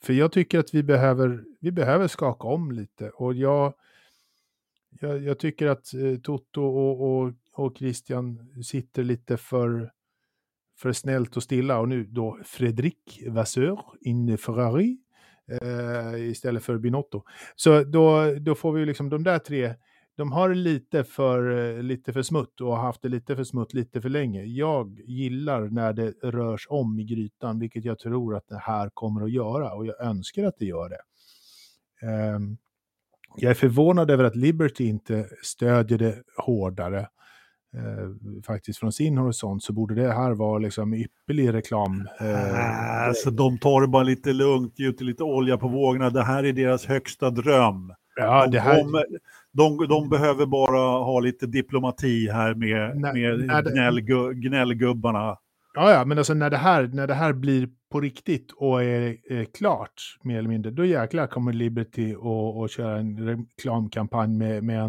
för 0.03 0.13
jag 0.13 0.33
tycker 0.33 0.59
att 0.59 0.75
vi 0.75 0.83
behöver, 0.83 1.45
vi 1.61 1.73
behöver 1.73 2.09
skaka 2.09 2.49
om 2.49 2.73
lite. 2.73 3.11
Och 3.11 3.35
jag, 3.35 3.75
jag, 5.01 5.23
jag 5.23 5.39
tycker 5.39 5.67
att 5.67 5.95
eh, 5.95 6.19
Toto 6.23 6.63
och, 6.63 7.23
och, 7.23 7.33
och 7.53 7.77
Christian 7.79 8.39
sitter 8.63 9.05
lite 9.05 9.37
för, 9.37 9.93
för 10.79 10.93
snällt 10.93 11.37
och 11.37 11.43
stilla. 11.43 11.79
Och 11.79 11.89
nu 11.89 12.05
då 12.05 12.39
Fredrik 12.45 13.23
Vasseur 13.29 13.79
in 14.01 14.39
Ferrari 14.39 14.99
eh, 15.63 16.31
istället 16.31 16.65
för 16.65 16.79
Binotto. 16.79 17.23
Så 17.57 17.85
då, 17.85 18.35
då 18.41 18.55
får 18.55 18.73
vi 18.73 18.87
liksom 18.87 19.11
de 19.11 19.23
där 19.25 19.39
tre 19.39 19.75
de 20.17 20.33
har 20.33 20.55
lite 20.55 21.05
för, 21.05 21.83
lite 21.83 22.13
för 22.13 22.23
smutt 22.23 22.61
och 22.61 22.77
har 22.77 22.83
haft 22.83 23.03
det 23.03 23.09
lite 23.09 23.37
för 23.37 23.45
smutt 23.45 23.75
lite 23.75 24.01
för 24.01 24.09
länge. 24.09 24.43
Jag 24.45 25.01
gillar 25.01 25.69
när 25.69 25.93
det 25.93 26.11
rörs 26.23 26.67
om 26.71 26.99
i 26.99 27.05
grytan, 27.05 27.59
vilket 27.59 27.85
jag 27.85 27.99
tror 27.99 28.37
att 28.37 28.49
det 28.49 28.59
här 28.59 28.91
kommer 28.95 29.23
att 29.23 29.33
göra 29.33 29.75
och 29.75 29.87
jag 29.87 30.01
önskar 30.01 30.45
att 30.45 30.59
det 30.59 30.67
gör 30.67 30.89
det. 30.89 31.01
Ehm, 32.07 32.57
jag 33.37 33.51
är 33.51 33.55
förvånad 33.55 34.11
över 34.11 34.25
att 34.25 34.37
Liberty 34.37 34.85
inte 34.85 35.29
stödjer 35.43 35.99
det 35.99 36.23
hårdare. 36.37 37.09
Uh, 37.77 38.43
faktiskt 38.47 38.79
från 38.79 38.93
sin 38.93 39.19
horisont 39.19 39.63
så 39.63 39.73
borde 39.73 39.95
det 39.95 40.13
här 40.13 40.33
vara 40.33 40.59
liksom 40.59 40.95
ypperlig 40.95 41.53
reklam. 41.53 42.09
Uh, 42.23 43.09
alltså 43.09 43.31
de 43.31 43.59
tar 43.59 43.81
det 43.81 43.89
bara 43.89 44.03
lite 44.03 44.33
lugnt, 44.33 44.79
gjuter 44.79 45.05
lite 45.05 45.23
olja 45.23 45.57
på 45.57 45.69
vågorna. 45.69 46.11
Det 46.11 46.23
här 46.23 46.45
är 46.45 46.53
deras 46.53 46.87
högsta 46.87 47.31
dröm. 47.31 47.93
Ja, 48.17 48.47
det 48.47 48.61
här... 48.61 48.77
de, 48.77 49.05
de, 49.53 49.89
de 49.89 50.09
behöver 50.09 50.47
bara 50.47 51.05
ha 51.05 51.21
lite 51.21 51.47
diplomati 51.47 52.31
här 52.31 52.55
med, 52.55 52.97
när, 52.97 53.13
med 53.13 53.47
när 53.47 53.63
det... 53.63 53.71
gnällgu, 53.71 54.33
gnällgubbarna. 54.35 55.37
Ja, 55.75 55.91
ja, 55.91 56.05
men 56.05 56.19
alltså 56.19 56.35
när 56.35 56.51
det 56.51 56.57
här, 56.57 56.91
när 56.93 57.07
det 57.07 57.15
här 57.15 57.33
blir 57.33 57.69
på 57.93 58.01
riktigt 58.01 58.53
och 58.57 58.83
är, 58.83 59.33
är 59.33 59.45
klart, 59.45 60.19
mer 60.23 60.39
eller 60.39 60.49
mindre, 60.49 60.73
då 60.73 60.85
jäklar 60.85 61.27
kommer 61.27 61.53
Liberty 61.53 62.15
och, 62.15 62.61
och 62.61 62.71
köra 62.71 62.99
en 62.99 63.19
reklamkampanj 63.27 64.39
med, 64.39 64.65
med 64.65 64.83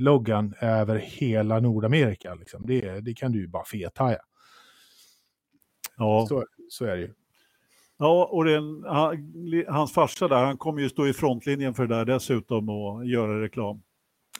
Andretti-loggan 0.00 0.54
över 0.60 0.96
hela 0.96 1.60
Nordamerika. 1.60 2.34
Liksom. 2.34 2.66
Det, 2.66 3.00
det 3.00 3.14
kan 3.14 3.32
du 3.32 3.40
ju 3.40 3.48
bara 3.48 3.64
fethaja. 3.64 4.18
Ja. 5.96 6.26
Så, 6.28 6.44
så 6.68 6.84
är 6.84 6.96
det 6.96 7.02
ju. 7.02 7.14
Ja, 7.98 8.28
och 8.32 8.44
den, 8.44 8.84
hans 9.68 9.92
farsa 9.92 10.28
där, 10.28 10.44
han 10.44 10.58
kommer 10.58 10.82
ju 10.82 10.88
stå 10.88 11.06
i 11.06 11.12
frontlinjen 11.12 11.74
för 11.74 11.86
det 11.86 11.94
där 11.94 12.04
dessutom 12.04 12.68
och 12.68 13.06
göra 13.06 13.42
reklam. 13.42 13.82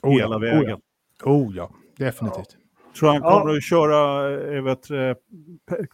Oh 0.01 0.11
hela 0.11 0.35
ja, 0.35 0.39
vägen. 0.39 0.73
Oh 0.73 0.79
ja, 1.23 1.31
oh 1.31 1.55
ja 1.55 1.71
definitivt. 1.97 2.57
Ja. 2.57 2.93
Tror 2.99 3.09
han 3.09 3.21
kommer 3.21 3.51
ja. 3.51 3.57
att 3.57 3.63
köra, 3.63 4.29
jag 4.53 4.63
vet, 4.63 4.87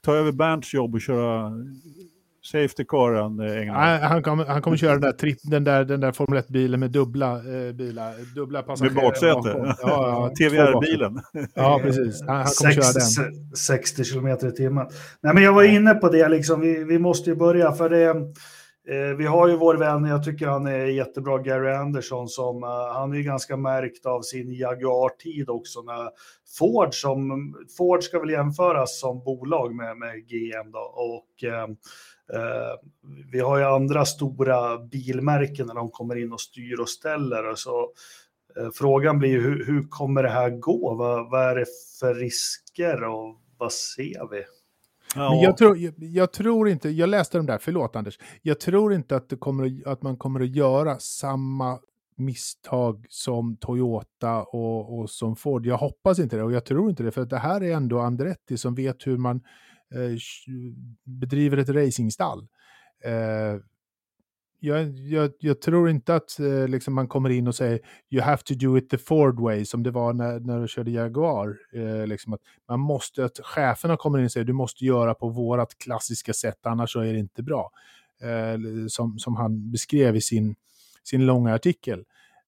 ta 0.02 0.14
över 0.14 0.32
Bernts 0.32 0.74
jobb 0.74 0.96
och 0.96 1.02
köra 1.02 1.52
Safety 2.52 2.86
car 2.86 3.14
han 3.14 3.36
Nej, 3.36 4.00
han 4.02 4.24
kommer, 4.24 4.46
han 4.46 4.62
kommer 4.62 4.78
köra 4.78 4.92
den 4.92 5.02
där, 5.02 5.12
tripp, 5.12 5.38
den 5.44 5.64
där, 5.64 5.86
den 5.86 6.00
där 6.00 6.12
Formel 6.12 6.42
1-bilen 6.42 6.80
med 6.80 6.92
dubbla 6.92 7.36
eh, 7.36 7.74
bilar, 7.74 8.36
dubbla 8.36 8.64
passagerare. 8.64 8.96
Med 8.96 9.04
baksäte? 9.04 9.50
Ja, 9.58 9.76
ja, 9.82 10.32
TVR-bilen? 10.40 11.22
Ja, 11.54 11.80
precis. 11.84 12.22
Han, 12.22 12.36
han 12.36 12.46
kommer 12.46 12.72
Sex, 12.72 13.16
köra 13.16 13.28
den. 13.28 13.56
60 13.56 14.04
kilometer 14.04 14.48
i 14.48 14.52
timmen. 14.52 14.88
Nej, 15.22 15.34
men 15.34 15.44
jag 15.44 15.54
var 15.54 15.64
inne 15.64 15.94
på 15.94 16.10
det, 16.10 16.30
liksom. 16.30 16.62
vi, 16.62 16.84
vi 16.84 17.00
måste 17.00 17.30
ju 17.30 17.36
börja, 17.36 17.72
för 17.72 17.90
det 17.90 18.06
eh, 18.06 19.18
vi 19.18 19.26
har 19.26 19.48
ju 19.48 19.56
vår 19.56 19.76
vän, 19.76 20.06
jag 20.06 20.24
tycker 20.24 20.48
han 20.48 20.68
är 20.68 20.86
jättebra, 20.86 21.38
Gary 21.38 21.72
Anderson, 21.72 22.28
som 22.28 22.64
uh, 22.64 22.70
han 22.94 23.14
är 23.14 23.22
ganska 23.22 23.58
märkt 23.58 24.06
av 24.06 24.22
sin 24.22 24.54
Jaguar-tid 24.54 25.50
också. 25.50 25.82
När 25.82 26.10
Ford, 26.58 26.94
som, 26.94 27.54
Ford 27.78 28.04
ska 28.04 28.20
väl 28.20 28.30
jämföras 28.30 29.00
som 29.00 29.24
bolag 29.24 29.76
med, 29.76 29.98
med 29.98 30.28
GM 30.28 30.72
då, 30.72 30.80
och 30.80 31.44
Eh, 31.44 31.68
vi 33.32 33.40
har 33.40 33.58
ju 33.58 33.64
andra 33.64 34.06
stora 34.06 34.78
bilmärken 34.78 35.68
när 35.68 35.76
de 35.76 35.90
kommer 35.90 36.16
in 36.16 36.34
och 36.34 36.42
styr 36.42 36.80
och 36.80 36.90
ställer. 36.90 37.56
Så, 37.56 37.92
eh, 38.58 38.70
frågan 38.74 39.20
blir 39.20 39.42
hur, 39.42 39.66
hur 39.66 39.84
kommer 39.84 40.24
det 40.24 40.30
här 40.30 40.50
gå? 40.50 40.96
Vad, 40.96 41.32
vad 41.32 41.42
är 41.42 41.56
det 41.56 41.66
för 42.00 42.16
risker 42.16 43.04
och 43.04 43.36
vad 43.58 43.72
ser 43.72 44.32
vi? 44.32 44.44
Ja. 45.16 45.30
Men 45.30 45.40
jag, 45.40 45.58
tror, 45.58 45.78
jag, 45.78 45.94
jag, 45.98 46.34
tror 46.34 46.70
inte, 46.70 46.90
jag 46.90 47.10
läste 47.10 47.38
de 47.38 47.46
där, 47.46 47.58
förlåt 47.58 47.96
Anders, 47.96 48.20
jag 48.42 48.60
tror 48.60 48.94
inte 48.94 49.16
att, 49.16 49.30
det 49.30 49.38
kommer, 49.38 49.88
att 49.88 50.02
man 50.02 50.18
kommer 50.18 50.40
att 50.40 50.56
göra 50.56 51.00
samma 51.00 51.80
misstag 52.16 53.06
som 53.10 53.58
Toyota 53.58 54.44
och, 54.44 55.00
och 55.00 55.10
som 55.10 55.36
Ford. 55.36 55.66
Jag 55.66 55.78
hoppas 55.78 56.20
inte 56.20 56.38
det 56.38 56.44
och 56.44 56.52
jag 56.52 56.66
tror 56.66 56.90
inte 56.90 57.04
det, 57.04 57.12
för 57.12 57.26
det 57.26 57.38
här 57.38 57.64
är 57.64 57.74
ändå 57.74 58.00
Andretti 58.00 58.58
som 58.58 58.76
vet 58.76 59.08
hur 59.08 59.18
man 59.18 59.42
Eh, 59.42 59.44
Eh, 59.96 60.18
bedriver 61.04 61.58
ett 61.58 61.70
racingstall. 61.70 62.48
Eh, 63.04 63.62
jag, 64.60 64.90
jag, 64.90 65.32
jag, 65.40 65.62
tror 65.62 65.90
inte 65.90 66.16
att 66.16 66.40
eh, 66.40 66.68
liksom 66.68 66.94
man 66.94 67.08
kommer 67.08 67.30
in 67.30 67.48
och 67.48 67.56
säger 67.56 67.80
you 68.10 68.24
have 68.24 68.42
to 68.46 68.54
do 68.54 68.78
it 68.78 68.90
the 68.90 68.98
Ford 68.98 69.40
way 69.40 69.66
som 69.66 69.84
det 69.84 69.92
var 69.92 70.14
när, 70.14 70.40
när 70.40 70.62
du 70.62 70.68
körde 70.68 70.92
Jaguar. 70.92 71.58
Eh, 71.74 72.08
liksom 72.08 72.34
att 72.34 72.42
man 72.68 72.80
måste, 72.80 73.26
att 73.26 73.40
cheferna 73.44 73.98
kommer 73.98 74.20
in 74.20 74.26
och 74.26 74.32
säger 74.32 74.46
du 74.46 74.54
måste 74.54 74.86
göra 74.86 75.14
på 75.14 75.30
vårat 75.30 75.78
klassiska 75.78 76.34
sätt 76.34 76.66
annars 76.66 76.92
så 76.92 77.00
är 77.00 77.14
det 77.14 77.20
inte 77.20 77.44
bra. 77.44 77.72
Eh, 78.22 78.88
som, 78.88 79.20
som 79.20 79.36
han 79.36 79.72
beskrev 79.72 80.16
i 80.16 80.22
sin, 80.22 80.56
sin 81.04 81.26
långa 81.26 81.54
artikel. 81.54 82.04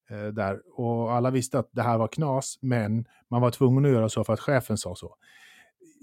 Eh, 0.09 0.27
där. 0.27 0.59
Och 0.79 1.13
alla 1.13 1.31
visste 1.31 1.59
att 1.59 1.69
det 1.71 1.81
här 1.81 1.97
var 1.97 2.07
knas 2.07 2.57
men 2.61 3.05
man 3.29 3.41
var 3.41 3.51
tvungen 3.51 3.85
att 3.85 3.91
göra 3.91 4.09
så 4.09 4.23
för 4.23 4.33
att 4.33 4.39
chefen 4.39 4.77
sa 4.77 4.95
så 4.95 5.15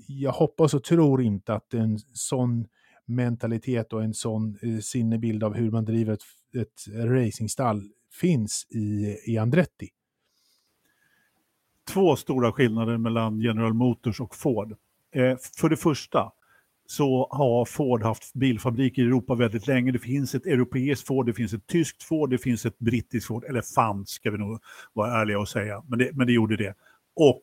jag 0.07 0.33
hoppas 0.33 0.75
och 0.75 0.85
tror 0.85 1.23
inte 1.23 1.55
att 1.55 1.75
en 1.75 1.99
sån 1.99 2.67
mentalitet 3.07 3.93
och 3.93 4.03
en 4.03 4.15
sån 4.15 4.59
eh, 4.63 4.79
sinnebild 4.79 5.45
av 5.45 5.55
hur 5.55 5.71
man 5.71 5.85
driver 5.85 6.13
ett, 6.13 6.23
ett 6.55 6.95
racingstall 6.95 7.83
finns 8.21 8.67
i, 8.71 9.17
i 9.27 9.39
Andretti. 9.39 9.89
Två 11.89 12.17
stora 12.17 12.53
skillnader 12.53 12.97
mellan 12.97 13.41
General 13.41 13.75
Motors 13.75 14.21
och 14.21 14.35
Ford. 14.35 14.77
Eh, 15.15 15.37
för 15.57 15.69
det 15.69 15.77
första 15.77 16.33
så 16.87 17.29
har 17.31 17.65
Ford 17.65 18.03
haft 18.03 18.35
bilfabriker 18.35 19.03
i 19.03 19.05
Europa 19.05 19.35
väldigt 19.35 19.67
länge. 19.67 19.93
Det 19.93 19.99
finns 19.99 20.35
ett 20.35 20.47
europeiskt 20.47 21.07
Ford, 21.07 21.27
det 21.27 21.35
finns 21.35 21.53
ett 21.53 21.67
tyskt 21.67 22.03
Ford, 22.03 22.31
det 22.31 22.39
finns 22.39 22.67
ett 22.67 22.79
brittiskt 22.79 23.27
Ford, 23.27 23.45
eller 23.45 23.63
fanns 23.63 24.11
ska 24.11 24.31
vi 24.31 24.39
nog 24.39 24.61
vara 24.93 25.21
ärliga 25.21 25.39
och 25.39 25.49
säga, 25.49 25.83
men 25.89 25.99
det, 25.99 26.11
men 26.13 26.27
det 26.27 26.33
gjorde 26.33 26.57
det. 26.57 26.75
Och 27.17 27.43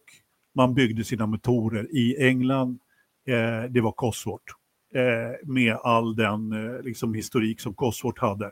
man 0.54 0.74
byggde 0.74 1.04
sina 1.04 1.26
motorer 1.26 1.88
i 1.96 2.28
England. 2.28 2.80
Eh, 3.26 3.72
det 3.72 3.82
var 3.82 3.92
Cosworth 3.92 4.54
eh, 4.94 5.48
med 5.50 5.78
all 5.84 6.16
den 6.16 6.52
eh, 6.52 6.82
liksom, 6.82 7.14
historik 7.14 7.60
som 7.60 7.74
Cosworth 7.74 8.22
hade. 8.22 8.52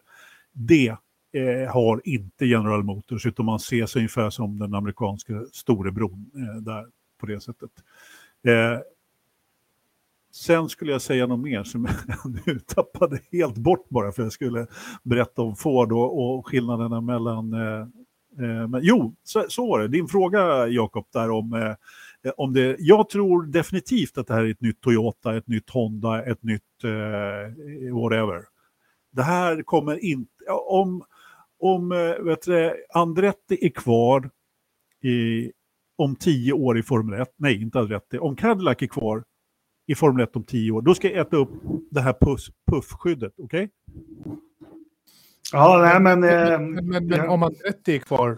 Det 0.53 0.95
eh, 1.33 1.71
har 1.73 2.01
inte 2.03 2.45
General 2.45 2.83
Motors 2.83 3.25
utan 3.25 3.45
man 3.45 3.59
ser 3.59 3.85
sig 3.85 3.99
ungefär 3.99 4.29
som 4.29 4.59
den 4.59 4.73
amerikanska 4.73 5.33
storebron 5.51 6.31
eh, 6.35 6.61
där 6.61 6.85
på 7.17 7.25
det 7.25 7.39
sättet. 7.39 7.71
Eh, 8.43 8.79
sen 10.31 10.69
skulle 10.69 10.91
jag 10.91 11.01
säga 11.01 11.27
något 11.27 11.39
mer 11.39 11.63
som 11.63 11.87
jag 12.07 12.39
nu 12.45 12.59
tappade 12.59 13.19
helt 13.31 13.57
bort 13.57 13.89
bara 13.89 14.11
för 14.11 14.23
jag 14.23 14.31
skulle 14.31 14.67
berätta 15.03 15.41
om 15.41 15.55
Ford 15.55 15.91
och, 15.91 16.37
och 16.37 16.47
skillnaderna 16.47 17.01
mellan 17.01 17.53
Eh, 17.53 17.87
Eh, 18.39 18.67
men, 18.67 18.79
jo, 18.83 19.15
så, 19.23 19.45
så 19.47 19.67
var 19.67 19.79
det. 19.79 19.87
Din 19.87 20.07
fråga 20.07 20.67
Jakob 20.67 21.05
där 21.13 21.29
om, 21.29 21.53
eh, 21.53 21.75
eh, 22.23 22.33
om 22.37 22.53
det. 22.53 22.75
Jag 22.79 23.09
tror 23.09 23.43
definitivt 23.43 24.17
att 24.17 24.27
det 24.27 24.33
här 24.33 24.43
är 24.43 24.51
ett 24.51 24.61
nytt 24.61 24.81
Toyota, 24.81 25.37
ett 25.37 25.47
nytt 25.47 25.69
Honda, 25.69 26.23
ett 26.23 26.43
nytt 26.43 26.83
eh, 26.83 27.93
whatever. 27.95 28.41
Det 29.11 29.23
här 29.23 29.63
kommer 29.63 30.05
inte, 30.05 30.31
om, 30.69 31.03
om 31.59 31.91
eh, 31.91 32.23
vet 32.23 32.41
du, 32.41 32.85
Andretti 32.93 33.65
är 33.65 33.69
kvar 33.69 34.29
i, 35.03 35.51
om 35.95 36.15
tio 36.15 36.53
år 36.53 36.77
i 36.77 36.83
Formel 36.83 37.21
1, 37.21 37.33
nej 37.37 37.61
inte 37.61 37.79
Andretti, 37.79 38.17
om 38.17 38.35
Cadillac 38.35 38.77
är 38.79 38.87
kvar 38.87 39.23
i 39.87 39.95
Formel 39.95 40.23
1 40.23 40.35
om 40.35 40.43
tio 40.43 40.71
år, 40.71 40.81
då 40.81 40.95
ska 40.95 41.09
jag 41.09 41.17
äta 41.17 41.37
upp 41.37 41.49
det 41.91 42.01
här 42.01 42.15
puffskyddet, 42.71 43.33
okej? 43.37 43.69
Okay? 44.23 44.37
Ja, 45.51 45.77
nej 45.81 45.99
men... 45.99 46.19
Men, 46.19 46.73
men, 46.73 46.85
men, 46.85 47.07
men 47.07 47.29
om 47.29 47.43
Andretti 47.43 47.95
är 47.95 47.99
kvar? 47.99 48.37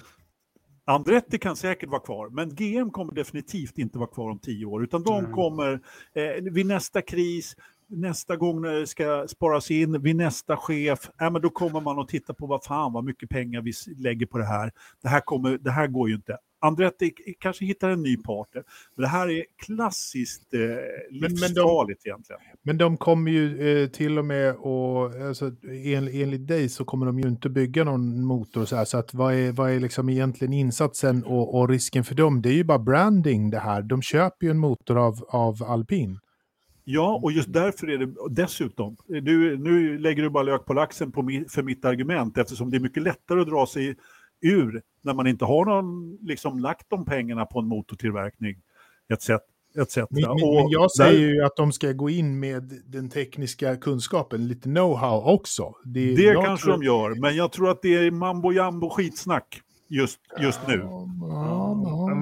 Andretti 0.86 1.39
kan 1.39 1.55
säkert 1.55 1.89
vara 1.89 2.01
kvar, 2.01 2.30
men 2.30 2.55
GM 2.55 2.91
kommer 2.91 3.14
definitivt 3.14 3.78
inte 3.78 3.97
vara 3.97 4.09
kvar 4.09 4.30
om 4.30 4.39
tio 4.39 4.66
år, 4.66 4.84
utan 4.84 5.03
de 5.03 5.32
kommer 5.32 5.74
eh, 6.16 6.43
vid 6.51 6.66
nästa 6.66 7.01
kris, 7.01 7.55
nästa 7.88 8.36
gång 8.36 8.61
när 8.61 8.74
det 8.74 8.88
ska 8.88 9.28
sparas 9.28 9.72
in, 9.72 10.01
vid 10.01 10.16
nästa 10.16 10.57
chef, 10.57 11.09
äh, 11.22 11.32
men 11.32 11.41
då 11.41 11.49
kommer 11.49 11.82
man 11.82 11.99
att 11.99 12.07
titta 12.07 12.34
på 12.34 12.47
vad 12.47 12.64
fan 12.64 12.93
vad 12.93 13.03
mycket 13.03 13.30
pengar 13.30 13.61
vi 13.61 13.74
lägger 13.97 14.26
på 14.26 14.38
det 14.38 14.45
här. 14.45 14.72
Det 15.01 15.09
här, 15.09 15.20
kommer, 15.20 15.57
det 15.57 15.72
här 15.72 15.88
går 15.88 16.09
ju 16.09 16.16
inte. 16.16 16.38
Andretti 16.64 17.14
kanske 17.39 17.66
hittar 17.66 17.89
en 17.89 18.01
ny 18.01 18.18
partner. 18.18 18.64
Men 18.95 19.03
det 19.03 19.07
här 19.07 19.30
är 19.30 19.45
klassiskt 19.66 20.53
eh, 20.53 20.59
livsfarligt 21.09 22.01
men, 22.05 22.11
egentligen. 22.11 22.41
Men 22.61 22.78
de 22.78 22.97
kommer 22.97 23.32
ju 23.32 23.82
eh, 23.84 23.89
till 23.89 24.20
och 24.20 24.26
med 24.26 24.55
och 24.55 25.16
alltså, 25.16 25.45
en, 25.86 26.07
enligt 26.07 26.47
dig 26.47 26.70
så 26.70 26.86
kommer 26.86 27.05
de 27.05 27.20
ju 27.20 27.28
inte 27.28 27.49
bygga 27.49 27.84
någon 27.84 28.26
motor 28.26 28.66
så 28.66 28.76
här. 28.76 28.86
Så 28.86 28.97
att 28.97 29.14
vad 29.14 29.34
är, 29.34 29.51
vad 29.51 29.72
är 29.72 29.80
liksom 29.80 30.09
egentligen 30.09 30.53
insatsen 30.53 31.24
och, 31.24 31.59
och 31.59 31.70
risken 31.70 32.03
för 32.03 32.16
dem? 32.16 32.41
Det 32.41 32.49
är 32.49 32.53
ju 32.53 32.64
bara 32.64 32.80
branding 32.80 33.49
det 33.49 33.59
här. 33.59 33.82
De 33.82 34.01
köper 34.01 34.45
ju 34.45 34.51
en 34.51 34.59
motor 34.59 34.97
av, 34.97 35.26
av 35.30 35.64
alpin. 35.64 36.20
Ja, 36.84 37.20
och 37.24 37.32
just 37.32 37.53
därför 37.53 37.89
är 37.89 37.97
det 37.97 38.14
dessutom, 38.30 38.95
du, 39.07 39.57
nu 39.57 39.97
lägger 39.97 40.24
du 40.24 40.30
bara 40.30 40.43
lök 40.43 40.66
på 40.66 40.74
laxen 40.74 41.11
på, 41.11 41.22
för 41.49 41.64
mitt 41.64 41.86
argument 41.86 42.38
eftersom 42.38 42.72
det 42.72 42.78
är 42.78 42.82
mycket 42.82 43.03
lättare 43.03 43.41
att 43.41 43.47
dra 43.47 43.66
sig 43.66 43.95
ur 44.41 44.82
när 45.04 45.14
man 45.14 45.28
inte 45.28 45.45
har 45.45 45.66
någon, 45.66 46.18
liksom 46.22 46.60
lagt 46.60 46.89
de 46.89 47.06
pengarna 47.06 47.45
på 47.45 47.60
en 47.60 47.68
motortillverkning 47.68 48.56
etc. 49.14 49.30
etc. 49.82 49.97
Men, 50.10 50.22
men, 50.22 50.70
jag 50.70 50.91
säger 50.91 51.28
där, 51.28 51.34
ju 51.34 51.43
att 51.43 51.56
de 51.56 51.72
ska 51.72 51.91
gå 51.91 52.10
in 52.10 52.39
med 52.39 52.82
den 52.86 53.10
tekniska 53.10 53.76
kunskapen, 53.76 54.47
lite 54.47 54.70
know-how 54.70 55.24
också. 55.24 55.76
Det, 55.86 56.16
det 56.16 56.34
kanske 56.34 56.66
tror... 56.66 56.78
de 56.78 56.84
gör, 56.84 57.22
men 57.22 57.36
jag 57.36 57.51
tror 57.51 57.70
att 57.70 57.82
det 57.82 57.95
är 57.95 58.12
mambo 58.12 58.51
jambo 58.51 58.89
skitsnack 58.89 59.62
just, 59.89 60.20
just 60.39 60.60
nu. 60.68 60.78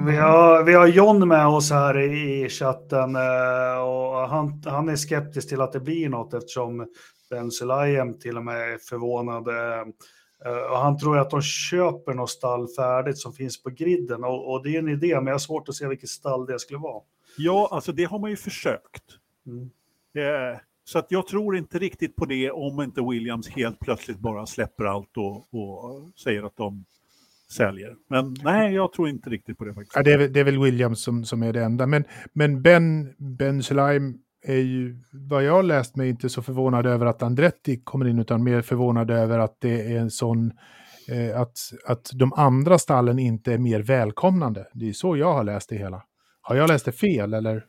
Vi 0.06 0.16
har, 0.16 0.64
vi 0.64 0.74
har 0.74 0.86
John 0.86 1.28
med 1.28 1.46
oss 1.46 1.70
här 1.70 2.00
i 2.00 2.48
chatten 2.48 3.16
eh, 3.16 3.82
och 3.82 4.28
han, 4.28 4.62
han 4.66 4.88
är 4.88 4.96
skeptisk 4.96 5.48
till 5.48 5.60
att 5.60 5.72
det 5.72 5.80
blir 5.80 6.08
något 6.08 6.34
eftersom 6.34 6.86
Ben 7.30 7.50
Sulayem 7.50 8.18
till 8.18 8.36
och 8.36 8.44
med 8.44 8.72
är 8.74 8.78
förvånad. 8.78 9.48
Eh, 10.44 10.72
och 10.72 10.78
han 10.78 10.98
tror 10.98 11.18
att 11.18 11.30
de 11.30 11.42
köper 11.42 12.14
något 12.14 12.30
stall 12.30 12.68
färdigt 12.68 13.18
som 13.18 13.32
finns 13.32 13.62
på 13.62 13.70
griden 13.70 14.24
och, 14.24 14.52
och 14.52 14.62
det 14.62 14.74
är 14.74 14.78
en 14.78 14.88
idé, 14.88 15.14
men 15.14 15.26
jag 15.26 15.34
har 15.34 15.38
svårt 15.38 15.68
att 15.68 15.74
se 15.74 15.86
vilket 15.88 16.08
stall 16.08 16.46
det 16.46 16.58
skulle 16.58 16.78
vara. 16.78 17.02
Ja, 17.36 17.68
alltså 17.70 17.92
det 17.92 18.04
har 18.04 18.18
man 18.18 18.30
ju 18.30 18.36
försökt. 18.36 19.04
Mm. 19.46 19.70
Eh, 20.14 20.58
så 20.84 20.98
att 20.98 21.06
jag 21.08 21.26
tror 21.26 21.56
inte 21.56 21.78
riktigt 21.78 22.16
på 22.16 22.24
det 22.24 22.50
om 22.50 22.82
inte 22.82 23.02
Williams 23.02 23.48
helt 23.48 23.80
plötsligt 23.80 24.18
bara 24.18 24.46
släpper 24.46 24.84
allt 24.84 25.16
och, 25.16 25.54
och 25.54 26.10
säger 26.16 26.42
att 26.42 26.56
de 26.56 26.84
säljer. 27.50 27.96
Men 28.08 28.36
nej, 28.42 28.74
jag 28.74 28.92
tror 28.92 29.08
inte 29.08 29.30
riktigt 29.30 29.58
på 29.58 29.64
det 29.64 29.74
faktiskt. 29.74 29.96
Ja, 29.96 30.02
det, 30.02 30.12
är, 30.12 30.28
det 30.28 30.40
är 30.40 30.44
väl 30.44 30.58
Williams 30.58 31.02
som, 31.02 31.24
som 31.24 31.42
är 31.42 31.52
det 31.52 31.64
enda. 31.64 31.86
Men, 31.86 32.04
men 32.32 32.62
Ben, 32.62 33.14
ben 33.18 33.62
Schleim 33.62 34.18
är 34.42 34.58
ju, 34.58 34.96
vad 35.10 35.44
jag 35.44 35.52
har 35.52 35.62
läst 35.62 35.96
mig, 35.96 36.08
inte 36.08 36.28
så 36.28 36.42
förvånad 36.42 36.86
över 36.86 37.06
att 37.06 37.22
Andretti 37.22 37.80
kommer 37.84 38.08
in, 38.08 38.18
utan 38.18 38.44
mer 38.44 38.62
förvånad 38.62 39.10
över 39.10 39.38
att 39.38 39.56
det 39.60 39.92
är 39.92 39.98
en 39.98 40.10
sån, 40.10 40.52
eh, 41.08 41.40
att, 41.40 41.58
att 41.86 42.10
de 42.14 42.32
andra 42.32 42.78
stallen 42.78 43.18
inte 43.18 43.52
är 43.52 43.58
mer 43.58 43.80
välkomnande. 43.82 44.66
Det 44.72 44.88
är 44.88 44.92
så 44.92 45.16
jag 45.16 45.32
har 45.32 45.44
läst 45.44 45.68
det 45.68 45.76
hela. 45.76 46.02
Har 46.42 46.56
jag 46.56 46.68
läst 46.68 46.84
det 46.84 46.92
fel 46.92 47.34
eller? 47.34 47.64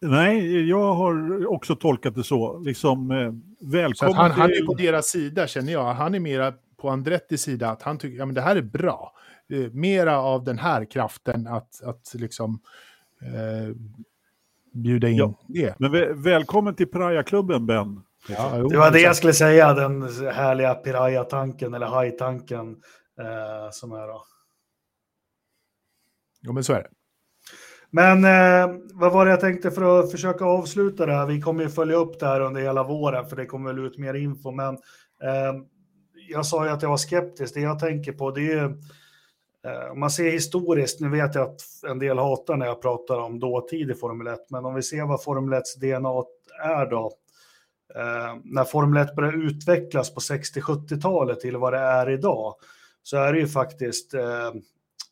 Nej, 0.00 0.68
jag 0.68 0.94
har 0.94 1.46
också 1.46 1.76
tolkat 1.76 2.14
det 2.14 2.24
så. 2.24 2.58
Liksom, 2.58 3.10
eh, 3.10 3.32
välkommen 3.70 4.16
han, 4.16 4.30
till... 4.30 4.40
han 4.40 4.50
är 4.50 4.66
på 4.66 4.74
deras 4.74 5.06
sida 5.06 5.46
känner 5.46 5.72
jag. 5.72 5.94
Han 5.94 6.14
är 6.14 6.20
mera 6.20 6.52
på 6.76 6.90
Andrettis 6.90 7.42
sida, 7.42 7.70
att 7.70 7.82
han 7.82 7.98
tycker 7.98 8.22
att 8.22 8.28
ja, 8.28 8.34
det 8.34 8.40
här 8.40 8.56
är 8.56 8.62
bra. 8.62 9.12
Eh, 9.52 9.72
mera 9.72 10.18
av 10.18 10.44
den 10.44 10.58
här 10.58 10.84
kraften 10.84 11.46
att, 11.46 11.82
att 11.82 12.14
liksom 12.14 12.60
eh, 13.22 13.76
bjuda 14.74 15.08
in 15.08 15.16
ja. 15.16 15.34
det. 15.48 15.74
Men 15.78 15.92
väl, 15.92 16.14
välkommen 16.14 16.74
till 16.74 16.86
Piraya-klubben, 16.86 17.66
Ben. 17.66 18.02
Ja, 18.28 18.68
det 18.70 18.76
var 18.76 18.90
det 18.90 19.00
jag 19.00 19.16
skulle 19.16 19.32
säga, 19.32 19.74
den 19.74 20.02
härliga 20.32 20.74
Piraya-tanken 20.74 21.74
eller 21.74 21.86
haj-tanken 21.86 22.76
eh, 23.20 23.70
som 23.70 23.92
är 23.92 24.06
då. 24.06 24.24
Jo, 26.42 26.52
men 26.52 26.64
så 26.64 26.72
är 26.72 26.82
det. 26.82 26.90
Men 27.90 28.24
eh, 28.24 28.76
vad 28.94 29.12
var 29.12 29.24
det 29.24 29.30
jag 29.30 29.40
tänkte 29.40 29.70
för 29.70 30.00
att 30.00 30.10
försöka 30.10 30.44
avsluta 30.44 31.06
det 31.06 31.12
här? 31.12 31.26
Vi 31.26 31.40
kommer 31.40 31.62
ju 31.62 31.68
följa 31.68 31.96
upp 31.96 32.20
det 32.20 32.26
här 32.26 32.40
under 32.40 32.60
hela 32.60 32.82
våren, 32.82 33.26
för 33.26 33.36
det 33.36 33.46
kommer 33.46 33.72
väl 33.72 33.86
ut 33.86 33.98
mer 33.98 34.14
info. 34.14 34.50
Men 34.50 34.74
eh, 35.22 35.54
jag 36.28 36.46
sa 36.46 36.64
ju 36.64 36.70
att 36.70 36.82
jag 36.82 36.88
var 36.88 36.96
skeptisk. 36.96 37.54
Det 37.54 37.60
jag 37.60 37.78
tänker 37.78 38.12
på, 38.12 38.30
det 38.30 38.40
är 38.40 38.62
ju 38.62 38.74
Eh, 39.66 39.92
om 39.92 40.00
man 40.00 40.10
ser 40.10 40.30
historiskt, 40.30 41.00
nu 41.00 41.08
vet 41.08 41.34
jag 41.34 41.48
att 41.48 41.60
en 41.88 41.98
del 41.98 42.18
hatar 42.18 42.56
när 42.56 42.66
jag 42.66 42.82
pratar 42.82 43.18
om 43.18 43.38
dåtid 43.38 43.90
i 43.90 43.94
Formel 43.94 44.26
1, 44.26 44.40
men 44.50 44.64
om 44.64 44.74
vi 44.74 44.82
ser 44.82 45.06
vad 45.06 45.22
Formel 45.22 45.52
1 45.52 45.62
DNA 45.80 46.24
är 46.64 46.90
då, 46.90 47.12
eh, 47.94 48.36
när 48.44 48.64
Formel 48.64 49.02
1 49.02 49.16
började 49.16 49.36
utvecklas 49.36 50.14
på 50.14 50.20
60-70-talet 50.20 51.40
till 51.40 51.56
vad 51.56 51.72
det 51.72 51.78
är 51.78 52.10
idag, 52.10 52.54
så 53.02 53.16
är 53.16 53.32
det 53.32 53.38
ju 53.38 53.48
faktiskt 53.48 54.14
eh, 54.14 54.48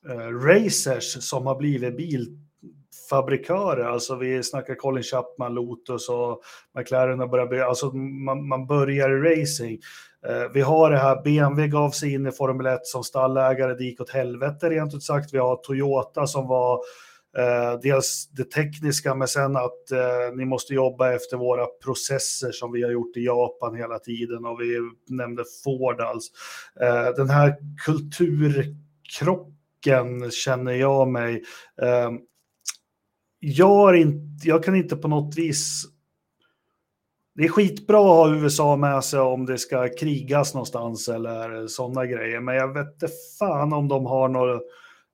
eh, 0.08 0.30
racers 0.44 1.22
som 1.22 1.46
har 1.46 1.56
blivit 1.56 1.96
bilfabrikörer. 1.96 3.84
Alltså 3.84 4.16
vi 4.16 4.42
snackar 4.42 4.74
Colin 4.74 5.02
Chapman, 5.02 5.54
Lotus 5.54 6.08
och 6.08 6.42
McLaren 6.74 7.20
har 7.20 7.26
börjat 7.26 7.68
alltså 7.68 7.92
man, 7.96 8.48
man 8.48 8.66
börjar 8.66 9.10
i 9.10 9.40
racing. 9.40 9.80
Eh, 10.28 10.52
vi 10.54 10.60
har 10.60 10.90
det 10.90 10.98
här, 10.98 11.22
BMW 11.22 11.68
gav 11.68 11.90
sig 11.90 12.12
in 12.12 12.26
i 12.26 12.32
Formel 12.32 12.66
1 12.66 12.86
som 12.86 13.04
stallägare, 13.04 13.74
det 13.74 13.84
gick 13.84 14.00
åt 14.00 14.10
helvete 14.10 14.70
rent 14.70 14.94
ut 14.94 15.02
sagt. 15.02 15.34
Vi 15.34 15.38
har 15.38 15.56
Toyota 15.56 16.26
som 16.26 16.48
var 16.48 16.80
eh, 17.38 17.80
dels 17.82 18.28
det 18.28 18.44
tekniska, 18.44 19.14
men 19.14 19.28
sen 19.28 19.56
att 19.56 19.90
eh, 19.90 20.34
ni 20.34 20.44
måste 20.44 20.74
jobba 20.74 21.12
efter 21.12 21.36
våra 21.36 21.66
processer 21.84 22.52
som 22.52 22.72
vi 22.72 22.82
har 22.82 22.90
gjort 22.90 23.16
i 23.16 23.24
Japan 23.24 23.74
hela 23.74 23.98
tiden 23.98 24.46
och 24.46 24.60
vi 24.60 24.78
nämnde 25.08 25.44
Ford 25.64 26.00
alls. 26.00 26.30
Eh, 26.80 27.08
den 27.16 27.30
här 27.30 27.56
kulturkrocken 27.86 30.30
känner 30.30 30.72
jag 30.72 31.08
mig. 31.08 31.42
Eh, 31.82 32.10
jag, 33.40 33.96
inte, 33.96 34.48
jag 34.48 34.64
kan 34.64 34.74
inte 34.74 34.96
på 34.96 35.08
något 35.08 35.36
vis 35.36 35.84
det 37.40 37.46
är 37.46 37.48
skitbra 37.48 37.98
att 37.98 38.04
ha 38.04 38.34
USA 38.34 38.76
med 38.76 39.04
sig 39.04 39.20
om 39.20 39.46
det 39.46 39.58
ska 39.58 39.88
krigas 39.88 40.54
någonstans 40.54 41.08
eller 41.08 41.66
sådana 41.66 42.06
grejer. 42.06 42.40
Men 42.40 42.54
jag 42.54 42.74
vet 42.74 42.92
inte 42.92 43.08
fan 43.38 43.72
om 43.72 43.88
de 43.88 44.06
har 44.06 44.28
något 44.28 44.62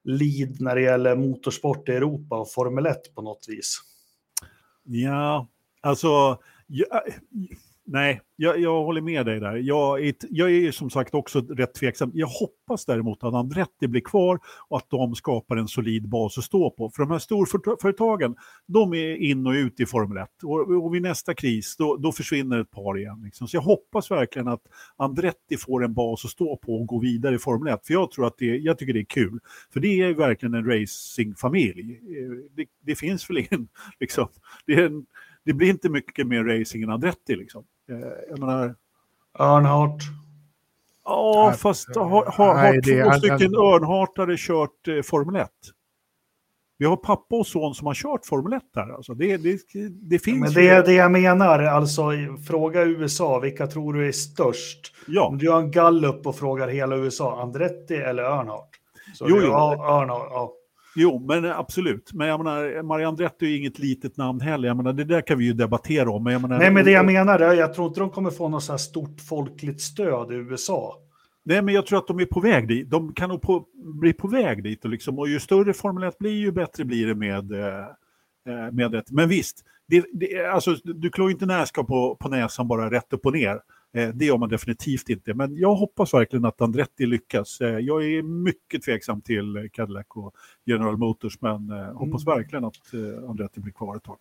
lead 0.05 0.61
när 0.61 0.74
det 0.74 0.81
gäller 0.81 1.16
motorsport 1.16 1.89
i 1.89 1.93
Europa 1.93 2.39
och 2.39 2.53
Formel 2.53 2.87
1 2.87 3.14
på 3.14 3.22
något 3.22 3.45
vis. 3.49 3.79
Ja, 4.85 5.49
alltså... 5.81 6.39
Jag, 6.66 6.89
Nej, 7.89 8.20
jag, 8.37 8.61
jag, 8.61 8.84
håller 8.84 9.01
med 9.01 9.26
dig 9.26 9.41
där. 9.41 9.57
Jag 9.57 10.07
är, 10.07 10.14
jag 10.30 10.51
är 10.51 10.70
som 10.70 10.91
sagt 10.91 11.14
också 11.14 11.41
rätt 11.41 11.74
tveksam. 11.74 12.11
Jag 12.14 12.26
hoppas 12.26 12.84
däremot 12.84 13.24
att 13.24 13.34
Andretti 13.34 13.89
blir 13.89 14.01
kvar 14.01 14.39
och 14.68 14.76
att 14.76 14.91
de 14.91 15.14
skapar 15.14 15.57
en 15.57 15.68
solid 15.68 16.09
bas 16.09 16.39
att 16.39 16.45
stå 16.45 16.70
på. 16.70 16.91
För 16.91 17.03
de 17.03 17.11
här 17.11 17.18
storföretagen, 17.18 18.37
de 18.66 18.95
är 18.95 19.16
in 19.16 19.47
och 19.47 19.53
ut 19.53 19.80
i 19.80 19.87
Formel 19.87 20.18
1. 20.18 20.28
Och, 20.43 20.84
och 20.84 20.95
vid 20.95 21.03
nästa 21.03 21.34
kris, 21.34 21.76
då, 21.76 21.97
då 21.97 22.12
försvinner 22.12 22.59
ett 22.59 22.70
par 22.70 22.99
igen. 22.99 23.20
Liksom. 23.24 23.49
Så 23.49 23.57
jag 23.57 23.62
hoppas 23.62 24.11
verkligen 24.11 24.49
att 24.49 24.62
Andretti 24.97 25.57
får 25.57 25.84
en 25.84 25.95
bas 25.95 26.24
att 26.24 26.30
stå 26.30 26.57
på 26.57 26.80
och 26.80 26.87
gå 26.87 26.99
vidare 26.99 27.34
i 27.34 27.39
Formel 27.39 27.74
1. 27.74 27.87
För 27.87 27.95
jag 27.95 28.11
tror 28.11 28.26
att 28.26 28.39
det, 28.39 28.47
jag 28.47 28.78
tycker 28.78 28.93
det 28.93 29.01
är 29.01 29.05
kul. 29.05 29.41
För 29.72 29.80
det 29.80 30.03
är 30.03 30.14
verkligen 30.14 30.55
en 30.55 30.70
racingfamilj. 30.70 31.93
Eh, 31.93 32.51
det, 32.57 32.66
det 32.80 32.95
finns 32.95 33.30
väl 33.30 33.39
ingen, 33.39 33.68
liksom, 34.01 34.28
det, 34.66 34.74
en, 34.74 35.07
det 35.45 35.53
blir 35.53 35.68
inte 35.68 35.89
mycket 35.89 36.26
mer 36.26 36.45
racing 36.45 36.84
än 36.84 36.91
Andretti 36.91 37.37
liksom. 37.37 37.64
Eh, 37.91 37.99
jag 38.28 38.39
menar... 38.39 38.74
Örnhart. 39.39 40.03
Ja, 41.05 41.55
fast 41.59 41.97
har, 41.97 42.05
har, 42.05 42.22
har 42.30 42.55
Nej, 42.55 42.82
två 42.82 43.11
det, 43.11 43.18
stycken 43.18 43.55
han... 43.55 43.55
Örnhartare 43.55 44.37
kört 44.39 44.89
eh, 44.89 45.03
Formel 45.03 45.37
1? 45.37 45.51
Vi 46.78 46.87
har 46.87 46.97
pappa 46.97 47.37
och 47.37 47.47
son 47.47 47.74
som 47.74 47.87
har 47.87 47.95
kört 47.95 48.26
Formel 48.26 48.53
1 48.53 48.62
här. 48.74 48.95
Alltså 48.95 49.14
det, 49.14 49.37
det, 49.37 49.61
det 49.91 50.18
finns 50.18 50.41
Men 50.41 50.53
det 50.53 50.68
är 50.68 50.82
det 50.82 50.93
jag 50.93 51.12
menar. 51.12 51.62
Alltså, 51.62 52.11
fråga 52.47 52.82
USA, 52.84 53.39
vilka 53.39 53.66
tror 53.66 53.93
du 53.93 54.09
är 54.09 54.12
störst? 54.12 54.93
Ja. 55.07 55.26
Om 55.26 55.39
du 55.39 55.45
gör 55.45 55.59
en 55.59 55.70
gallup 55.70 56.26
och 56.26 56.37
frågar 56.37 56.68
hela 56.68 56.97
USA, 56.97 57.43
Andretti 57.43 57.95
eller 57.95 58.22
Örnhart? 58.22 58.70
Så 59.14 59.26
jo, 59.28 59.37
jo. 59.41 59.47
Ja, 59.47 60.01
Örnhart, 60.01 60.28
ja. 60.30 60.53
Jo, 60.97 61.24
men 61.28 61.44
absolut. 61.44 62.12
Men 62.12 62.28
jag 62.28 62.44
menar, 62.44 62.82
Marianne 62.82 63.16
Drett 63.16 63.42
är 63.42 63.47
ju 63.47 63.57
inget 63.57 63.78
litet 63.78 64.16
namn 64.16 64.40
heller. 64.40 64.68
Jag 64.68 64.76
menar, 64.76 64.92
det 64.92 65.05
där 65.05 65.20
kan 65.20 65.38
vi 65.38 65.44
ju 65.44 65.53
debattera 65.53 66.11
om. 66.11 66.24
Men 66.24 66.42
menar, 66.42 66.59
Nej, 66.59 66.70
men 66.70 66.84
det 66.84 66.90
jag 66.90 67.07
menar 67.07 67.38
är, 67.38 67.55
jag 67.55 67.74
tror 67.74 67.86
inte 67.86 68.01
de 68.01 68.11
kommer 68.11 68.30
få 68.30 68.49
något 68.49 68.62
så 68.62 68.72
här 68.72 68.78
stort 68.78 69.20
folkligt 69.28 69.80
stöd 69.80 70.32
i 70.32 70.34
USA. 70.34 70.97
Nej, 71.44 71.62
men 71.62 71.74
jag 71.74 71.86
tror 71.86 71.99
att 71.99 72.07
de 72.07 72.20
är 72.20 72.24
på 72.24 72.40
väg 72.40 72.68
dit. 72.68 72.90
De 72.90 73.12
kan 73.14 73.28
nog 73.28 73.42
på, 73.42 73.64
bli 74.01 74.12
på 74.12 74.28
väg 74.28 74.62
dit. 74.62 74.84
Och, 74.84 74.90
liksom, 74.90 75.18
och 75.18 75.28
ju 75.28 75.40
större 75.40 75.72
Formel 75.72 76.09
1 76.09 76.18
blir, 76.18 76.30
ju 76.30 76.53
bättre 76.53 76.84
blir 76.84 77.07
det 77.07 77.14
med, 77.14 77.53
eh, 77.53 77.84
eh, 78.49 78.72
med 78.72 78.90
det. 78.90 79.05
Men 79.11 79.28
visst, 79.28 79.64
det, 79.88 80.05
det, 80.12 80.47
alltså, 80.47 80.74
du 80.84 81.11
klår 81.11 81.30
inte 81.30 81.47
näska 81.47 81.84
på, 81.84 82.16
på 82.20 82.28
näsan 82.28 82.68
bara 82.68 82.90
rätt 82.90 83.12
upp 83.12 83.26
och 83.26 83.32
ner. 83.32 83.61
Eh, 83.97 84.09
det 84.09 84.24
gör 84.24 84.38
man 84.38 84.49
definitivt 84.49 85.09
inte. 85.09 85.34
Men 85.34 85.57
jag 85.57 85.74
hoppas 85.74 86.14
verkligen 86.14 86.44
att 86.44 86.61
Andretti 86.61 87.07
lyckas. 87.07 87.61
Eh, 87.61 87.78
jag 87.78 88.05
är 88.05 88.22
mycket 88.22 88.82
tveksam 88.82 89.20
till 89.20 89.68
Cadillac 89.72 90.07
och 90.09 90.34
General 90.64 90.97
Motors, 90.97 91.40
men 91.40 91.70
eh, 91.70 91.92
hoppas 91.92 92.26
mm. 92.26 92.36
verkligen 92.38 92.64
att 92.64 92.76
Andretti 93.28 93.61
blir 93.61 93.72
kvar 93.72 93.97
ett 93.97 94.05
tag. 94.05 94.18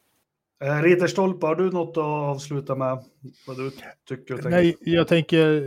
Ridderstolpe, 0.84 1.46
har 1.46 1.56
du 1.56 1.72
något 1.72 1.98
att 1.98 2.04
avsluta 2.04 2.76
med? 2.76 3.04
Vad 3.48 3.58
du 3.58 3.72
tycker 4.08 4.34
och 4.34 4.42
tänker? 4.42 4.50
Nej, 4.50 4.78
jag 4.80 5.08
tänker 5.08 5.62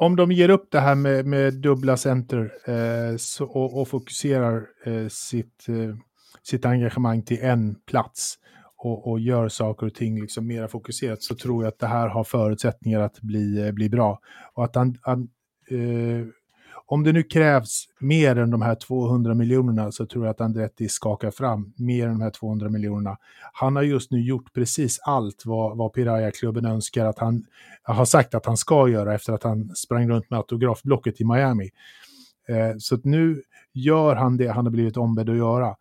om 0.00 0.16
de 0.16 0.32
ger 0.32 0.48
upp 0.48 0.70
det 0.70 0.80
här 0.80 0.94
med, 0.94 1.26
med 1.26 1.54
dubbla 1.54 1.96
center 1.96 2.52
eh, 2.64 3.16
så, 3.16 3.44
och, 3.44 3.80
och, 3.80 3.88
fokuserar 3.88 4.66
eh, 4.84 5.08
sitt, 5.08 5.68
eh, 5.68 5.96
sitt 6.42 6.64
engagemang 6.64 7.22
till 7.22 7.38
en 7.42 7.74
plats 7.74 8.38
och, 8.78 9.10
och, 9.10 9.20
gör 9.20 9.48
saker 9.48 9.86
och 9.86 9.94
ting 9.94 10.20
liksom 10.20 10.46
mera 10.46 10.68
fokuserat 10.68 11.22
så 11.22 11.34
tror 11.34 11.64
jag 11.64 11.68
att 11.68 11.78
det 11.78 11.86
här 11.86 12.08
har 12.08 12.24
förutsättningar 12.24 13.00
att 13.00 13.20
bli, 13.20 13.66
eh, 13.66 13.72
bli 13.72 13.88
bra. 13.88 14.20
Och 14.54 14.64
att 14.64 14.74
han, 14.74 14.98
han 15.02 15.28
eh, 15.70 16.26
om 16.90 17.04
det 17.04 17.12
nu 17.12 17.22
krävs 17.22 17.84
mer 17.98 18.36
än 18.36 18.50
de 18.50 18.62
här 18.62 18.74
200 18.74 19.34
miljonerna 19.34 19.92
så 19.92 20.06
tror 20.06 20.24
jag 20.24 20.30
att 20.30 20.40
Andretti 20.40 20.88
skakar 20.88 21.30
fram 21.30 21.72
mer 21.76 22.06
än 22.06 22.12
de 22.12 22.20
här 22.20 22.30
200 22.30 22.68
miljonerna. 22.68 23.16
Han 23.52 23.76
har 23.76 23.82
just 23.82 24.10
nu 24.10 24.20
gjort 24.20 24.52
precis 24.54 24.98
allt 25.02 25.42
vad, 25.46 25.76
vad 25.76 25.92
Piraya-klubben 25.92 26.64
önskar 26.64 27.06
att 27.06 27.18
han 27.18 27.44
har 27.82 28.04
sagt 28.04 28.34
att 28.34 28.46
han 28.46 28.56
ska 28.56 28.88
göra 28.88 29.14
efter 29.14 29.32
att 29.32 29.42
han 29.42 29.76
sprang 29.76 30.08
runt 30.08 30.30
med 30.30 30.36
autografblocket 30.36 31.20
i 31.20 31.24
Miami. 31.24 31.70
Eh, 32.48 32.76
så 32.78 32.98
nu 33.04 33.42
gör 33.72 34.16
han 34.16 34.36
det 34.36 34.48
han 34.48 34.66
har 34.66 34.72
blivit 34.72 34.96
ombedd 34.96 35.30
att 35.30 35.36
göra. 35.36 35.76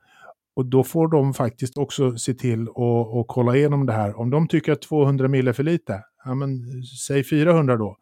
Och 0.57 0.65
då 0.65 0.83
får 0.83 1.07
de 1.07 1.33
faktiskt 1.33 1.77
också 1.77 2.17
se 2.17 2.33
till 2.33 2.61
att 2.61 3.27
kolla 3.27 3.55
igenom 3.55 3.85
det 3.85 3.93
här. 3.93 4.19
Om 4.19 4.29
de 4.29 4.47
tycker 4.47 4.71
att 4.71 4.81
200 4.81 5.27
mil 5.27 5.47
är 5.47 5.53
för 5.53 5.63
lite, 5.63 6.03
ja 6.25 6.35
men 6.35 6.63
säg 7.07 7.23
400 7.23 7.77
då. 7.77 7.97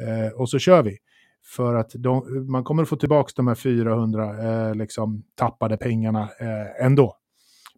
Eh, 0.00 0.32
och 0.32 0.50
så 0.50 0.58
kör 0.58 0.82
vi. 0.82 0.98
För 1.44 1.74
att 1.74 1.90
de, 1.94 2.46
man 2.50 2.64
kommer 2.64 2.82
att 2.82 2.88
få 2.88 2.96
tillbaka 2.96 3.32
de 3.36 3.46
här 3.46 3.54
400 3.54 4.68
eh, 4.68 4.74
liksom, 4.74 5.22
tappade 5.34 5.76
pengarna 5.76 6.22
eh, 6.40 6.86
ändå. 6.86 7.16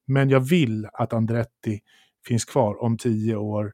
Men 0.06 0.30
jag 0.30 0.40
vill 0.40 0.88
att 0.92 1.12
Andretti 1.12 1.80
finns 2.26 2.44
kvar 2.44 2.82
om 2.82 2.98
tio 2.98 3.36
år 3.36 3.72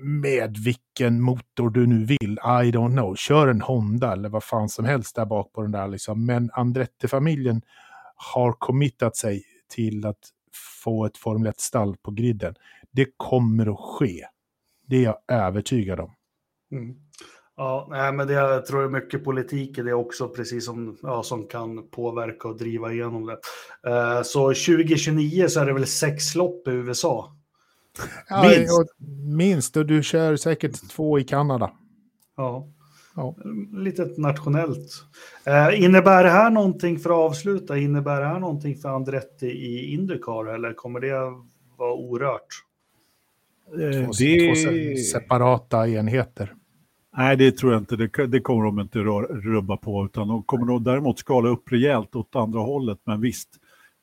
med 0.00 0.56
vilken 0.64 1.20
motor 1.20 1.70
du 1.70 1.86
nu 1.86 2.04
vill. 2.04 2.32
I 2.32 2.70
don't 2.70 2.92
know. 2.92 3.16
Kör 3.16 3.48
en 3.48 3.60
Honda 3.60 4.12
eller 4.12 4.28
vad 4.28 4.44
fan 4.44 4.68
som 4.68 4.84
helst 4.84 5.16
där 5.16 5.26
bak 5.26 5.52
på 5.52 5.62
den 5.62 5.72
där. 5.72 5.88
Liksom. 5.88 6.26
Men 6.26 6.50
Andretti-familjen 6.52 7.62
har 8.16 8.52
committat 8.52 9.16
sig 9.16 9.44
till 9.68 10.06
att 10.06 10.18
få 10.82 11.04
ett 11.04 11.16
Formel 11.16 11.52
1-stall 11.52 11.96
på 11.96 12.10
griden. 12.10 12.54
Det 12.90 13.06
kommer 13.16 13.72
att 13.72 13.80
ske. 13.80 14.26
Det 14.86 14.96
är 14.96 15.02
jag 15.02 15.18
övertygad 15.28 16.00
om. 16.00 16.14
Mm. 16.72 16.96
Ja, 17.56 17.86
nej, 17.90 18.12
men 18.12 18.26
det, 18.26 18.32
jag 18.32 18.66
tror 18.66 18.80
det 18.80 18.86
är 18.86 19.02
mycket 19.02 19.24
politik 19.24 19.78
i 19.78 19.82
det 19.82 19.94
också, 19.94 20.28
precis 20.28 20.64
som, 20.64 20.98
ja, 21.02 21.22
som 21.22 21.46
kan 21.46 21.88
påverka 21.88 22.48
och 22.48 22.56
driva 22.56 22.92
igenom 22.92 23.26
det. 23.26 23.38
Uh, 23.90 24.22
så 24.22 24.48
2029 24.48 25.48
så 25.48 25.60
är 25.60 25.66
det 25.66 25.72
väl 25.72 25.86
sex 25.86 26.34
lopp 26.34 26.68
i 26.68 26.70
USA? 26.70 27.36
Ja, 28.28 28.42
minst. 28.48 28.78
Och, 28.78 28.86
minst, 29.36 29.76
och 29.76 29.86
du 29.86 30.02
kör 30.02 30.36
säkert 30.36 30.90
två 30.90 31.18
i 31.18 31.24
Kanada. 31.24 31.70
Ja, 32.36 32.68
ja. 33.16 33.34
lite 33.72 34.14
nationellt. 34.16 35.04
Uh, 35.48 35.84
innebär 35.84 36.24
det 36.24 36.30
här 36.30 36.50
någonting, 36.50 36.98
för 36.98 37.10
att 37.10 37.30
avsluta, 37.30 37.78
innebär 37.78 38.20
det 38.20 38.26
här 38.26 38.40
någonting 38.40 38.76
för 38.76 38.88
Andretti 38.88 39.46
i 39.46 39.94
Indycar 39.94 40.54
eller 40.54 40.72
kommer 40.72 41.00
det 41.00 41.14
vara 41.76 41.92
orört? 41.92 42.46
Uh, 43.74 44.04
två, 44.04 44.12
det... 44.18 44.48
två 44.48 45.00
separata 45.12 45.88
enheter. 45.88 46.54
Nej, 47.16 47.36
det 47.36 47.52
tror 47.52 47.72
jag 47.72 47.80
inte. 47.80 47.96
Det, 47.96 48.26
det 48.26 48.40
kommer 48.40 48.64
de 48.64 48.80
inte 48.80 48.98
rubba 48.98 49.76
på, 49.76 50.04
utan 50.04 50.28
de 50.28 50.42
kommer 50.42 50.66
nog 50.66 50.84
däremot 50.84 51.18
skala 51.18 51.48
upp 51.48 51.72
rejält 51.72 52.16
åt 52.16 52.36
andra 52.36 52.60
hållet. 52.60 52.98
Men 53.04 53.20
visst, 53.20 53.48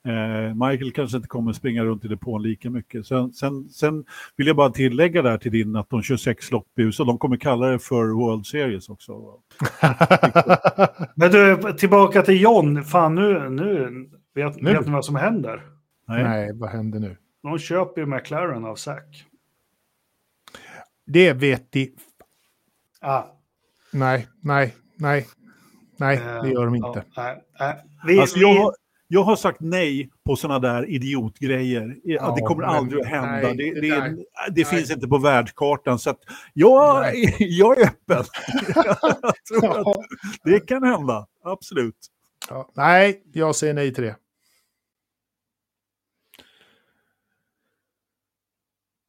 eh, 0.08 0.56
Michael 0.68 0.92
kanske 0.92 1.18
inte 1.18 1.30
kommer 1.30 1.54
springa 1.54 1.84
runt 1.84 2.06
i 2.06 2.08
depån 2.08 2.44
lika 2.44 2.70
mycket. 2.70 3.06
Sen, 3.06 3.34
sen, 3.34 3.70
sen, 3.70 4.06
vill 4.36 4.48
jag 4.48 4.56
bara 4.56 4.70
tillägga 4.70 5.22
där 5.22 5.38
till 5.38 5.52
din 5.52 5.76
att 5.76 5.90
de 5.90 6.02
kör 6.04 6.18
sex 6.18 6.52
lopp 6.52 6.80
i 6.80 6.82
USA. 6.82 7.04
De 7.04 7.18
kommer 7.18 7.38
kalla 7.38 7.68
det 7.68 7.80
för 7.80 8.08
World 8.08 8.46
Series 8.46 8.90
också. 8.90 9.14
Men 11.16 11.32
du, 11.32 11.74
tillbaka 11.78 12.22
till 12.22 12.42
John. 12.42 12.84
Fan, 12.84 13.16
nu, 13.16 13.50
nu 13.50 13.90
vet, 14.36 14.62
nu. 14.62 14.74
vet 14.74 14.86
ni 14.86 14.92
vad 14.92 15.06
som 15.06 15.16
händer? 15.16 15.62
Nej. 16.08 16.24
Nej, 16.24 16.52
vad 16.54 16.70
händer 16.70 17.00
nu? 17.00 17.18
De 17.44 17.60
köper 17.60 18.02
ju 18.02 18.08
McLaren 18.08 18.66
av 18.66 18.76
Zac. 18.76 19.04
Det 21.06 21.34
vet 21.34 21.72
de 21.72 21.92
Ah. 23.02 23.24
Nej, 23.92 24.28
nej, 24.42 24.76
nej. 24.96 25.28
Nej, 25.98 26.18
det 26.44 26.50
gör 26.50 26.66
de 26.66 26.76
inte. 26.76 27.04
Ja, 27.16 27.36
nej, 27.60 27.84
Vi, 28.08 28.20
alltså, 28.20 28.40
jag, 28.40 28.74
jag 29.14 29.24
har 29.24 29.36
sagt 29.36 29.60
nej 29.60 30.10
på 30.26 30.36
sådana 30.36 30.60
där 30.60 30.90
idiotgrejer. 30.90 31.98
Ja, 32.04 32.36
det 32.36 32.42
kommer 32.42 32.64
aldrig 32.64 33.02
att 33.02 33.08
hända. 33.08 33.54
Nej, 33.54 33.56
det, 33.56 33.82
det, 33.82 34.00
det, 34.00 34.26
det 34.52 34.66
finns 34.66 34.92
inte 34.92 35.08
på 35.08 35.18
världskartan. 35.18 36.00
Så 36.00 36.10
att 36.10 36.20
jag, 36.54 37.16
jag 37.40 37.80
är 37.80 37.86
öppen. 37.86 38.24
jag 39.22 39.62
tror 39.62 39.90
att 39.92 39.98
det 40.44 40.60
kan 40.60 40.84
hända, 40.84 41.28
absolut. 41.44 41.96
Ja, 42.50 42.72
nej, 42.76 43.24
jag 43.34 43.56
säger 43.56 43.74
nej 43.74 43.94
till 43.94 44.04
det. 44.04 44.16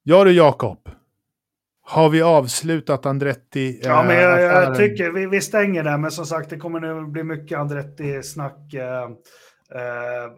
Ja 0.03 0.25
du 0.25 0.33
Jakob. 0.33 0.89
Har 1.83 2.11
vi 2.11 2.23
avslutat 2.23 3.07
Andretti? 3.07 3.81
Ja, 3.83 4.03
men 4.03 4.17
jag, 4.17 4.43
jag 4.43 4.77
tycker 4.77 5.11
vi, 5.11 5.27
vi, 5.27 5.41
stänger 5.41 5.85
där. 5.85 5.99
Men 5.99 6.11
som 6.11 6.27
sagt, 6.27 6.51
det 6.51 6.57
kommer 6.57 6.81
nu 6.81 7.07
bli 7.07 7.23
mycket 7.23 7.59
Andretti-snack 7.59 8.75
eh, 8.75 9.09
eh, 9.75 10.31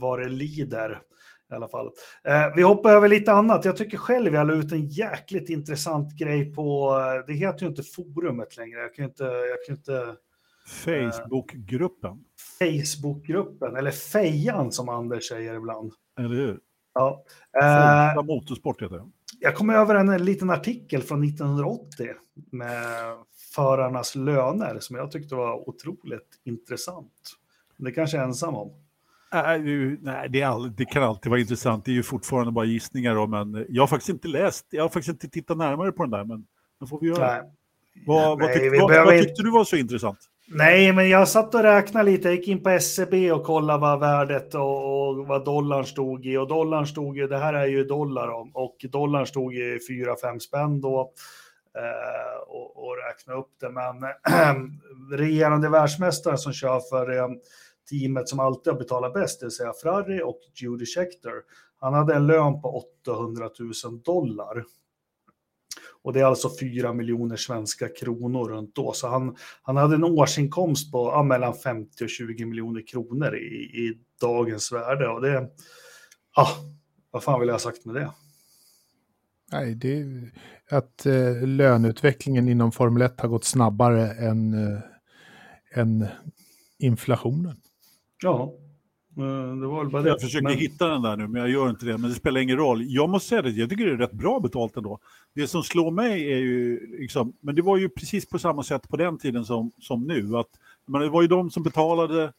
vad 0.00 0.20
det 0.20 0.28
lider. 0.28 1.02
I 1.50 1.54
alla 1.54 1.68
fall. 1.68 1.86
Eh, 2.24 2.54
vi 2.56 2.62
hoppar 2.62 2.90
över 2.90 3.08
lite 3.08 3.32
annat. 3.32 3.64
Jag 3.64 3.76
tycker 3.76 3.98
själv 3.98 4.34
jag 4.34 4.46
la 4.46 4.54
ut 4.54 4.72
en 4.72 4.86
jäkligt 4.86 5.50
intressant 5.50 6.12
grej 6.12 6.54
på, 6.54 6.94
det 7.26 7.32
heter 7.32 7.62
ju 7.62 7.68
inte 7.68 7.82
forumet 7.82 8.56
längre. 8.56 8.80
Jag 8.80 8.94
kan 8.94 9.04
inte... 9.04 9.24
Jag 9.24 9.64
kan 9.66 9.76
inte 9.76 10.16
Facebookgruppen. 10.66 12.24
Facebookgruppen, 12.58 13.76
eller 13.76 13.90
Fejan 13.90 14.72
som 14.72 14.88
Anders 14.88 15.28
säger 15.28 15.54
ibland. 15.54 15.92
Eller 16.18 16.34
hur? 16.34 16.60
Ja. 16.94 17.24
Eh, 17.62 18.22
motorsport 18.22 18.82
heter 18.82 18.96
det 18.96 19.04
jag 19.40 19.56
kom 19.56 19.70
över 19.70 19.94
en 19.94 20.24
liten 20.24 20.50
artikel 20.50 21.02
från 21.02 21.24
1980 21.24 22.08
med 22.50 23.16
förarnas 23.54 24.14
löner 24.14 24.78
som 24.80 24.96
jag 24.96 25.10
tyckte 25.10 25.34
var 25.34 25.68
otroligt 25.68 26.40
intressant. 26.44 27.12
Det 27.78 27.92
kanske 27.92 28.16
jag 28.16 28.24
är 28.24 28.28
ensam 28.28 28.54
om. 28.54 28.72
Nej, 29.32 30.28
det, 30.28 30.42
all, 30.42 30.76
det, 30.76 30.84
kan 30.84 31.02
alltid 31.02 31.30
vara 31.30 31.40
intressant. 31.40 31.84
Det 31.84 31.90
är 31.90 31.94
ju 31.94 32.02
fortfarande 32.02 32.52
bara 32.52 32.64
gissningar. 32.64 33.14
Då, 33.14 33.26
men 33.26 33.66
jag 33.68 33.82
har 33.82 33.86
faktiskt 33.86 34.08
inte 34.08 34.28
läst, 34.28 34.66
jag 34.70 34.84
har 34.84 34.88
faktiskt 34.88 35.08
inte 35.08 35.28
tittat 35.28 35.56
närmare 35.56 35.92
på 35.92 36.02
den 36.02 36.10
där. 36.10 36.24
Men 36.24 36.44
det 36.80 36.86
får 36.86 37.00
vi 37.00 37.06
göra. 37.06 37.26
Nej. 37.26 37.42
Vad, 38.06 38.38
Nej, 38.38 38.48
vad, 38.48 38.56
tyck, 38.56 38.80
vad, 38.80 39.06
vad 39.06 39.22
tyckte 39.22 39.42
du 39.42 39.50
var 39.50 39.64
så 39.64 39.76
intressant? 39.76 40.18
Nej, 40.50 40.92
men 40.92 41.08
jag 41.08 41.28
satt 41.28 41.54
och 41.54 41.62
räknade 41.62 42.10
lite. 42.10 42.28
Jag 42.28 42.36
gick 42.36 42.48
in 42.48 42.62
på 42.62 42.70
SCB 42.70 43.26
e 43.26 43.32
och 43.32 43.44
kollade 43.44 43.80
vad 43.80 44.00
värdet 44.00 44.54
och, 44.54 45.08
och 45.08 45.26
vad 45.26 45.44
dollarn 45.44 45.84
stod 45.84 46.26
i. 46.26 46.36
Och 46.36 46.48
dollarn 46.48 46.86
stod 46.86 47.16
ju, 47.16 47.26
det 47.26 47.38
här 47.38 47.54
är 47.54 47.66
ju 47.66 47.84
dollar 47.84 48.28
om, 48.28 48.50
och 48.54 48.76
dollarn 48.82 49.26
stod 49.26 49.54
i 49.54 49.78
4-5 49.90 50.38
spänn 50.38 50.80
då. 50.80 51.12
Eh, 51.78 52.40
och, 52.48 52.84
och 52.84 52.96
räkna 52.96 53.34
upp 53.34 53.50
det. 53.60 53.70
Men 53.70 53.94
regerande 55.18 55.68
världsmästaren 55.68 56.38
som 56.38 56.52
kör 56.52 56.80
för 56.90 57.16
eh, 57.16 57.28
teamet 57.90 58.28
som 58.28 58.40
alltid 58.40 58.72
har 58.72 58.78
betalat 58.78 59.14
bäst, 59.14 59.40
det 59.40 59.46
vill 59.46 59.52
säga 59.52 59.72
Frarri 59.82 60.22
och 60.22 60.40
Judy 60.54 60.86
Scheckter, 60.86 61.32
han 61.80 61.94
hade 61.94 62.14
en 62.14 62.26
lön 62.26 62.62
på 62.62 62.84
800 63.04 63.50
000 63.84 64.02
dollar. 64.04 64.64
Och 66.02 66.12
det 66.12 66.20
är 66.20 66.24
alltså 66.24 66.50
4 66.60 66.92
miljoner 66.92 67.36
svenska 67.36 67.88
kronor 67.88 68.48
runt 68.48 68.74
då. 68.74 68.92
Så 68.92 69.08
han, 69.08 69.36
han 69.62 69.76
hade 69.76 69.94
en 69.94 70.04
årsinkomst 70.04 70.92
på 70.92 70.98
ja, 70.98 71.22
mellan 71.22 71.54
50 71.54 72.04
och 72.04 72.10
20 72.10 72.44
miljoner 72.44 72.86
kronor 72.86 73.36
i, 73.36 73.54
i 73.54 73.98
dagens 74.20 74.72
värde. 74.72 75.08
Och 75.08 75.20
det, 75.20 75.48
ja, 76.36 76.48
vad 77.10 77.22
fan 77.22 77.40
vill 77.40 77.48
jag 77.48 77.54
ha 77.54 77.60
sagt 77.60 77.84
med 77.84 77.94
det? 77.94 78.12
Nej, 79.52 79.74
det 79.74 80.00
är 80.00 80.32
att 80.70 81.06
eh, 81.06 81.46
löneutvecklingen 81.46 82.48
inom 82.48 82.72
Formel 82.72 83.02
1 83.02 83.20
har 83.20 83.28
gått 83.28 83.44
snabbare 83.44 84.10
än, 84.10 84.54
eh, 84.54 84.80
än 85.74 86.06
inflationen. 86.78 87.56
Ja, 88.22 88.52
Eh, 89.18 89.56
det 89.56 89.66
var 89.66 89.78
väl 89.82 89.92
bara 89.92 90.02
det. 90.02 90.08
Jag 90.08 90.20
försöker 90.20 90.48
men... 90.48 90.58
hitta 90.58 90.88
den 90.88 91.02
där 91.02 91.16
nu, 91.16 91.28
men 91.28 91.40
jag 91.40 91.50
gör 91.50 91.70
inte 91.70 91.86
det. 91.86 91.98
Men 91.98 92.10
det 92.10 92.16
spelar 92.16 92.40
ingen 92.40 92.56
roll. 92.56 92.84
Jag 92.86 93.08
måste 93.08 93.28
säga 93.28 93.42
det, 93.42 93.50
jag 93.50 93.70
tycker 93.70 93.86
det 93.86 93.92
är 93.92 93.96
rätt 93.96 94.12
bra 94.12 94.40
betalt 94.40 94.76
ändå. 94.76 94.98
Det 95.34 95.46
som 95.46 95.62
slår 95.62 95.90
mig 95.90 96.32
är 96.32 96.38
ju, 96.38 96.86
liksom, 97.00 97.32
men 97.40 97.54
det 97.54 97.62
var 97.62 97.76
ju 97.76 97.88
precis 97.88 98.28
på 98.28 98.38
samma 98.38 98.62
sätt 98.62 98.88
på 98.88 98.96
den 98.96 99.18
tiden 99.18 99.44
som, 99.44 99.72
som 99.80 100.04
nu. 100.04 100.36
Att, 100.36 100.48
men 100.86 101.00
det 101.00 101.08
var 101.08 101.22
ju 101.22 101.28
de 101.28 101.50
som 101.50 101.62
betalade 101.62 102.32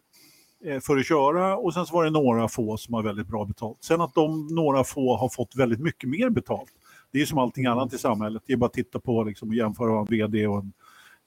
eh, 0.66 0.80
för 0.80 0.98
att 0.98 1.06
köra 1.06 1.58
och 1.58 1.74
sen 1.74 1.86
så 1.86 1.94
var 1.94 2.04
det 2.04 2.10
några 2.10 2.48
få 2.48 2.78
som 2.78 2.94
har 2.94 3.04
väldigt 3.04 3.28
bra 3.28 3.46
betalt. 3.46 3.78
Sen 3.82 4.02
att 4.02 4.14
de 4.14 4.48
några 4.48 4.84
få 4.84 5.18
har 5.18 5.30
fått 5.30 5.56
väldigt 5.56 5.80
mycket 5.80 6.10
mer 6.10 6.30
betalt. 6.30 6.72
Det 7.12 7.22
är 7.22 7.26
som 7.26 7.38
allting 7.38 7.66
annat 7.66 7.94
i 7.94 7.98
samhället. 7.98 8.44
Det 8.46 8.54
är 8.54 8.58
bara 8.58 8.66
att 8.66 8.74
titta 8.74 9.00
på 9.00 9.24
liksom, 9.24 9.50
och 9.50 9.56
jämföra 9.56 9.92
vad 9.92 10.00
en 10.00 10.18
vd 10.18 10.48
och 10.48 10.58
en, 10.58 10.74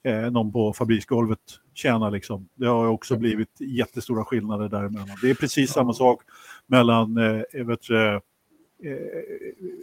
eh, 0.03 0.31
någon 0.31 0.51
på 0.51 0.73
fabriksgolvet 0.73 1.39
tjänar. 1.73 2.11
Liksom. 2.11 2.49
Det 2.55 2.67
har 2.67 2.87
också 2.87 3.17
blivit 3.17 3.61
jättestora 3.61 4.25
skillnader 4.25 4.69
däremellan. 4.69 5.17
Det 5.21 5.29
är 5.29 5.35
precis 5.35 5.71
samma 5.71 5.93
sak 5.93 6.21
mellan 6.67 7.17
eh, 7.17 7.65
vet, 7.65 7.89
eh, 7.89 8.19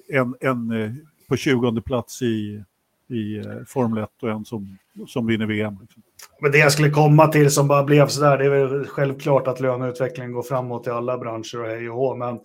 en, 0.09 0.35
en 0.41 0.97
på 1.29 1.37
20 1.37 1.81
plats 1.81 2.23
i, 2.23 2.65
i 3.09 3.39
eh, 3.39 3.45
Formel 3.67 4.05
1 4.05 4.11
och 4.23 4.31
en 4.31 4.45
som, 4.45 4.79
som 5.09 5.27
vinner 5.27 5.47
VM. 5.47 5.77
Liksom. 5.81 6.03
Men 6.41 6.53
det 6.53 6.59
jag 6.59 6.73
skulle 6.73 6.91
komma 6.91 7.29
till 7.29 7.51
som 7.51 7.69
bara 7.69 7.85
blev 7.85 8.07
sådär, 8.07 8.39
det 8.39 8.45
är 8.45 8.67
väl 8.67 8.87
självklart 8.87 9.47
att 9.47 9.61
löneutvecklingen 9.61 10.33
går 10.33 10.43
framåt 10.43 10.87
i 10.87 10.91
alla 10.91 11.19
branscher 11.19 11.61
och 11.61 11.67
hej 11.67 11.91
och 11.91 11.97
hå, 11.97 12.17
men 12.17 12.41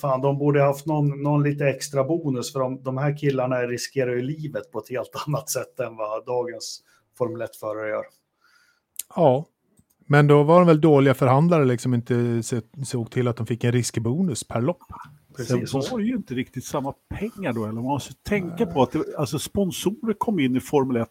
fan, 0.00 0.20
de 0.20 0.38
borde 0.38 0.62
haft 0.62 0.86
någon, 0.86 1.22
någon 1.22 1.42
lite 1.42 1.66
extra 1.66 2.04
bonus 2.04 2.52
för 2.52 2.60
de, 2.60 2.82
de 2.82 2.98
här 2.98 3.18
killarna 3.18 3.56
riskerar 3.56 4.10
ju 4.10 4.22
livet 4.22 4.72
på 4.72 4.78
ett 4.78 4.90
helt 4.90 5.12
annat 5.26 5.50
sätt 5.50 5.80
än 5.80 5.96
vad 5.96 6.26
dagens 6.26 6.82
Formel 7.18 7.42
1-förare 7.42 7.88
gör. 7.88 8.04
Ja, 9.14 9.46
men 10.06 10.26
då 10.26 10.42
var 10.42 10.58
de 10.58 10.66
väl 10.66 10.80
dåliga 10.80 11.14
förhandlare, 11.14 11.64
liksom 11.64 11.94
inte 11.94 12.42
såg 12.84 13.10
till 13.10 13.28
att 13.28 13.36
de 13.36 13.46
fick 13.46 13.64
en 13.64 13.72
riskbonus 13.72 14.44
per 14.44 14.60
lopp. 14.60 14.82
Precis. 15.36 15.70
Sen 15.70 15.80
var 15.90 15.98
det 15.98 16.04
ju 16.04 16.16
inte 16.16 16.34
riktigt 16.34 16.64
samma 16.64 16.94
pengar 17.08 17.52
då, 17.52 17.62
eller 17.62 17.72
man 17.72 17.84
måste 17.84 18.14
tänka 18.14 18.66
på 18.66 18.82
att 18.82 18.92
det, 18.92 19.04
alltså 19.18 19.38
sponsorer 19.38 20.14
kom 20.14 20.38
in 20.40 20.56
i 20.56 20.60
Formel 20.60 20.96
1. 20.96 21.08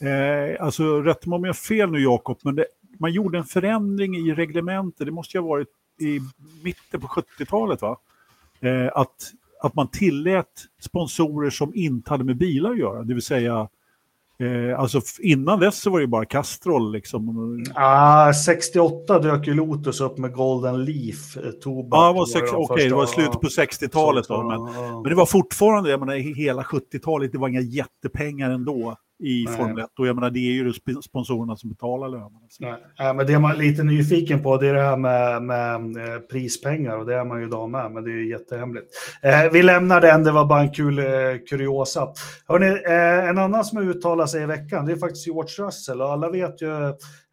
Eh, 0.00 0.64
alltså 0.64 1.02
rätta 1.02 1.30
mig 1.30 1.36
om 1.36 1.44
jag 1.44 1.48
har 1.48 1.54
fel 1.54 1.90
nu 1.90 2.00
Jakob, 2.00 2.38
men 2.42 2.54
det, 2.54 2.66
man 2.98 3.12
gjorde 3.12 3.38
en 3.38 3.44
förändring 3.44 4.16
i 4.16 4.34
reglementet, 4.34 5.06
det 5.06 5.12
måste 5.12 5.36
ju 5.36 5.40
ha 5.40 5.48
varit 5.48 5.68
i 6.00 6.20
mitten 6.62 7.00
på 7.00 7.06
70-talet 7.06 7.82
va? 7.82 7.96
Eh, 8.60 8.90
att, 8.94 9.32
att 9.62 9.74
man 9.74 9.88
tillät 9.88 10.64
sponsorer 10.80 11.50
som 11.50 11.74
inte 11.74 12.10
hade 12.10 12.24
med 12.24 12.36
bilar 12.36 12.70
att 12.70 12.78
göra, 12.78 13.02
det 13.02 13.14
vill 13.14 13.22
säga 13.22 13.68
Eh, 14.40 14.80
alltså 14.80 15.00
innan 15.18 15.60
dess 15.60 15.80
så 15.80 15.90
var 15.90 16.00
det 16.00 16.06
bara 16.06 16.24
Castrol 16.24 16.92
liksom. 16.92 17.64
Ah, 17.74 18.32
68 18.32 19.18
dök 19.18 19.46
ju 19.46 19.54
Lotus 19.54 20.00
upp 20.00 20.18
med 20.18 20.32
Golden 20.32 20.84
Leaf 20.84 21.36
eh, 21.36 21.50
tobak. 21.50 21.98
Ah, 21.98 22.10
Okej, 22.10 22.42
okay, 22.56 22.88
det 22.88 22.94
var 22.94 23.06
slutet 23.06 23.40
på 23.40 23.48
60-talet 23.48 24.28
då. 24.28 24.42
Men, 24.42 24.62
men 24.94 25.02
det 25.02 25.14
var 25.14 25.26
fortfarande, 25.26 25.90
jag 25.90 26.00
menar, 26.00 26.14
hela 26.14 26.62
70-talet, 26.62 27.32
det 27.32 27.38
var 27.38 27.48
inga 27.48 27.60
jättepengar 27.60 28.50
ändå 28.50 28.96
i 29.18 29.44
Nej. 29.44 29.56
Formel 29.56 29.84
1. 29.84 29.90
Och 29.98 30.06
jag 30.06 30.14
menar, 30.14 30.30
det 30.30 30.38
är 30.38 30.52
ju 30.52 30.72
sponsorerna 31.02 31.56
som 31.56 31.70
betalar 31.70 32.08
lönerna. 32.08 32.40
Nej, 32.98 33.14
men 33.14 33.26
det 33.26 33.38
man 33.38 33.50
är 33.50 33.56
lite 33.56 33.82
nyfiken 33.82 34.42
på 34.42 34.56
det 34.56 34.68
är 34.68 34.74
det 34.74 34.82
här 34.82 34.96
med, 34.96 35.42
med 35.42 35.96
eh, 35.96 36.20
prispengar 36.20 36.96
och 36.96 37.06
det 37.06 37.14
är 37.14 37.24
man 37.24 37.40
ju 37.40 37.46
idag 37.46 37.70
med, 37.70 37.92
men 37.92 38.04
det 38.04 38.10
är 38.10 38.14
ju 38.14 38.30
jättehemligt. 38.30 38.86
Eh, 39.22 39.52
vi 39.52 39.62
lämnar 39.62 40.00
den, 40.00 40.24
det 40.24 40.32
var 40.32 40.44
bara 40.44 40.60
en 40.60 40.72
kul 40.72 40.98
eh, 40.98 41.04
kuriosa. 41.48 42.12
Hörrni, 42.46 42.66
eh, 42.66 43.28
en 43.28 43.38
annan 43.38 43.64
som 43.64 43.78
har 43.78 43.84
uttalat 43.84 44.30
sig 44.30 44.42
i 44.42 44.46
veckan, 44.46 44.86
det 44.86 44.92
är 44.92 44.96
faktiskt 44.96 45.26
George 45.26 45.66
Russell 45.66 46.00
och 46.00 46.12
alla 46.12 46.30
vet 46.30 46.62
ju 46.62 46.68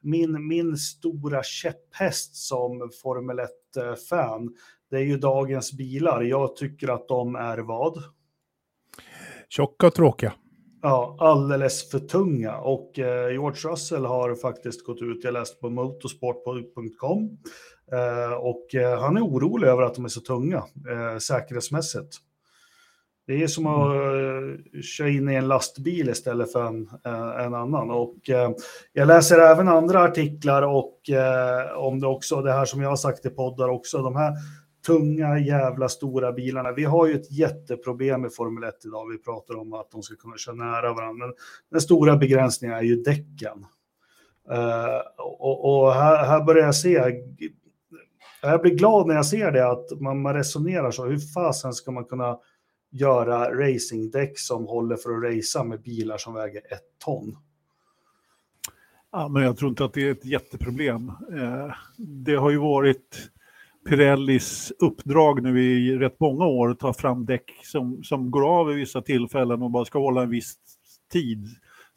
min, 0.01 0.47
min 0.47 0.77
stora 0.77 1.43
käpphäst 1.43 2.36
som 2.36 2.89
Formel 3.03 3.39
1-fan. 3.39 4.55
Det 4.89 4.97
är 4.97 5.03
ju 5.03 5.17
dagens 5.17 5.73
bilar. 5.73 6.21
Jag 6.21 6.55
tycker 6.55 6.88
att 6.88 7.07
de 7.07 7.36
är 7.36 7.57
vad? 7.57 8.03
Tjocka 9.49 9.88
och 9.88 9.93
tråkiga. 9.93 10.33
Ja, 10.86 11.15
alldeles 11.19 11.89
för 11.91 11.99
tunga. 11.99 12.57
Och 12.57 12.99
eh, 12.99 13.31
George 13.31 13.69
Russell 13.71 14.05
har 14.05 14.36
faktiskt 14.36 14.86
gått 14.86 15.01
ut, 15.01 15.23
jag 15.23 15.33
läste 15.33 15.59
på 15.59 15.69
motorsport.com, 15.69 17.38
eh, 17.91 18.33
och 18.33 18.75
eh, 18.75 18.99
han 18.99 19.17
är 19.17 19.21
orolig 19.21 19.67
över 19.67 19.83
att 19.83 19.95
de 19.95 20.05
är 20.05 20.09
så 20.09 20.21
tunga 20.21 20.57
eh, 20.89 21.17
säkerhetsmässigt. 21.17 22.15
Det 23.27 23.43
är 23.43 23.47
som 23.47 23.67
att 23.67 23.95
eh, 23.95 24.81
köra 24.81 25.09
in 25.09 25.29
i 25.29 25.36
en 25.36 25.47
lastbil 25.47 26.09
istället 26.09 26.51
för 26.51 26.65
en, 26.65 26.89
eh, 27.05 27.45
en 27.45 27.53
annan. 27.53 27.91
Och, 27.91 28.29
eh, 28.29 28.51
jag 28.93 29.07
läser 29.07 29.39
även 29.39 29.67
andra 29.67 30.03
artiklar 30.03 30.61
och 30.61 30.99
om 31.75 31.99
det 31.99 32.07
också, 32.07 32.41
det 32.41 32.51
här 32.51 32.65
som 32.65 32.81
jag 32.81 32.89
har 32.89 32.95
sagt 32.95 33.25
i 33.25 33.29
poddar 33.29 33.69
också, 33.69 34.01
de 34.01 34.15
här 34.15 34.33
tunga 34.86 35.39
jävla 35.39 35.89
stora 35.89 36.31
bilarna. 36.31 36.71
Vi 36.71 36.83
har 36.83 37.07
ju 37.07 37.13
ett 37.13 37.31
jätteproblem 37.31 38.25
i 38.25 38.29
Formel 38.29 38.63
1 38.63 38.86
idag. 38.86 39.07
Vi 39.11 39.17
pratar 39.17 39.55
om 39.55 39.73
att 39.73 39.91
de 39.91 40.03
ska 40.03 40.15
kunna 40.15 40.38
köra 40.38 40.55
nära 40.55 40.93
varandra. 40.93 41.25
Men 41.25 41.36
den 41.71 41.81
stora 41.81 42.17
begränsningen 42.17 42.77
är 42.77 42.81
ju 42.81 42.95
däcken. 42.95 43.65
Uh, 44.51 44.99
och, 45.17 45.86
och 45.86 45.93
här, 45.93 46.25
här, 46.25 46.43
börjar 46.43 46.65
jag 46.65 46.75
se, 46.75 47.21
jag 48.41 48.61
blir 48.61 48.75
glad 48.75 49.07
när 49.07 49.15
jag 49.15 49.25
ser 49.25 49.51
det, 49.51 49.67
att 49.67 50.01
man, 50.01 50.21
man 50.21 50.33
resonerar 50.33 50.91
så. 50.91 51.05
Hur 51.05 51.19
fasen 51.19 51.73
ska 51.73 51.91
man 51.91 52.05
kunna 52.05 52.39
göra 52.91 53.51
racingdäck 53.51 54.39
som 54.39 54.67
håller 54.67 54.95
för 54.95 55.09
att 55.09 55.23
racea 55.23 55.63
med 55.63 55.81
bilar 55.81 56.17
som 56.17 56.33
väger 56.33 56.61
ett 56.73 56.99
ton? 57.05 57.38
Ja, 59.11 59.27
men 59.27 59.43
jag 59.43 59.57
tror 59.57 59.69
inte 59.69 59.86
att 59.86 59.93
det 59.93 60.07
är 60.07 60.11
ett 60.11 60.25
jätteproblem. 60.25 61.07
Eh, 61.09 61.75
det 61.97 62.36
har 62.36 62.49
ju 62.49 62.57
varit 62.57 63.31
Pirellis 63.89 64.73
uppdrag 64.79 65.43
nu 65.43 65.61
i 65.61 65.97
rätt 65.97 66.19
många 66.19 66.45
år 66.45 66.69
att 66.71 66.79
ta 66.79 66.93
fram 66.93 67.25
däck 67.25 67.51
som, 67.63 68.03
som 68.03 68.31
går 68.31 68.59
av 68.59 68.71
i 68.71 68.75
vissa 68.75 69.01
tillfällen 69.01 69.61
och 69.61 69.71
bara 69.71 69.86
ska 69.86 69.99
hålla 69.99 70.23
en 70.23 70.29
viss 70.29 70.55
tid. 71.11 71.47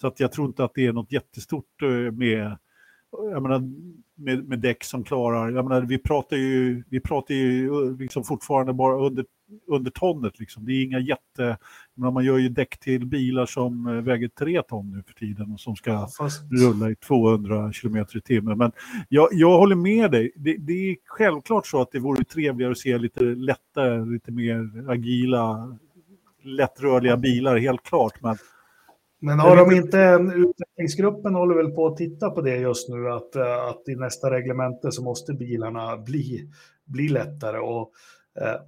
Så 0.00 0.06
att 0.06 0.20
jag 0.20 0.32
tror 0.32 0.46
inte 0.46 0.64
att 0.64 0.74
det 0.74 0.86
är 0.86 0.92
något 0.92 1.12
jättestort 1.12 1.82
eh, 1.82 2.12
med, 2.12 2.56
jag 3.10 3.42
menar, 3.42 3.62
med, 4.14 4.48
med 4.48 4.58
däck 4.58 4.84
som 4.84 5.04
klarar, 5.04 5.50
jag 5.50 5.64
menar, 5.68 5.82
vi 5.82 5.98
pratar 5.98 6.36
ju, 6.36 6.84
vi 6.88 7.00
pratar 7.00 7.34
ju 7.34 7.66
eh, 7.66 7.96
liksom 7.98 8.24
fortfarande 8.24 8.72
bara 8.72 9.06
under 9.06 9.24
under 9.66 9.90
tonnet. 9.90 10.38
Liksom. 10.38 10.64
Det 10.64 10.72
är 10.72 10.84
inga 10.84 10.98
jätte... 10.98 11.58
Men 11.94 12.14
man 12.14 12.24
gör 12.24 12.38
ju 12.38 12.48
däck 12.48 12.78
till 12.78 13.06
bilar 13.06 13.46
som 13.46 13.86
eh, 13.86 13.92
väger 13.92 14.28
tre 14.28 14.62
ton 14.62 14.90
nu 14.90 15.02
för 15.06 15.14
tiden 15.14 15.52
och 15.52 15.60
som 15.60 15.76
ska 15.76 15.90
ja, 15.90 16.08
fast... 16.18 16.42
rulla 16.52 16.90
i 16.90 16.94
200 16.94 17.72
km 17.82 17.96
i 18.14 18.20
timmen. 18.20 18.58
Men 18.58 18.72
jag, 19.08 19.28
jag 19.32 19.58
håller 19.58 19.76
med 19.76 20.10
dig. 20.10 20.32
Det, 20.36 20.56
det, 20.56 20.90
är 20.90 20.96
självklart 21.06 21.66
så 21.66 21.82
att 21.82 21.92
det 21.92 21.98
vore 21.98 22.24
trevligare 22.24 22.72
att 22.72 22.78
se 22.78 22.98
lite 22.98 23.24
lättare, 23.24 24.04
lite 24.04 24.32
mer 24.32 24.90
agila, 24.90 25.78
lättrörliga 26.42 27.16
bilar, 27.16 27.56
helt 27.56 27.82
klart. 27.82 28.22
Men 28.22 28.36
men 29.20 29.38
har 29.38 29.56
de 29.56 29.76
inte, 29.76 30.18
utvecklingsgruppen 30.34 31.34
håller 31.34 31.54
väl 31.54 31.70
på 31.70 31.86
att 31.86 31.96
titta 31.96 32.30
på 32.30 32.40
det 32.40 32.56
just 32.56 32.88
nu, 32.88 33.08
att, 33.08 33.36
eh, 33.36 33.64
att 33.64 33.88
i 33.88 33.94
nästa 33.94 34.30
reglemente 34.30 34.92
så 34.92 35.02
måste 35.02 35.32
bilarna 35.32 35.96
bli, 35.96 36.50
bli 36.84 37.08
lättare. 37.08 37.58
Och 37.58 37.92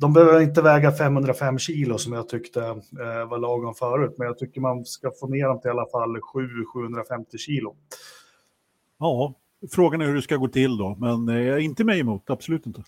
de 0.01 0.13
behöver 0.13 0.41
inte 0.41 0.63
väga 0.63 0.93
505 0.93 1.59
kilo 1.59 1.99
som 1.99 2.13
jag 2.13 2.29
tyckte 2.29 2.61
eh, 2.61 3.29
var 3.29 3.39
lagom 3.39 3.75
förut, 3.75 4.15
men 4.19 4.27
jag 4.27 4.39
tycker 4.39 4.61
man 4.61 4.85
ska 4.85 5.11
få 5.21 5.27
ner 5.27 5.47
dem 5.47 5.61
till 5.61 5.69
i 5.69 5.71
alla 5.71 5.87
fall 5.93 6.17
700-750 6.17 7.39
kilo. 7.39 7.77
Ja, 8.99 9.35
frågan 9.73 10.01
är 10.01 10.07
hur 10.07 10.15
det 10.15 10.23
ska 10.23 10.37
gå 10.37 10.49
till 10.49 10.77
då, 10.77 10.97
men 10.99 11.37
jag 11.37 11.57
är 11.57 11.59
inte 11.59 11.85
mig 11.85 12.01
emot, 12.01 12.31
absolut 12.31 12.67
inte. 12.67 12.83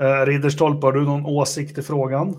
Eh, 0.00 0.26
Ridderstolpe, 0.26 0.86
har 0.86 0.92
du 0.92 1.02
någon 1.04 1.26
åsikt 1.26 1.78
i 1.78 1.82
frågan? 1.82 2.36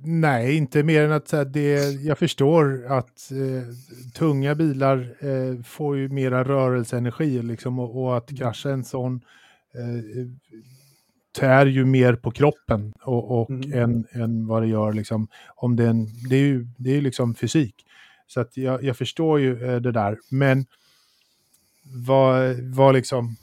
nej, 0.00 0.56
inte 0.56 0.82
mer 0.82 1.04
än 1.04 1.12
att 1.12 1.52
det, 1.52 1.92
jag 2.02 2.18
förstår 2.18 2.86
att 2.86 3.30
eh, 3.30 3.74
tunga 4.14 4.54
bilar 4.54 5.16
eh, 5.20 5.62
får 5.62 5.96
ju 5.96 6.08
mera 6.08 6.44
rörelseenergi 6.44 7.42
liksom, 7.42 7.78
och, 7.78 8.02
och 8.02 8.16
att 8.16 8.38
krascha 8.38 8.70
en 8.70 8.84
sån 8.84 9.20
eh, 9.74 10.26
tär 11.32 11.66
ju 11.66 11.84
mer 11.84 12.14
på 12.14 12.30
kroppen 12.30 12.92
och, 13.02 13.40
och 13.40 13.50
mm. 13.50 13.72
än, 13.72 14.06
än 14.22 14.46
vad 14.46 14.62
det 14.62 14.68
gör 14.68 14.92
liksom, 14.92 15.28
om 15.56 15.76
det 15.76 15.84
är, 15.84 15.88
en, 15.88 16.06
det 16.28 16.36
är 16.36 16.40
ju 16.40 16.66
det 16.76 16.96
är 16.96 17.00
liksom 17.00 17.34
fysik. 17.34 17.74
Så 18.26 18.40
att 18.40 18.56
jag, 18.56 18.82
jag 18.84 18.96
förstår 18.96 19.40
ju 19.40 19.64
eh, 19.64 19.80
det 19.80 19.92
där, 19.92 20.18
men 20.30 20.66
vad, 21.82 22.56
vad 22.60 22.94
liksom, 22.94 23.36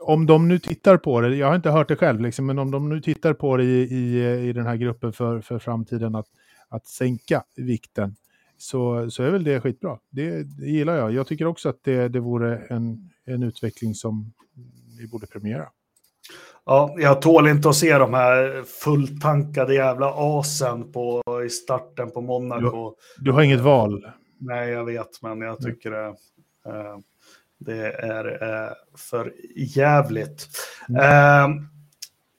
om 0.00 0.26
de 0.26 0.48
nu 0.48 0.58
tittar 0.58 0.96
på 0.96 1.20
det, 1.20 1.36
jag 1.36 1.46
har 1.46 1.56
inte 1.56 1.70
hört 1.70 1.88
det 1.88 1.96
själv, 1.96 2.20
liksom, 2.20 2.46
men 2.46 2.58
om 2.58 2.70
de 2.70 2.88
nu 2.88 3.00
tittar 3.00 3.34
på 3.34 3.56
det 3.56 3.64
i, 3.64 3.82
i, 3.82 4.48
i 4.48 4.52
den 4.52 4.66
här 4.66 4.76
gruppen 4.76 5.12
för, 5.12 5.40
för 5.40 5.58
framtiden 5.58 6.14
att, 6.14 6.26
att 6.68 6.86
sänka 6.86 7.44
vikten, 7.56 8.16
så, 8.56 9.10
så 9.10 9.22
är 9.22 9.30
väl 9.30 9.44
det 9.44 9.60
skitbra. 9.60 9.98
Det, 10.10 10.42
det 10.42 10.66
gillar 10.66 10.96
jag. 10.96 11.12
Jag 11.12 11.26
tycker 11.26 11.46
också 11.46 11.68
att 11.68 11.84
det, 11.84 12.08
det 12.08 12.20
vore 12.20 12.58
en, 12.58 13.10
en 13.24 13.42
utveckling 13.42 13.94
som 13.94 14.32
vi 14.98 15.06
borde 15.06 15.26
premiera. 15.26 15.68
Ja, 16.64 16.94
jag 16.98 17.22
tål 17.22 17.48
inte 17.48 17.68
att 17.68 17.76
se 17.76 17.98
de 17.98 18.14
här 18.14 18.62
fulltankade 18.62 19.74
jävla 19.74 20.12
asen 20.16 20.92
på, 20.92 21.22
i 21.46 21.50
starten 21.50 22.10
på 22.10 22.20
Monaco. 22.20 22.94
Du, 23.16 23.24
du 23.24 23.32
har 23.32 23.42
inget 23.42 23.60
val. 23.60 24.06
Nej, 24.38 24.70
jag 24.70 24.84
vet, 24.84 25.22
men 25.22 25.40
jag 25.40 25.60
tycker 25.60 25.90
det, 25.90 26.06
eh, 26.66 26.98
det 27.58 27.92
är 27.92 28.42
eh, 28.42 28.72
för 28.96 29.32
jävligt. 29.56 30.48
Mm. 30.88 31.00
Eh, 31.00 31.62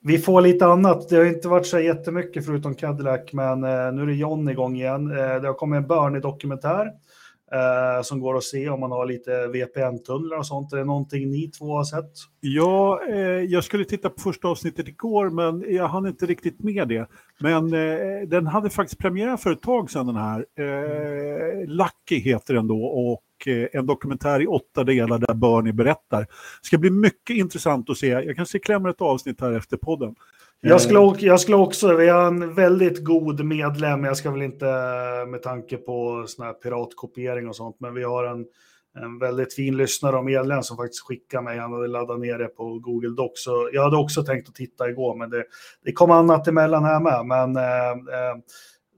vi 0.06 0.18
får 0.18 0.42
lite 0.42 0.66
annat. 0.66 1.10
Det 1.10 1.16
har 1.16 1.26
inte 1.26 1.48
varit 1.48 1.68
så 1.68 1.80
jättemycket 1.80 2.46
förutom 2.46 2.76
Cadillac, 2.76 3.34
men 3.34 3.64
eh, 3.64 3.92
nu 3.92 4.02
är 4.02 4.06
det 4.06 4.14
John 4.14 4.50
igång 4.50 4.76
igen. 4.76 5.12
Eh, 5.12 5.42
det 5.42 5.48
har 5.48 5.54
kommit 5.54 5.78
en 5.78 5.88
Bernie-dokumentär 5.88 6.92
eh, 7.54 8.02
som 8.04 8.20
går 8.20 8.38
att 8.38 8.44
se 8.44 8.70
om 8.70 8.80
man 8.80 8.92
har 8.92 9.06
lite 9.06 9.48
VPN-tunnlar 9.48 10.38
och 10.38 10.48
sånt. 10.48 10.74
Är 10.74 10.78
det 10.78 10.86
någonting 10.86 11.30
ni 11.30 11.52
två 11.52 11.76
har 11.76 11.84
sett? 11.84 12.12
Ja, 12.40 13.02
eh, 13.10 13.18
jag 13.20 13.64
skulle 13.64 13.86
titta 13.86 14.10
på 14.10 14.22
första 14.22 14.48
avsnittet 14.48 14.88
igår, 14.88 15.30
men 15.30 15.76
jag 15.76 15.88
hann 15.88 16.08
inte 16.08 16.26
riktigt 16.26 16.64
med 16.64 16.88
det. 16.88 17.08
Men 17.40 17.74
eh, 17.74 18.28
den 18.28 18.48
hade 18.48 18.70
faktiskt 18.70 19.02
premiär 19.02 19.38
för 19.38 19.52
ett 19.52 19.62
tag 19.62 19.92
sedan, 19.92 20.08
den 20.08 20.16
här. 20.16 20.46
Eh, 20.60 21.68
Lucky 21.68 22.20
heter 22.20 22.54
den 22.54 22.68
då 22.68 22.84
och 22.86 23.48
eh, 23.48 23.68
en 23.74 23.86
dokumentär 23.86 24.42
i 24.42 24.48
åtta 24.48 24.84
delar 24.84 25.18
där 25.18 25.34
Bernie 25.34 25.74
berättar. 25.74 26.20
Det 26.22 26.28
ska 26.68 26.78
bli 26.78 26.90
mycket 26.90 27.36
intressant 27.36 27.90
att 27.90 27.98
se. 27.98 28.08
Jag 28.08 28.36
kanske 28.36 28.60
klämmer 28.60 28.90
ett 28.90 29.02
avsnitt 29.02 29.42
här 29.42 29.52
efter 29.52 29.78
podden. 29.78 30.16
Jag 30.66 30.82
skulle, 30.82 31.14
jag 31.20 31.40
skulle 31.40 31.58
också, 31.58 31.96
vi 31.96 32.10
har 32.10 32.28
en 32.28 32.54
väldigt 32.54 33.04
god 33.04 33.46
medlem, 33.46 34.04
jag 34.04 34.18
ska 34.18 34.32
väl 34.32 34.42
inte 34.42 34.66
med 35.28 35.42
tanke 35.44 35.78
på 35.78 36.26
sån 36.28 36.46
här 36.46 36.54
piratkopiering 36.54 37.48
och 37.48 37.56
sånt, 37.56 37.76
men 37.80 37.94
vi 37.94 38.04
har 38.04 38.24
en, 38.24 38.46
en 39.04 39.20
väldigt 39.20 39.54
fin 39.54 39.78
lyssnare 39.78 40.18
och 40.18 40.26
medlem 40.26 40.64
som 40.64 40.78
faktiskt 40.78 41.08
skickar 41.08 41.42
mig, 41.42 41.60
han 41.60 41.74
hade 41.74 41.88
laddat 41.88 42.20
ner 42.20 42.38
det 42.38 42.48
på 42.48 42.80
Google 42.80 43.16
Docs. 43.16 43.44
Så 43.44 43.70
jag 43.74 43.84
hade 43.84 43.98
också 43.98 44.24
tänkt 44.24 44.50
att 44.50 44.56
titta 44.56 44.90
igår, 44.90 45.16
men 45.16 45.30
det, 45.30 45.46
det 45.84 45.92
kom 45.92 46.12
annat 46.12 46.48
emellan 46.48 46.84
här 46.84 47.00
med. 47.00 47.26
Men 47.26 47.56
eh, 47.56 47.92
eh 47.92 48.36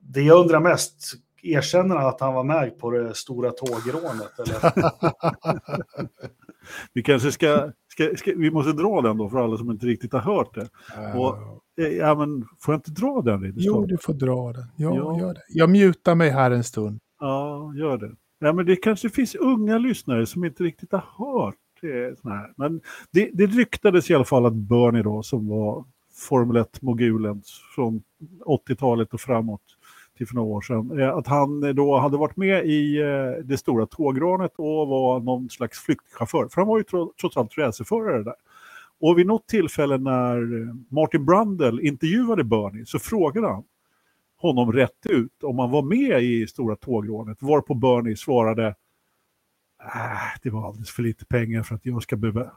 det 0.08 0.22
jag 0.22 0.40
undrar 0.40 0.60
mest, 0.60 1.14
erkänner 1.44 1.96
han 1.96 2.06
att 2.06 2.22
han 2.22 2.34
var 2.34 2.44
med 2.44 2.80
på 2.80 2.92
det 2.92 3.16
stora 3.16 3.52
tågrånet? 3.52 4.40
Eller? 4.40 4.74
vi 6.94 7.04
kanske 7.04 7.32
ska, 7.32 7.72
ska, 7.96 8.18
ska, 8.18 8.34
vi 8.36 8.52
måste 8.52 8.74
dra 8.74 9.02
den 9.02 9.18
då 9.18 9.30
för 9.30 9.38
alla 9.38 9.58
som 9.58 9.72
inte 9.72 9.86
riktigt 9.86 10.14
har 10.14 10.20
hört 10.20 10.56
det. 10.56 10.70
Och, 11.18 11.38
eh, 11.86 11.94
ja, 11.94 12.16
men, 12.16 12.46
får 12.60 12.74
jag 12.74 12.78
inte 12.78 12.92
dra 12.92 13.22
den? 13.22 13.42
Lite 13.42 13.60
jo, 13.60 13.86
du 13.86 13.98
får 13.98 14.14
dra 14.14 14.54
den. 14.54 14.66
Ja, 14.76 14.96
ja. 14.96 15.20
Gör 15.20 15.34
det. 15.34 15.44
Jag 15.50 15.70
mutar 15.70 16.16
mig 16.16 16.30
här 16.30 16.52
en 16.52 16.64
stund. 16.64 17.00
Ja, 17.20 17.74
gör 17.76 17.98
det. 17.98 18.12
Ja, 18.40 18.54
men 18.54 18.66
det 18.66 18.76
kanske 18.76 19.10
finns 19.10 19.36
unga 19.36 19.78
lyssnare 19.78 20.26
som 20.26 20.46
inte 20.46 20.64
riktigt 20.64 20.92
har 20.92 21.04
hört 21.18 21.56
det. 21.82 22.24
Här. 22.24 22.54
Men 22.58 22.82
det, 23.12 23.30
det 23.34 23.46
ryktades 23.46 24.10
i 24.10 24.16
alla 24.16 24.26
fall 24.26 24.46
att 24.46 24.54
Bernie 24.54 25.04
då, 25.04 25.24
som 25.24 25.48
var 25.48 25.86
Formel 26.16 26.58
1-mogulen 26.58 27.42
från 27.76 28.04
80-talet 28.46 29.14
och 29.14 29.22
framåt, 29.22 29.62
till 30.18 30.28
för 30.28 30.36
några 30.36 30.48
år 30.48 30.62
sedan, 30.62 31.00
eh, 31.00 31.16
att 31.16 31.28
han 31.28 31.76
då 31.76 31.98
hade 31.98 32.18
varit 32.18 32.38
med 32.38 32.66
i 32.66 33.02
eh, 33.02 33.44
det 33.44 33.58
stora 33.58 33.86
tågrånet 33.86 34.52
och 34.56 34.88
var 34.88 35.20
någon 35.20 35.50
slags 35.50 35.80
flyktchaufför. 35.80 36.48
För 36.48 36.62
han 36.62 36.68
var 36.68 36.78
ju 36.78 36.84
trots 37.22 37.38
allt 37.38 37.58
racerförare 37.58 38.24
där. 38.24 38.36
Och 39.00 39.20
vid 39.20 39.28
något 39.28 39.48
tillfälle 39.48 39.98
när 39.98 40.62
eh, 40.62 40.76
Martin 40.90 41.26
Brundle 41.26 41.82
intervjuade 41.82 42.44
Bernie 42.44 42.86
så 42.86 43.00
frågade 43.00 43.48
han 43.48 43.64
honom 44.38 44.72
rätt 44.72 45.06
ut 45.10 45.44
om 45.44 45.60
han 45.60 45.72
var 45.72 45.82
med 45.82 46.24
i 46.24 46.48
stora 46.48 46.76
tågrånet, 46.76 47.42
varpå 47.42 47.74
Bernie 47.74 48.16
svarade 48.16 48.68
äh, 48.68 50.40
det 50.44 50.50
var 50.50 50.68
alldeles 50.68 50.92
för 50.92 51.04
lite 51.04 51.26
pengar 51.26 51.64
för 51.64 51.76
att 51.76 51.86
jag 51.86 52.04
ska 52.04 52.16
behöva 52.16 52.52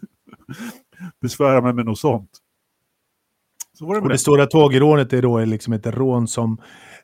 besvära 1.20 1.60
mig 1.60 1.72
med 1.72 1.84
något 1.84 1.98
sånt. 1.98 2.30
Så 3.74 3.86
var 3.86 3.94
det, 3.94 4.00
och 4.00 4.08
det 4.08 4.18
stora 4.18 4.46
tågrånet 4.46 5.12
är 5.12 5.22
då 5.22 5.44
liksom 5.44 5.72
ett 5.72 5.86
rån 5.86 6.28
som 6.28 6.58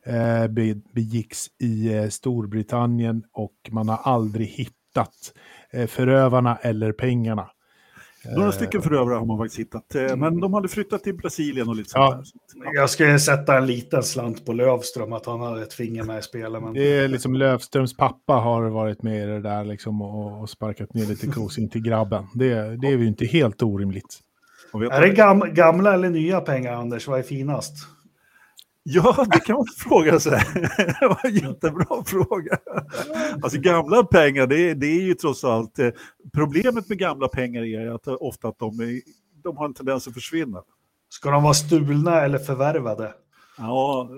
eh, 0.07 0.47
begicks 0.95 1.47
i 1.61 1.95
eh, 1.95 2.09
Storbritannien 2.09 3.23
och 3.33 3.55
man 3.71 3.89
har 3.89 3.97
aldrig 3.97 4.47
hittat 4.47 5.33
eh, 5.73 5.87
förövarna 5.87 6.57
eller 6.57 6.93
pengarna. 6.93 7.51
Några 8.37 8.53
stycken 8.53 8.83
förövare 8.83 9.15
har 9.15 9.27
man 9.27 9.39
faktiskt 9.39 9.61
hittat, 9.61 9.95
eh, 9.95 10.17
men 10.17 10.41
de 10.41 10.55
hade 10.55 10.69
flyttat 10.69 11.03
till 11.03 11.15
Brasilien 11.15 11.69
och 11.69 11.77
lite 11.77 11.91
sånt 11.91 12.27
ja. 12.55 12.65
där. 12.65 12.75
Jag 12.75 12.91
skulle 12.91 13.19
sätta 13.19 13.59
en 13.59 13.67
liten 13.67 14.03
slant 14.03 14.47
på 14.47 14.53
Lövström, 14.53 15.13
att 15.13 15.27
han 15.27 15.41
hade 15.41 15.63
ett 15.63 15.73
finger 15.73 16.03
med 16.03 16.19
i 16.19 16.23
spelet. 16.23 16.63
Men... 16.63 16.75
Det 16.75 16.99
är 16.99 17.09
liksom 17.09 17.35
Lövströms 17.35 17.97
pappa 17.97 18.33
har 18.33 18.71
varit 18.71 19.03
med 19.03 19.23
i 19.23 19.27
det 19.27 19.41
där 19.41 19.65
liksom 19.65 20.03
och, 20.03 20.41
och 20.41 20.51
sparkat 20.51 20.95
ner 20.95 21.07
lite 21.07 21.27
kosing 21.35 21.69
till 21.69 21.83
grabben. 21.83 22.27
Det, 22.35 22.77
det 22.77 22.89
är 22.89 22.99
ju 22.99 23.07
inte 23.07 23.27
helt 23.27 23.63
orimligt. 23.63 24.21
Är 24.73 25.01
det 25.01 25.09
gam 25.09 25.41
gamla 25.55 25.95
eller 25.95 26.11
nya 26.11 26.41
pengar, 26.41 26.73
Anders? 26.73 27.09
Vad 27.09 27.19
är 27.19 27.23
finast? 27.23 27.75
Ja, 28.83 29.27
det 29.33 29.41
kan 29.41 29.57
man 29.57 29.67
fråga 29.79 30.21
sig. 30.21 30.43
det 31.01 31.07
var 31.09 31.27
en 31.27 31.35
jättebra 31.35 32.05
fråga. 32.07 32.59
Alltså 33.43 33.61
gamla 33.61 34.05
pengar, 34.05 34.47
det, 34.47 34.75
det 34.75 34.87
är 34.87 35.03
ju 35.03 35.15
trots 35.15 35.45
allt... 35.45 35.79
Eh, 35.79 35.89
problemet 36.35 36.89
med 36.89 36.99
gamla 36.99 37.29
pengar 37.29 37.63
är 37.63 37.95
att 37.95 38.07
ofta 38.09 38.49
att 38.49 38.59
de, 38.59 38.81
är, 38.81 39.01
de 39.43 39.57
har 39.57 39.65
en 39.65 39.75
tendens 39.75 40.09
att 40.09 40.15
försvinna. 40.15 40.63
Ska 41.09 41.31
de 41.31 41.43
vara 41.43 41.55
stulna 41.55 42.21
eller 42.21 42.39
förvärvade? 42.39 43.13
Ja. 43.59 44.09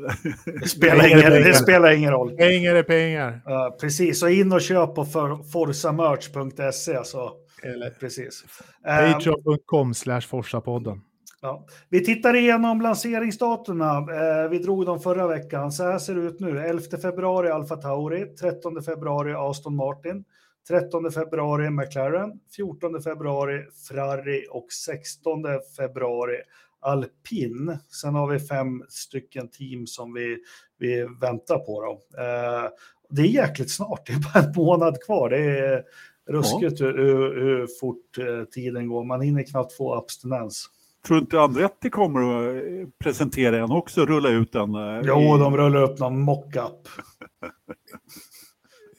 Det 0.44 0.68
spelar, 0.68 1.06
ingen, 1.06 1.30
det 1.30 1.54
spelar 1.54 1.92
ingen 1.92 2.10
roll. 2.10 2.36
Pengar 2.36 2.74
är 2.74 2.82
pengar. 2.82 3.32
Uh, 3.32 3.76
precis, 3.80 4.20
så 4.20 4.28
in 4.28 4.52
och 4.52 4.60
köp 4.60 4.94
på 4.94 5.04
forsamerch.se. 5.52 7.04
Så. 7.04 7.32
Eller, 7.62 7.90
precis. 7.90 8.44
Patreon.com 8.84 9.94
slash 9.94 10.20
Forsapodden. 10.20 11.00
Ja. 11.42 11.66
Vi 11.88 12.04
tittar 12.04 12.36
igenom 12.36 12.80
lanseringsdatorna. 12.80 13.96
Eh, 13.96 14.48
vi 14.50 14.58
drog 14.58 14.86
dem 14.86 15.00
förra 15.00 15.26
veckan. 15.26 15.72
Så 15.72 15.84
här 15.84 15.98
ser 15.98 16.14
det 16.14 16.20
ut 16.20 16.40
nu. 16.40 16.60
11 16.60 16.98
februari 17.02 17.50
Alfa 17.50 17.76
Tauri, 17.76 18.26
13 18.26 18.82
februari 18.82 19.34
Aston 19.36 19.76
Martin, 19.76 20.24
13 20.68 21.12
februari 21.12 21.70
McLaren, 21.70 22.40
14 22.56 23.02
februari 23.02 23.62
Ferrari 23.88 24.46
och 24.50 24.66
16 24.72 25.42
februari 25.76 26.36
Alpin. 26.80 27.78
Sen 27.88 28.14
har 28.14 28.26
vi 28.26 28.38
fem 28.38 28.84
stycken 28.88 29.48
team 29.48 29.86
som 29.86 30.14
vi, 30.14 30.38
vi 30.78 31.06
väntar 31.20 31.58
på. 31.58 31.82
Då. 31.82 32.22
Eh, 32.22 32.68
det 33.10 33.22
är 33.22 33.26
jäkligt 33.26 33.70
snart, 33.70 34.06
det 34.06 34.12
är 34.12 34.32
bara 34.34 34.44
en 34.44 34.52
månad 34.56 35.02
kvar. 35.02 35.30
Det 35.30 35.58
är 35.58 35.84
ruskigt 36.30 36.80
ja. 36.80 36.86
hur, 36.86 37.40
hur, 37.40 37.66
fort 37.80 38.18
eh, 38.18 38.44
tiden 38.44 38.88
går. 38.88 39.04
Man 39.04 39.20
hinner 39.20 39.42
knappt 39.42 39.72
få 39.72 39.94
abstinens. 39.94 40.68
Tror 41.06 41.16
du 41.16 41.20
inte 41.20 41.40
Andretti 41.40 41.90
kommer 41.90 42.20
att 42.20 42.54
eh, 42.54 42.88
presentera 42.98 43.58
en 43.58 43.72
också, 43.72 44.06
rulla 44.06 44.28
ut 44.28 44.52
den? 44.52 44.74
Eh, 44.74 45.00
jo, 45.04 45.36
de 45.36 45.56
rullar 45.56 45.82
upp 45.82 45.98
någon 45.98 46.20
mockup. 46.20 46.88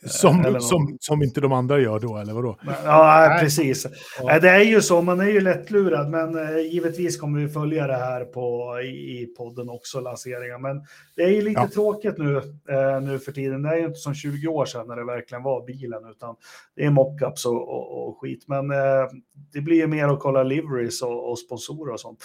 Som, 0.05 0.57
som, 0.61 0.97
som 0.99 1.23
inte 1.23 1.41
de 1.41 1.51
andra 1.51 1.79
gör 1.79 1.99
då, 1.99 2.17
eller 2.17 2.33
vadå? 2.33 2.57
Ja, 2.85 3.37
precis. 3.39 3.87
Ja. 4.21 4.39
Det 4.39 4.49
är 4.49 4.63
ju 4.63 4.81
så, 4.81 5.01
man 5.01 5.19
är 5.19 5.29
ju 5.29 5.41
lättlurad, 5.41 6.09
men 6.09 6.37
eh, 6.37 6.59
givetvis 6.59 7.17
kommer 7.17 7.39
vi 7.39 7.49
följa 7.49 7.87
det 7.87 7.95
här 7.95 8.25
på, 8.25 8.79
i, 8.81 9.33
podden 9.37 9.69
också, 9.69 9.99
lanseringen. 9.99 10.61
Men 10.61 10.81
det 11.15 11.23
är 11.23 11.29
ju 11.29 11.41
lite 11.41 11.61
ja. 11.61 11.67
tråkigt 11.67 12.17
nu, 12.17 12.37
eh, 12.69 13.01
nu 13.01 13.19
för 13.19 13.31
tiden. 13.31 13.61
Det 13.61 13.69
är 13.69 13.77
ju 13.77 13.85
inte 13.85 13.99
som 13.99 14.13
20 14.13 14.47
år 14.47 14.65
sedan 14.65 14.87
när 14.87 14.95
det 14.95 15.05
verkligen 15.05 15.43
var 15.43 15.65
bilen, 15.65 16.01
utan 16.11 16.35
det 16.75 16.85
är 16.85 16.89
mockups 16.89 17.45
och, 17.45 17.69
och, 17.69 18.07
och 18.07 18.21
skit. 18.21 18.43
Men 18.47 18.71
eh, 18.71 19.07
det 19.53 19.61
blir 19.61 19.77
ju 19.77 19.87
mer 19.87 20.07
att 20.07 20.19
kolla 20.19 20.43
liveries 20.43 21.01
och, 21.01 21.31
och 21.31 21.39
sponsorer 21.39 21.93
och 21.93 21.99
sånt. 21.99 22.19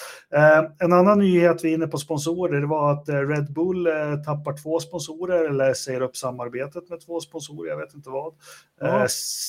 En 0.80 0.92
annan 0.92 1.18
nyhet 1.18 1.64
vi 1.64 1.70
är 1.70 1.74
inne 1.74 1.86
på 1.86 1.98
sponsorer, 1.98 2.60
det 2.60 2.66
var 2.66 2.92
att 2.92 3.08
Red 3.08 3.52
Bull 3.52 3.88
tappar 4.26 4.62
två 4.62 4.80
sponsorer, 4.80 5.48
eller 5.48 5.74
säger 5.74 6.00
upp 6.00 6.16
samarbetet 6.16 6.90
med 6.90 7.00
två 7.00 7.20
sponsorer 7.20 7.67
jag 7.68 7.76
vet 7.76 7.94
inte 7.94 8.10
vad. 8.10 8.34
Ja. 8.80 9.00
Eh, 9.00 9.06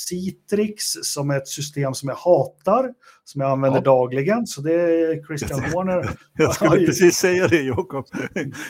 Citrix 0.08 0.84
som 1.02 1.30
är 1.30 1.38
ett 1.38 1.48
system 1.48 1.94
som 1.94 2.10
jag 2.10 2.16
hatar, 2.16 2.94
som 3.24 3.42
jag 3.42 3.52
använder 3.52 3.80
ja. 3.80 3.84
dagligen. 3.84 4.48
Så 4.48 4.62
det 4.62 4.74
är 4.74 5.26
Christian 5.28 5.60
Horner. 5.74 6.10
jag 6.38 6.56
skulle 6.56 6.70
precis 6.86 7.16
säga 7.16 7.48
det 7.48 7.62
Jakob. 7.62 8.06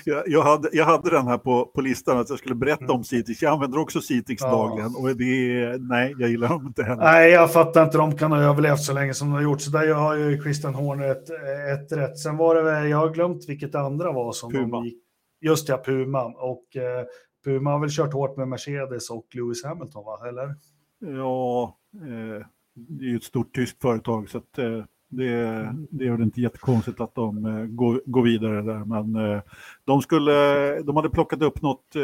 Jag, 0.06 0.24
jag, 0.26 0.44
hade, 0.44 0.70
jag 0.72 0.86
hade 0.86 1.10
den 1.10 1.28
här 1.28 1.38
på, 1.38 1.66
på 1.66 1.82
listan 1.82 2.18
att 2.18 2.30
jag 2.30 2.40
skulle 2.40 2.56
berätta 2.56 2.84
mm. 2.84 2.96
om 2.96 3.04
Citrix. 3.04 3.42
Jag 3.42 3.54
använder 3.54 3.80
också 3.80 4.02
Citrix 4.02 4.42
ja. 4.42 4.52
dagligen 4.52 4.96
och 4.96 5.18
det 5.18 5.78
nej, 5.80 6.16
jag 6.20 6.30
gillar 6.30 6.50
dem 6.50 6.68
inte 6.68 6.84
heller. 6.84 7.04
Nej, 7.04 7.32
jag 7.32 7.54
fattar 7.54 7.84
inte. 7.84 7.98
De 7.98 8.18
kan 8.18 8.32
ha 8.32 8.40
överlevt 8.40 8.82
så 8.82 8.94
länge 8.94 9.14
som 9.14 9.28
de 9.28 9.34
har 9.34 9.42
gjort. 9.42 9.62
Så 9.62 9.72
där 9.72 9.94
har 9.94 10.16
ju 10.16 10.42
Christian 10.44 10.76
Horner 10.76 11.12
ett, 11.12 11.30
ett 11.74 11.98
rätt. 11.98 12.20
Sen 12.20 12.38
var 12.38 12.56
det 12.56 12.62
väl, 12.62 12.90
jag 12.90 12.98
har 12.98 13.10
glömt 13.10 13.50
vilket 13.50 13.72
det 13.72 13.80
andra 13.80 14.12
var 14.12 14.32
som 14.32 14.52
Puma. 14.52 14.78
de 14.78 14.86
gick. 14.86 15.04
Just 15.42 15.70
ja, 15.70 15.82
Puma. 15.86 16.24
Och 16.24 16.76
eh, 16.76 17.06
Puma 17.44 17.72
har 17.72 17.80
väl 17.80 17.90
kört 17.90 18.14
hårt 18.14 18.38
med 18.38 18.48
Mercedes 18.48 19.10
och 19.10 19.28
Lewis 19.32 19.64
Hamilton, 19.64 20.06
va? 20.06 20.28
eller? 20.28 20.56
Ja, 21.00 21.78
eh, 21.94 22.46
det 22.74 23.06
är 23.06 23.10
ju 23.10 23.16
ett 23.16 23.24
stort 23.24 23.56
tyskt 23.56 23.82
företag 23.82 24.30
så 24.30 24.38
att, 24.38 24.58
eh, 24.58 24.84
det, 25.10 25.32
det 25.90 26.08
är 26.08 26.12
väl 26.12 26.22
inte 26.22 26.42
jättekonstigt 26.42 27.02
att 27.02 27.16
de 27.16 27.46
eh, 27.46 27.66
går, 27.66 28.02
går 28.06 28.24
vidare 28.24 28.62
där. 28.62 28.86
Men 28.86 29.16
eh, 29.16 29.42
de, 29.86 30.02
skulle, 30.02 30.34
de 30.82 30.96
hade 30.96 31.10
plockat 31.10 31.42
upp 31.42 31.62
något, 31.62 31.96
eh, 31.96 32.02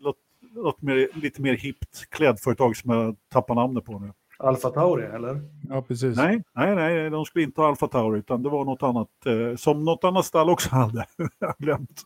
något, 0.00 0.16
något 0.54 0.82
mer, 0.82 1.08
lite 1.14 1.42
mer 1.42 1.54
hippt 1.54 2.10
klädföretag 2.10 2.76
som 2.76 2.90
jag 2.90 3.16
tappar 3.28 3.54
namnet 3.54 3.84
på 3.84 3.98
nu. 3.98 4.12
Alfa 4.38 4.70
Tauri, 4.70 5.04
eller? 5.04 5.40
Ja, 5.68 5.82
precis. 5.82 6.16
Nej, 6.16 6.42
nej, 6.54 6.74
nej, 6.74 7.10
de 7.10 7.24
skulle 7.24 7.44
inte 7.44 7.60
ha 7.60 7.68
Alfa 7.68 7.88
Tauri, 7.88 8.18
utan 8.18 8.42
det 8.42 8.48
var 8.48 8.64
något 8.64 8.82
annat, 8.82 9.08
eh, 9.26 9.56
som 9.56 9.84
något 9.84 10.04
annat 10.04 10.24
stall 10.24 10.50
också 10.50 10.70
hade. 10.70 11.06
jag 11.38 11.48
har 11.48 11.56
glömt. 11.58 12.02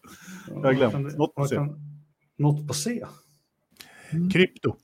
Jag 0.48 0.62
har 0.62 0.72
glömt. 0.72 1.16
Något 1.18 1.50
kan, 1.50 1.91
något 2.42 2.68
på 2.68 2.74
C. 2.74 3.04
Mm. 4.10 4.30
Krypto. 4.30 4.76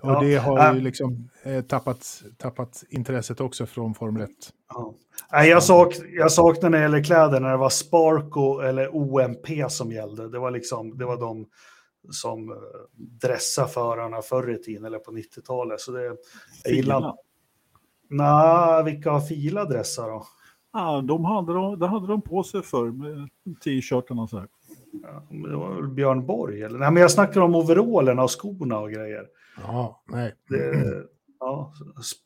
Och 0.00 0.10
ja. 0.10 0.20
det 0.20 0.36
har 0.36 0.74
ju 0.74 0.80
liksom 0.80 1.28
eh, 1.42 1.62
tappat, 1.62 2.22
tappat 2.36 2.84
intresset 2.90 3.40
också 3.40 3.66
från 3.66 3.94
Formel 3.94 4.22
1. 4.22 4.30
Ja. 4.68 4.94
Nej, 5.32 5.50
jag, 5.50 5.62
sak, 5.62 5.94
jag 6.12 6.32
saknar 6.32 6.70
när 6.70 6.78
det 6.78 6.82
gäller 6.82 7.04
kläder 7.04 7.40
när 7.40 7.50
det 7.50 7.56
var 7.56 7.70
Sparko 7.70 8.60
eller 8.60 8.96
OMP 8.96 9.70
som 9.70 9.92
gällde. 9.92 10.28
Det 10.28 10.38
var 10.38 10.50
liksom, 10.50 10.98
det 10.98 11.04
var 11.04 11.16
de 11.16 11.46
som 12.10 12.50
eh, 12.50 12.56
dressade 12.96 13.68
förarna 13.68 14.22
förr 14.22 14.50
i 14.50 14.62
tiden 14.62 14.84
eller 14.84 14.98
på 14.98 15.10
90-talet. 15.10 15.80
Så 15.80 15.92
det, 15.92 16.16
jag 16.64 16.74
gillar... 16.74 17.14
Nej, 18.08 18.84
vilka 18.84 19.10
har 19.10 19.20
fila 19.20 19.64
dressar 19.64 20.08
då? 20.08 20.26
Ja, 20.72 21.00
de 21.00 21.24
hade, 21.24 21.52
de, 21.52 21.78
det 21.78 21.86
hade 21.86 22.06
de 22.06 22.22
på 22.22 22.42
sig 22.42 22.62
förr 22.62 22.90
med 22.90 23.28
t-shirtarna 23.60 24.22
och 24.22 24.30
så 24.30 24.38
här. 24.38 24.48
Det 25.30 25.56
var 25.56 25.74
väl 25.74 25.88
Björn 25.88 26.26
Borg? 26.26 26.62
Eller? 26.62 26.78
Nej, 26.78 26.90
men 26.90 27.00
jag 27.00 27.10
snackar 27.10 27.40
om 27.40 27.54
overallerna 27.54 28.22
och 28.22 28.40
skorna 28.40 28.78
och 28.78 28.90
grejer. 28.90 29.26
Ja, 29.62 30.02
nej. 30.12 30.34
Det, 30.48 30.84
ja, 31.40 31.72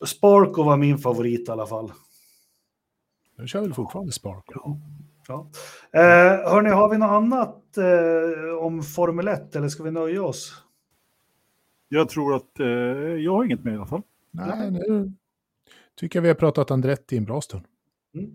Sparko 0.05 0.63
var 0.63 0.77
min 0.77 0.97
favorit 0.97 1.47
i 1.47 1.51
alla 1.51 1.67
fall. 1.67 1.91
Jag 3.37 3.49
kör 3.49 3.61
väl 3.61 3.73
fortfarande 3.73 4.11
Sparko. 4.11 4.53
Ja. 4.53 4.77
Ja. 5.27 5.49
Eh, 5.99 6.51
hörni, 6.51 6.69
har 6.69 6.89
vi 6.89 6.97
något 6.97 7.09
annat 7.09 7.77
eh, 7.77 8.57
om 8.59 8.83
Formel 8.83 9.27
1 9.27 9.55
eller 9.55 9.67
ska 9.67 9.83
vi 9.83 9.91
nöja 9.91 10.23
oss? 10.23 10.63
Jag 11.89 12.09
tror 12.09 12.35
att 12.35 12.59
eh, 12.59 12.67
jag 12.67 13.31
har 13.31 13.43
inget 13.43 13.63
med 13.63 13.73
i 13.73 13.77
alla 13.77 13.85
fall. 13.85 14.01
Nej, 14.31 14.71
nu 14.71 15.13
tycker 15.95 16.19
jag 16.19 16.21
vi 16.21 16.27
har 16.27 16.35
pratat 16.35 16.71
Andretti 16.71 17.17
en 17.17 17.25
bra 17.25 17.41
stund. 17.41 17.65
Mm. 18.15 18.31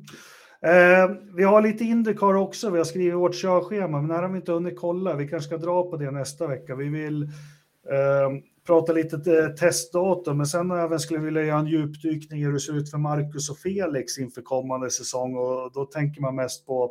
Eh, 0.62 1.10
vi 1.34 1.42
har 1.42 1.62
lite 1.62 1.84
Indycar 1.84 2.34
också, 2.34 2.70
vi 2.70 2.78
har 2.78 2.84
skrivit 2.84 3.14
vårt 3.14 3.34
körschema, 3.34 4.00
men 4.00 4.10
här 4.10 4.22
har 4.22 4.28
vi 4.28 4.36
inte 4.36 4.52
hunnit 4.52 4.78
kolla. 4.78 5.14
Vi 5.14 5.28
kanske 5.28 5.48
ska 5.48 5.56
dra 5.56 5.90
på 5.90 5.96
det 5.96 6.10
nästa 6.10 6.46
vecka. 6.46 6.74
Vi 6.74 6.88
vill 6.88 7.22
eh, 7.22 8.30
prata 8.66 8.92
lite 8.92 9.16
eh, 9.16 9.48
testdatum, 9.48 10.36
men 10.36 10.46
sen 10.46 10.70
även 10.70 11.00
skulle 11.00 11.20
vi 11.20 11.24
vilja 11.24 11.42
göra 11.42 11.58
en 11.58 11.66
djupdykning 11.66 12.40
i 12.40 12.44
hur 12.44 12.52
det 12.52 12.60
ser 12.60 12.76
ut 12.76 12.90
för 12.90 12.98
Marcus 12.98 13.50
och 13.50 13.58
Felix 13.58 14.18
inför 14.18 14.42
kommande 14.42 14.90
säsong 14.90 15.36
och 15.36 15.72
då 15.72 15.84
tänker 15.84 16.20
man 16.20 16.34
mest 16.34 16.66
på 16.66 16.84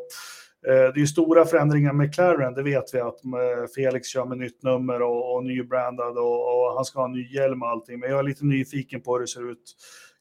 eh, 0.67 0.73
det 0.73 0.95
är 0.95 0.97
ju 0.97 1.07
stora 1.07 1.45
förändringar 1.45 1.93
med 1.93 2.07
McLaren, 2.07 2.53
det 2.53 2.63
vet 2.63 2.93
vi 2.93 2.99
att 2.99 3.25
eh, 3.25 3.65
Felix 3.75 4.07
kör 4.07 4.25
med 4.25 4.37
nytt 4.37 4.63
nummer 4.63 5.01
och, 5.01 5.35
och 5.35 5.43
nybrandad 5.43 6.17
och, 6.17 6.67
och 6.67 6.75
han 6.75 6.85
ska 6.85 6.99
ha 6.99 7.05
en 7.05 7.11
ny 7.11 7.33
hjälm 7.33 7.61
och 7.61 7.69
allting. 7.69 7.99
Men 7.99 8.09
jag 8.09 8.19
är 8.19 8.23
lite 8.23 8.45
nyfiken 8.45 9.01
på 9.01 9.13
hur 9.13 9.21
det 9.21 9.27
ser 9.27 9.51
ut 9.51 9.75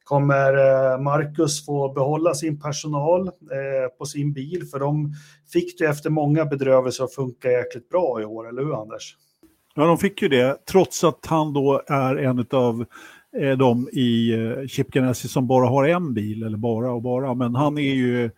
Kommer 0.05 0.53
eh, 0.53 1.01
Marcus 1.01 1.65
få 1.65 1.93
behålla 1.93 2.33
sin 2.33 2.59
personal 2.59 3.27
eh, 3.27 3.97
på 3.97 4.05
sin 4.05 4.33
bil? 4.33 4.65
För 4.71 4.79
de 4.79 5.13
fick 5.53 5.79
det 5.79 5.85
efter 5.85 6.09
många 6.09 6.45
bedrövelser 6.45 7.03
att 7.03 7.13
funka 7.13 7.51
jäkligt 7.51 7.89
bra 7.89 8.21
i 8.21 8.25
år, 8.25 8.49
eller 8.49 8.61
hur 8.63 8.81
Anders? 8.81 9.17
Ja, 9.75 9.85
de 9.85 9.97
fick 9.97 10.21
ju 10.21 10.27
det, 10.27 10.65
trots 10.65 11.03
att 11.03 11.25
han 11.25 11.53
då 11.53 11.81
är 11.87 12.15
en 12.15 12.45
av 12.51 12.85
eh, 13.37 13.57
de 13.57 13.89
i 13.89 14.33
Chip 14.69 14.91
Ganassi 14.91 15.27
som 15.27 15.47
bara 15.47 15.67
har 15.67 15.87
en 15.87 16.13
bil, 16.13 16.43
eller 16.43 16.57
bara 16.57 16.91
och 16.91 17.01
bara, 17.01 17.33
men 17.33 17.55
han 17.55 17.77
är 17.77 17.93
ju 17.93 18.31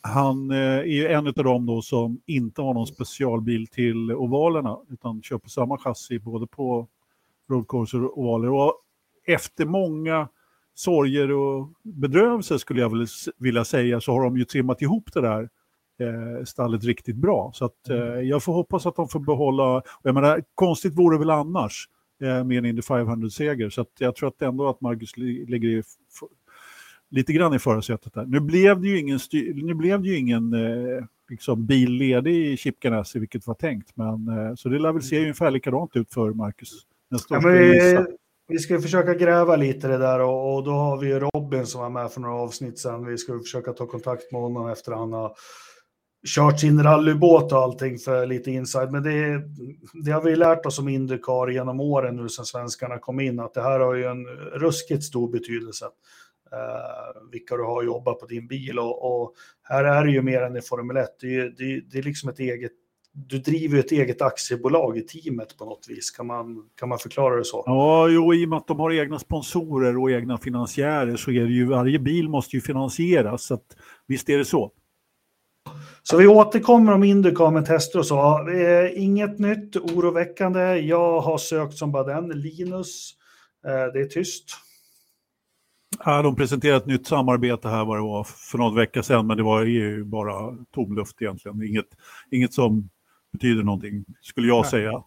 han 0.00 0.50
är 0.50 0.82
ju 0.82 1.08
en 1.08 1.26
av 1.26 1.32
dem 1.32 1.66
då 1.66 1.82
som 1.82 2.20
inte 2.26 2.62
har 2.62 2.74
någon 2.74 2.86
specialbil 2.86 3.66
till 3.66 4.12
ovalerna, 4.12 4.78
utan 4.90 5.22
kör 5.22 5.38
på 5.38 5.48
samma 5.48 5.78
chassi 5.78 6.18
både 6.18 6.46
på 6.46 6.88
roadcourser 7.50 8.04
och 8.04 8.18
ovaler. 8.18 8.50
Och 8.50 8.74
efter 9.26 9.64
många 9.64 10.28
sorger 10.76 11.32
och 11.32 11.68
bedrövelser 11.82 12.58
skulle 12.58 12.80
jag 12.80 13.06
vilja 13.38 13.64
säga 13.64 14.00
så 14.00 14.12
har 14.12 14.22
de 14.22 14.36
ju 14.36 14.44
trimmat 14.44 14.82
ihop 14.82 15.12
det 15.12 15.20
där 15.20 15.48
eh, 16.00 16.44
stallet 16.44 16.84
riktigt 16.84 17.16
bra. 17.16 17.50
Så 17.54 17.64
att, 17.64 17.88
eh, 17.88 17.96
mm. 17.96 18.28
jag 18.28 18.42
får 18.42 18.52
hoppas 18.52 18.86
att 18.86 18.96
de 18.96 19.08
får 19.08 19.20
behålla, 19.20 19.82
jag 20.02 20.14
menar, 20.14 20.42
konstigt 20.54 20.94
vore 20.94 21.14
det 21.14 21.18
väl 21.18 21.30
annars 21.30 21.88
eh, 22.22 22.44
med 22.44 22.58
en 22.58 22.64
Indy 22.64 22.82
500-seger. 22.82 23.70
Så 23.70 23.80
att 23.80 23.92
jag 23.98 24.16
tror 24.16 24.28
att 24.28 24.42
ändå 24.42 24.68
att 24.68 24.80
Marcus 24.80 25.16
ligger 25.16 25.68
i, 25.68 25.82
lite 27.10 27.32
grann 27.32 27.54
i 27.54 27.58
förarsätet 27.58 28.14
där. 28.14 28.24
Nu 28.24 28.40
blev 28.40 28.80
det 28.80 28.88
ju 28.88 28.98
ingen, 28.98 29.18
nu 29.54 29.74
blev 29.74 30.02
det 30.02 30.08
ju 30.08 30.16
ingen 30.16 30.52
eh, 30.52 31.04
liksom 31.28 31.66
bil 31.66 31.92
ledig 31.92 32.46
i 32.46 32.56
Chip 32.56 32.80
Ganassi, 32.80 33.18
vilket 33.18 33.46
var 33.46 33.54
tänkt. 33.54 33.96
Men, 33.96 34.28
eh, 34.28 34.54
så 34.54 34.68
det 34.68 34.78
lär 34.78 34.92
väl 34.92 35.02
se 35.02 35.16
mm. 35.16 35.24
ungefär 35.24 35.50
likadant 35.50 35.96
ut 35.96 36.12
för 36.12 36.32
Marcus. 36.32 36.86
Nästa 37.10 37.34
ja, 37.34 37.40
vi 38.48 38.58
ska 38.58 38.80
försöka 38.80 39.14
gräva 39.14 39.56
lite 39.56 39.88
det 39.88 39.98
där 39.98 40.20
och, 40.20 40.54
och, 40.54 40.64
då 40.64 40.70
har 40.70 41.00
vi 41.00 41.18
Robin 41.18 41.66
som 41.66 41.80
var 41.80 41.90
med 41.90 42.12
för 42.12 42.20
några 42.20 42.34
avsnitt 42.34 42.78
sedan. 42.78 43.06
Vi 43.06 43.18
ska 43.18 43.38
försöka 43.38 43.72
ta 43.72 43.86
kontakt 43.86 44.32
med 44.32 44.40
honom 44.40 44.70
efter 44.70 44.92
att 44.92 44.98
han 44.98 45.12
har 45.12 45.36
kört 46.26 46.60
sin 46.60 46.82
rallybåt 46.82 47.52
och 47.52 47.58
allting 47.58 47.98
för 47.98 48.26
lite 48.26 48.50
inside. 48.50 48.92
Men 48.92 49.02
det, 49.02 49.42
det 50.04 50.10
har 50.10 50.22
vi 50.22 50.36
lärt 50.36 50.66
oss 50.66 50.78
om 50.78 50.88
Indycar 50.88 51.48
genom 51.48 51.80
åren 51.80 52.16
nu 52.16 52.28
sedan 52.28 52.44
svenskarna 52.44 52.98
kom 52.98 53.20
in, 53.20 53.40
att 53.40 53.54
det 53.54 53.62
här 53.62 53.80
har 53.80 53.94
ju 53.94 54.04
en 54.04 54.26
ruskigt 54.60 55.04
stor 55.04 55.32
betydelse. 55.32 55.84
Uh, 56.52 57.30
vilka 57.32 57.56
du 57.56 57.62
har 57.62 57.82
jobbat 57.82 58.20
på 58.20 58.26
din 58.26 58.48
bil 58.48 58.78
och, 58.78 59.22
och, 59.22 59.34
här 59.62 59.84
är 59.84 60.04
det 60.04 60.10
ju 60.10 60.22
mer 60.22 60.42
än 60.42 60.56
i 60.56 60.62
Formel 60.62 60.96
1. 60.96 61.08
Det 61.20 61.36
är, 61.36 61.54
det, 61.58 61.80
det 61.90 61.98
är 61.98 62.02
liksom 62.02 62.28
ett 62.28 62.38
eget 62.38 62.72
du 63.16 63.38
driver 63.38 63.78
ett 63.78 63.92
eget 63.92 64.22
aktiebolag 64.22 64.98
i 64.98 65.02
teamet 65.02 65.58
på 65.58 65.64
något 65.64 65.86
vis. 65.88 66.10
Kan 66.10 66.26
man, 66.26 66.68
kan 66.78 66.88
man 66.88 66.98
förklara 66.98 67.36
det 67.36 67.44
så? 67.44 67.62
Ja, 67.66 68.08
jo, 68.08 68.34
i 68.34 68.44
och 68.44 68.48
med 68.48 68.56
att 68.56 68.66
de 68.66 68.80
har 68.80 68.92
egna 68.92 69.18
sponsorer 69.18 69.98
och 69.98 70.10
egna 70.10 70.38
finansiärer 70.38 71.16
så 71.16 71.30
är 71.30 71.44
det 71.44 71.52
ju, 71.52 71.66
varje 71.66 71.98
bil 71.98 72.28
måste 72.28 72.56
ju 72.56 72.60
finansieras. 72.60 73.42
Så 73.42 73.54
att, 73.54 73.76
visst 74.06 74.28
är 74.28 74.38
det 74.38 74.44
så. 74.44 74.72
Så 76.02 76.16
vi 76.16 76.26
återkommer 76.26 76.92
om 76.92 77.04
Indycar 77.04 77.50
med 77.50 77.66
tester 77.66 77.98
och 77.98 78.06
så. 78.06 78.48
Eh, 78.48 79.02
inget 79.02 79.38
nytt 79.38 79.76
oroväckande. 79.76 80.60
Jag 80.60 81.20
har 81.20 81.38
sökt 81.38 81.74
som 81.74 81.92
bara 81.92 82.04
den. 82.04 82.28
Linus, 82.28 83.14
eh, 83.66 83.92
det 83.92 84.00
är 84.00 84.06
tyst. 84.06 84.44
Ja, 86.04 86.22
de 86.22 86.36
presenterade 86.36 86.76
ett 86.76 86.86
nytt 86.86 87.06
samarbete 87.06 87.68
här 87.68 87.84
vad 87.84 87.96
det 87.96 88.02
var 88.02 88.24
för 88.24 88.58
någon 88.58 88.74
vecka 88.74 89.02
sedan, 89.02 89.26
men 89.26 89.36
det 89.36 89.42
var 89.42 89.64
ju 89.64 90.04
bara 90.04 90.56
tom 90.74 90.96
luft 90.96 91.22
egentligen. 91.22 91.62
Inget, 91.62 91.88
inget 92.30 92.54
som 92.54 92.88
betyder 93.36 93.62
någonting, 93.62 94.04
skulle 94.20 94.48
jag 94.48 94.62
nej. 94.62 94.70
säga. 94.70 95.02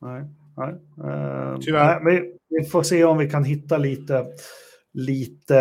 Nej, 0.00 0.22
nej. 0.56 0.72
Uh, 1.10 1.58
Tyvärr. 1.60 2.00
Nej, 2.00 2.34
vi, 2.48 2.64
får 2.64 2.82
se 2.82 3.04
om 3.04 3.18
vi 3.18 3.30
kan 3.30 3.44
hitta 3.44 3.78
lite, 3.78 4.26
lite 4.92 5.60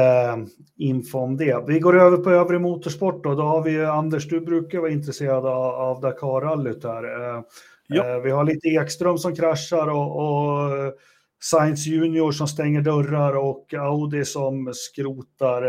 info 0.77 1.19
om 1.19 1.37
det. 1.37 1.63
Vi 1.67 1.79
går 1.79 1.99
över 1.99 2.17
på 2.17 2.29
övrig 2.29 2.61
motorsport 2.61 3.23
då. 3.23 3.35
Då 3.35 3.43
har 3.43 3.63
vi 3.63 3.85
Anders, 3.85 4.29
du 4.29 4.41
brukar 4.41 4.79
vara 4.79 4.91
intresserad 4.91 5.45
av, 5.45 5.73
av 5.75 6.01
Dakar-rallyt 6.01 6.83
här. 6.83 7.03
Uh, 7.03 7.43
ja. 7.87 8.15
uh, 8.15 8.23
vi 8.23 8.31
har 8.31 8.43
lite 8.43 8.67
Ekström 8.67 9.17
som 9.17 9.35
kraschar 9.35 9.87
och, 9.87 10.15
och 10.15 10.93
Science 11.39 11.89
Junior 11.89 12.31
som 12.31 12.47
stänger 12.47 12.81
dörrar 12.81 13.37
och 13.37 13.73
Audi 13.73 14.25
som 14.25 14.71
skrotar. 14.73 15.61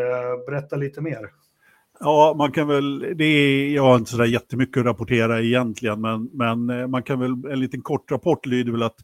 Berätta 0.47 0.77
lite 0.77 1.01
mer. 1.01 1.31
Ja, 2.05 2.35
man 2.39 2.53
kan 2.53 2.69
väl, 2.69 2.99
det 3.17 3.25
är, 3.25 3.75
jag 3.75 3.83
har 3.83 3.97
inte 3.97 4.11
sådär 4.11 4.25
jättemycket 4.25 4.81
att 4.81 4.87
rapportera 4.87 5.41
egentligen, 5.43 6.01
men, 6.01 6.31
men 6.33 6.71
eh, 6.71 6.87
man 6.87 7.03
kan 7.03 7.21
väl, 7.21 7.31
en 7.31 7.61
liten 7.61 7.83
kort 7.83 8.11
rapport 8.11 8.47
lyder 8.47 8.73
väl 8.73 8.83
att 8.83 8.97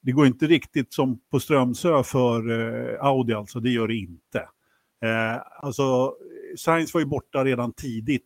det 0.00 0.12
går 0.12 0.26
inte 0.26 0.46
riktigt 0.46 0.92
som 0.92 1.20
på 1.30 1.40
Strömsö 1.40 2.02
för 2.02 2.50
eh, 2.50 3.04
Audi, 3.06 3.32
alltså 3.34 3.60
det 3.60 3.70
gör 3.70 3.88
det 3.88 3.94
inte. 3.94 4.38
Eh, 5.04 5.42
alltså, 5.60 6.14
Sainz 6.56 6.94
var 6.94 7.00
ju 7.00 7.06
borta 7.06 7.44
redan 7.44 7.72
tidigt 7.72 8.22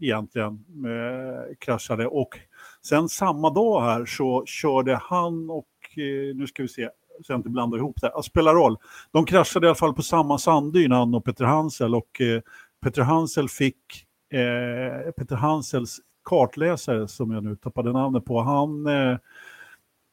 egentligen, 0.00 0.64
eh, 0.86 1.56
kraschade 1.60 2.06
och 2.06 2.38
sen 2.82 3.08
samma 3.08 3.50
dag 3.50 3.82
här 3.82 4.04
så 4.04 4.44
körde 4.46 5.00
han 5.02 5.50
och, 5.50 5.68
eh, 5.96 6.36
nu 6.36 6.46
ska 6.46 6.62
vi 6.62 6.68
se, 6.68 6.88
så 7.22 7.32
jag 7.32 7.38
inte 7.38 7.48
blandar 7.48 7.78
ihop 7.78 8.00
det, 8.00 8.10
alltså, 8.10 8.30
spelar 8.30 8.54
roll. 8.54 8.76
De 9.12 9.26
kraschade 9.26 9.66
i 9.66 9.68
alla 9.68 9.74
fall 9.74 9.94
på 9.94 10.02
samma 10.02 10.38
sanddyn, 10.38 10.92
han 10.92 11.14
och 11.14 11.24
Peter 11.24 11.44
Hansel 11.44 11.94
och 11.94 12.20
eh, 12.20 12.40
Peter 12.84 13.02
Hansel 13.02 13.48
fick, 13.48 14.06
eh, 14.32 15.10
Peter 15.10 15.36
Hansels 15.36 16.00
kartläsare, 16.24 17.08
som 17.08 17.30
jag 17.30 17.44
nu 17.44 17.56
tappade 17.56 17.92
namnet 17.92 18.24
på, 18.24 18.40
han 18.40 18.86
eh, 18.86 19.10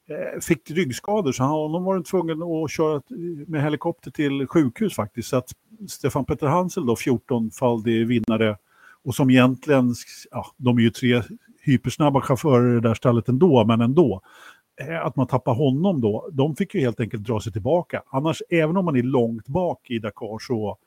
eh 0.10 0.40
fick 0.42 0.72
ryggskador 0.72 1.32
så 1.32 1.44
han, 1.44 1.84
var 1.84 2.04
tvungen 2.04 2.44
att 2.44 2.72
köra 2.72 3.02
med 3.48 3.64
helikopter 3.64 4.12
till 4.12 4.48
sjukhus 4.48 4.96
faktiskt. 4.96 5.30
Så 5.30 5.38
att 5.38 5.50
Stefan 5.90 6.26
Peter 6.26 6.48
Hansel 6.48 6.86
då, 6.86 6.96
14-faldig 6.96 8.06
vinnare 8.06 8.58
och 9.04 9.16
som 9.16 9.30
egentligen, 9.30 9.96
ja, 10.32 10.46
de 10.58 10.78
är 10.78 10.82
ju 10.82 10.90
tre 10.90 11.22
hypersnabba 11.62 12.22
chaufförer 12.22 12.72
i 12.72 12.74
det 12.74 12.88
där 12.88 12.94
stallet 12.94 13.30
ändå, 13.30 13.66
men 13.66 13.82
ändå. 13.82 14.22
Eh, 14.82 15.06
att 15.06 15.16
man 15.16 15.28
tappar 15.28 15.54
honom 15.54 16.02
då, 16.02 16.30
de 16.32 16.56
fick 16.56 16.76
ju 16.76 16.82
helt 16.82 17.00
enkelt 17.00 17.24
dra 17.24 17.40
sig 17.40 17.52
tillbaka. 17.54 18.04
Annars, 18.08 18.42
även 18.50 18.78
om 18.78 18.86
man 18.86 18.96
är 18.96 19.04
långt 19.04 19.48
bak 19.48 19.90
i 19.90 20.00
Dakar 20.00 20.40
så 20.40 20.78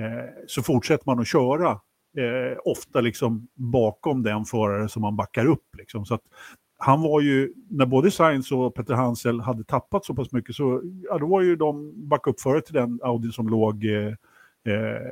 Eh, 0.00 0.30
så 0.46 0.62
fortsätter 0.62 1.06
man 1.06 1.20
att 1.20 1.28
köra 1.28 1.70
eh, 2.16 2.58
ofta 2.64 3.00
liksom 3.00 3.48
bakom 3.54 4.22
den 4.22 4.44
förare 4.44 4.88
som 4.88 5.02
man 5.02 5.16
backar 5.16 5.46
upp. 5.46 5.76
Liksom. 5.78 6.06
Så 6.06 6.14
att 6.14 6.22
han 6.78 7.02
var 7.02 7.20
ju, 7.20 7.52
när 7.70 7.86
både 7.86 8.10
Sainz 8.10 8.52
och 8.52 8.74
Peter 8.74 8.94
Hansel 8.94 9.40
hade 9.40 9.64
tappat 9.64 10.04
så 10.04 10.14
pass 10.14 10.32
mycket 10.32 10.54
så 10.54 10.82
ja, 11.02 11.18
då 11.18 11.26
var 11.26 11.42
ju 11.42 11.56
de 11.56 11.92
backupförare 12.08 12.60
till 12.60 12.74
den 12.74 13.00
Audi 13.02 13.32
som 13.32 13.48
låg 13.48 13.84
eh, 13.84 14.14
eh, 14.66 15.10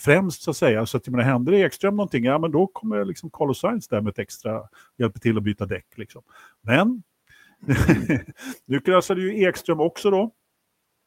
främst 0.00 0.42
så 0.42 0.50
att 0.50 0.56
säga. 0.56 0.86
Så 0.86 0.96
att 0.96 1.06
jag 1.06 1.12
menar, 1.12 1.24
händer 1.24 1.52
det 1.52 1.58
Ekström 1.58 1.96
någonting, 1.96 2.24
ja 2.24 2.38
men 2.38 2.50
då 2.50 2.66
kommer 2.66 3.04
liksom 3.04 3.30
Carlos 3.30 3.60
Sainz 3.60 3.88
där 3.88 4.00
med 4.00 4.10
ett 4.10 4.18
extra, 4.18 4.62
hjälper 4.98 5.20
till 5.20 5.36
att 5.36 5.42
byta 5.42 5.66
däck 5.66 5.86
liksom. 5.96 6.22
Men 6.62 7.02
nu 8.66 8.80
kraschade 8.80 9.20
ju 9.20 9.42
Ekström 9.42 9.80
också 9.80 10.10
då 10.10 10.30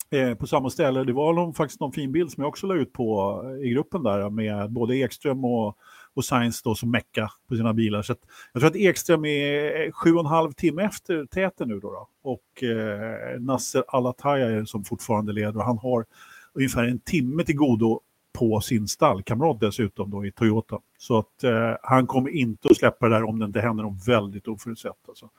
eh, 0.10 0.36
på 0.36 0.47
samma 0.47 0.70
ställe. 0.70 1.03
Det 1.03 1.14
var 1.14 1.34
någon, 1.34 1.53
faktiskt 1.53 1.80
någon 1.80 1.91
fin 1.91 2.12
bild 2.12 2.32
som 2.32 2.41
jag 2.41 2.49
också 2.49 2.68
la 2.68 2.76
ut 2.76 2.93
på 2.93 3.41
eh, 3.45 3.68
i 3.68 3.70
gruppen 3.70 4.03
där 4.03 4.30
med 4.30 4.72
både 4.72 4.97
Ekström 4.97 5.45
och, 5.45 5.78
och 6.14 6.26
Sainz 6.26 6.62
då 6.62 6.76
som 6.76 6.91
mecka 6.91 7.30
på 7.49 7.55
sina 7.55 7.74
bilar. 7.74 8.01
Så 8.01 8.16
jag 8.53 8.62
tror 8.62 8.70
att 8.70 8.76
Ekström 8.76 9.26
är 9.26 9.82
eh, 9.82 9.91
sju 9.91 10.14
och 10.14 10.20
en 10.20 10.26
halv 10.26 10.51
timme 10.51 10.84
efter 10.84 11.26
täten 11.26 11.68
nu 11.68 11.80
då. 11.80 11.91
då. 11.91 12.10
Och 12.22 12.64
eh, 12.64 13.39
Nasser 13.39 13.84
Alataya 13.88 14.49
är 14.49 14.66
som 14.66 14.84
fortfarande 14.84 15.34
leder 15.34 15.57
och 15.57 15.66
han 15.66 15.78
har 15.78 16.05
ungefär 16.53 16.84
en 16.84 16.99
timme 16.99 17.43
till 17.43 17.55
godo 17.55 18.01
på 18.34 18.62
sin 18.62 18.88
stallkamrat 18.88 19.60
dessutom 19.60 20.12
då 20.12 20.26
i 20.26 20.32
Toyota. 20.32 20.80
Så 20.97 21.18
att 21.18 21.43
eh, 21.43 21.76
han 21.84 22.07
kommer 22.07 22.30
inte 22.30 22.68
att 22.72 22.78
släppa 22.78 23.10
det 23.10 23.16
där 23.16 23.24
om 23.24 23.39
det 23.39 23.45
inte 23.45 23.62
händer 23.62 23.84
något 23.84 24.07
väldigt 24.07 24.47
oförutsett. 24.47 24.97
Alltså. 25.07 25.30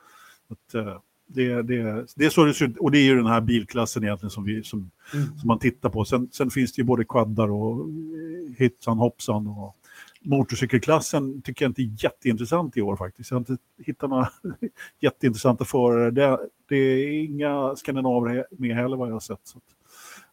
Att, 0.50 0.74
eh, 0.74 0.98
det, 1.34 1.62
det, 1.62 2.06
det 2.16 2.24
är 2.24 2.30
så 2.30 2.44
det 2.44 2.54
ser 2.54 2.64
ut 2.64 2.76
och 2.78 2.90
det 2.90 2.98
är 2.98 3.04
ju 3.04 3.16
den 3.16 3.26
här 3.26 3.40
bilklassen 3.40 4.04
egentligen 4.04 4.30
som, 4.30 4.44
vi, 4.44 4.62
som, 4.62 4.90
mm. 5.14 5.38
som 5.38 5.48
man 5.48 5.58
tittar 5.58 5.88
på. 5.90 6.04
Sen, 6.04 6.28
sen 6.32 6.50
finns 6.50 6.72
det 6.72 6.80
ju 6.80 6.86
både 6.86 7.04
quaddar 7.04 7.50
och 7.50 7.80
eh, 7.80 8.54
hitsan 8.58 8.98
hoppsan 8.98 9.46
och 9.46 9.76
motorcykelklassen 10.22 11.42
tycker 11.42 11.64
jag 11.64 11.70
inte 11.70 11.82
är 11.82 12.04
jätteintressant 12.04 12.76
i 12.76 12.82
år 12.82 12.96
faktiskt. 12.96 13.30
Jag 13.30 13.36
har 13.36 13.40
inte 13.40 13.56
hittat 13.84 14.10
några 14.10 14.28
jätteintressanta 15.00 15.64
förare. 15.64 16.10
Det, 16.10 16.38
det, 16.68 16.76
är 16.76 17.24
inga 17.24 17.76
skandinaver 17.76 18.46
med 18.50 18.76
heller 18.76 18.96
vad 18.96 19.08
jag 19.08 19.14
har 19.14 19.20
sett. 19.20 19.40
Så 19.44 19.60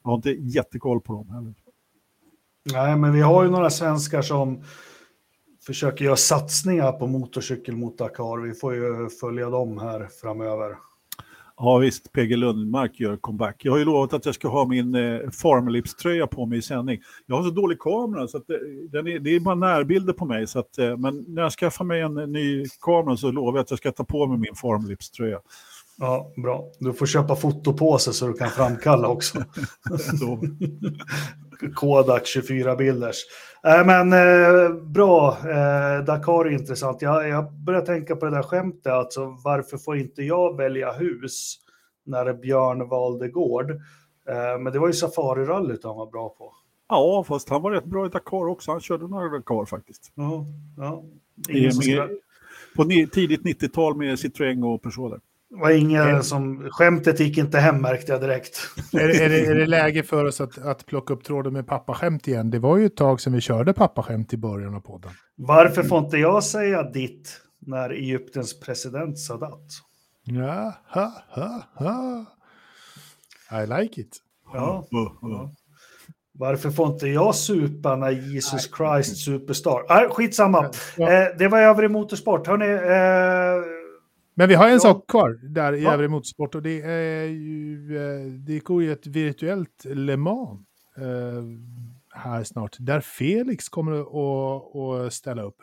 jag 0.04 0.10
har 0.10 0.16
inte 0.16 0.32
jättekoll 0.32 1.02
på 1.02 1.14
dem 1.14 1.30
heller. 1.30 1.54
Nej, 2.74 2.98
men 2.98 3.14
vi 3.14 3.22
har 3.22 3.43
ju 3.43 3.50
några 3.50 3.70
svenskar 3.70 4.22
som 4.22 4.64
försöker 5.68 6.05
göra 6.05 6.15
satsningar 6.15 6.91
på 6.91 7.07
motorcykel 7.07 7.76
mot 7.76 7.97
Dakar. 7.97 8.41
Vi 8.41 8.53
får 8.53 8.76
ju 8.76 9.09
följa 9.09 9.49
dem 9.49 9.78
här 9.78 10.07
framöver. 10.22 10.76
Ja 11.57 11.78
visst, 11.78 12.11
PG 12.11 12.38
Lundmark 12.38 12.99
gör 12.99 13.18
comeback. 13.18 13.55
Jag 13.65 13.72
har 13.72 13.80
ju 13.80 13.86
lovat 13.86 14.13
att 14.13 14.26
jag 14.26 14.36
ska 14.36 14.47
ha 14.47 14.65
min 14.65 14.95
eh, 14.95 15.20
Farmlips-tröja 15.30 16.28
på 16.28 16.45
mig 16.45 16.59
i 16.59 16.61
sändning. 16.61 16.99
Jag 17.26 17.36
har 17.36 17.43
så 17.43 17.49
dålig 17.49 17.80
kamera 17.80 18.28
så 18.28 18.38
att 18.38 18.47
det, 18.47 18.53
eh, 18.53 18.59
den 18.91 19.07
är, 19.07 19.20
det 19.20 19.36
är 19.36 19.39
bara 19.39 19.55
närbilder 19.55 20.13
på 20.13 20.26
mig. 20.26 20.47
Så 20.47 20.59
att, 20.59 20.78
eh, 20.78 20.97
men 20.97 21.26
när 21.28 21.41
jag 21.41 21.51
skaffar 21.51 21.86
mig 21.86 22.01
en 22.01 22.18
eh, 22.18 22.28
ny 22.28 22.65
kamera 22.82 23.18
så 23.18 23.32
lovar 23.32 23.57
jag 23.57 23.63
att 23.63 23.70
jag 23.70 23.80
ska 23.80 23.91
ta 23.91 24.03
på 24.03 24.28
mig 24.28 24.38
min 24.38 24.55
Farmlips-tröja. 24.55 25.39
Ja, 25.97 26.32
bra. 26.43 26.65
Du 26.80 26.93
får 26.93 27.05
köpa 27.05 27.36
fotopåse 27.36 28.13
så 28.13 28.28
du 28.28 28.34
kan 28.34 28.49
framkalla 28.49 29.07
också. 29.07 29.38
Kodak 31.76 32.26
24 32.26 32.76
bilders. 32.76 33.16
Äh, 33.64 33.86
men 33.86 34.14
eh, 34.14 34.74
bra, 34.74 35.38
eh, 35.41 36.05
Dakar 36.05 36.45
är 36.45 36.49
intressant. 36.49 37.01
Jag, 37.01 37.30
jag 37.30 37.53
börjar 37.53 37.82
tänka 37.82 38.16
på 38.16 38.26
det 38.26 38.32
där 38.32 38.43
skämtet, 38.43 38.93
alltså 38.93 39.38
varför 39.43 39.78
får 39.78 39.97
inte 39.97 40.22
jag 40.22 40.58
välja 40.58 40.91
hus 40.91 41.55
när 42.05 42.34
Björn 42.34 42.89
valde 42.89 43.28
gård? 43.28 43.72
Eh, 44.30 44.60
men 44.60 44.74
det 44.74 44.80
var 44.80 44.88
ju 44.88 44.93
Safari-rallyt 44.93 45.84
han 45.84 45.95
var 45.95 46.12
bra 46.12 46.30
på. 46.30 46.53
Ja, 46.89 47.26
fast 47.28 47.49
han 47.49 47.62
var 47.62 47.72
rätt 47.72 47.86
bra 47.86 48.05
i 48.05 48.10
Dakar 48.10 48.47
också. 48.47 48.72
Han 48.72 48.82
körde 48.82 49.08
några 49.08 49.30
Dakar 49.30 49.66
faktiskt. 49.66 50.12
Ja, 50.16 50.45
ja. 50.78 51.03
Med, 51.49 52.10
på 52.76 52.84
tidigt 53.14 53.41
90-tal 53.41 53.97
med 53.97 54.16
Citroën 54.16 54.64
och 54.64 54.82
Peugeot 54.82 55.22
var 55.50 55.72
ingen 55.72 56.24
som, 56.24 56.70
skämtet 56.72 57.20
gick 57.20 57.38
inte 57.38 57.60
hem 57.60 57.82
märkte 57.82 58.12
jag 58.12 58.22
direkt. 58.22 58.60
Är, 58.93 59.22
är, 59.22 59.30
det, 59.30 59.45
är 59.45 59.56
det 59.56 59.66
läge 59.68 60.04
för 60.04 60.26
oss 60.26 60.41
att, 60.41 60.58
att 60.58 60.86
plocka 60.86 61.14
upp 61.14 61.24
tråden 61.24 61.54
med 61.54 61.68
pappaskämt 61.68 62.28
igen? 62.28 62.50
Det 62.50 62.60
var 62.60 62.78
ju 62.78 62.86
ett 62.86 62.95
tag 62.95 63.22
sedan 63.22 63.34
vi 63.34 63.41
körde 63.41 63.74
pappaskämt 63.74 64.34
i 64.34 64.38
början 64.38 64.76
av 64.76 64.80
podden. 64.80 65.12
Varför 65.36 65.84
får 65.84 66.00
inte 66.00 66.18
jag 66.18 66.43
säga 66.43 66.84
ditt 66.84 67.41
när 67.60 67.89
Egyptens 67.89 68.60
president 68.60 69.20
Sadat? 69.20 69.64
Ja, 70.24 70.74
ha, 70.88 71.12
ha, 71.30 71.64
ha. 71.74 72.26
I 73.64 73.68
like 73.68 74.02
it. 74.02 74.18
Ja. 74.54 74.88
ja. 75.22 75.52
Varför 76.39 76.72
får 76.72 76.88
inte 76.88 77.08
jag 77.08 77.36
supa 77.36 77.95
när 77.95 78.12
Jesus 78.12 78.70
Christ 78.78 79.18
Superstar? 79.18 79.86
Ah, 79.89 80.10
skitsamma. 80.10 80.72
Ja. 80.98 81.12
Eh, 81.12 81.28
det 81.38 81.48
var 81.48 81.60
övrig 81.60 81.91
motorsport. 81.91 82.48
Hörrni, 82.48 82.66
eh, 82.66 83.86
men 84.38 84.49
vi 84.49 84.55
har 84.55 84.67
en 84.67 84.73
ja. 84.73 84.79
sak 84.79 85.07
kvar 85.07 85.39
där 85.43 85.73
i 85.73 85.83
ja. 85.83 85.93
övrig 85.93 86.09
motorsport 86.09 86.55
och 86.55 86.61
det 86.61 86.81
är 86.81 87.25
ju, 87.25 87.97
eh, 87.97 88.25
det 88.31 88.59
går 88.59 88.83
ju 88.83 88.91
ett 88.91 89.07
virtuellt 89.07 89.85
Le 89.85 90.17
Mans 90.17 90.59
eh, 90.97 91.43
här 92.13 92.43
snart, 92.43 92.75
där 92.79 93.01
Felix 93.01 93.69
kommer 93.69 93.91
att, 94.01 94.75
att 94.75 95.13
ställa 95.13 95.41
upp. 95.43 95.55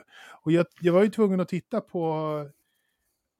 Och 0.42 0.52
jag, 0.52 0.66
jag 0.80 0.92
var 0.92 1.02
ju 1.02 1.08
tvungen 1.08 1.40
att 1.40 1.48
titta 1.48 1.80
på, 1.80 2.30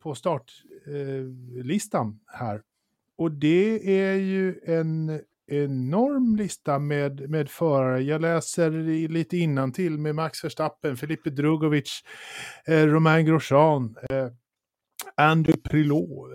på 0.03 0.15
startlistan 0.15 2.07
eh, 2.07 2.39
här. 2.39 2.63
Och 3.17 3.31
det 3.31 4.01
är 4.01 4.15
ju 4.15 4.61
en 4.65 5.21
enorm 5.47 6.37
lista 6.37 6.79
med, 6.79 7.31
med 7.31 7.51
förare. 7.51 8.03
Jag 8.03 8.21
läser 8.21 8.71
lite 9.09 9.37
innan 9.37 9.73
till 9.73 9.99
med 9.99 10.15
Max 10.15 10.45
Verstappen, 10.45 10.97
Felipe 10.97 11.31
Drugovic, 11.31 12.05
eh, 12.67 12.87
Romain 12.87 13.27
Grosjean, 13.27 13.97
eh, 14.11 14.29
Andy 15.17 15.53
Prilot. 15.53 16.31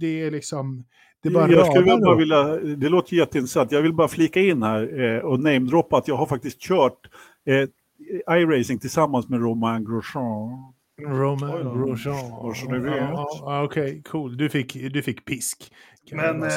Det 0.00 0.22
är 0.22 0.30
liksom... 0.30 0.84
Det, 1.22 1.30
bara 1.30 1.50
jag 1.50 1.66
skulle 1.66 1.96
bara 1.96 2.16
vilja, 2.16 2.56
det 2.76 2.88
låter 2.88 3.16
jätteintressant. 3.16 3.72
Jag 3.72 3.82
vill 3.82 3.94
bara 3.94 4.08
flika 4.08 4.40
in 4.40 4.62
här 4.62 5.00
eh, 5.00 5.18
och 5.18 5.40
namedroppa 5.40 5.96
att 5.96 6.08
jag 6.08 6.16
har 6.16 6.26
faktiskt 6.26 6.60
kört 6.60 6.98
eh, 7.46 7.68
iRacing 8.36 8.78
tillsammans 8.78 9.28
med 9.28 9.40
Romain 9.40 9.84
Grosjean. 9.84 10.72
Romain 11.06 11.64
Grosjean. 11.64 12.16
Ja, 12.16 13.28
ja, 13.40 13.64
Okej, 13.64 13.82
okay, 13.82 14.02
cool. 14.02 14.36
Du 14.36 14.48
fick, 14.48 14.92
du 14.92 15.02
fick 15.02 15.24
pisk. 15.24 15.72
Men 16.12 16.42
eh, 16.42 16.48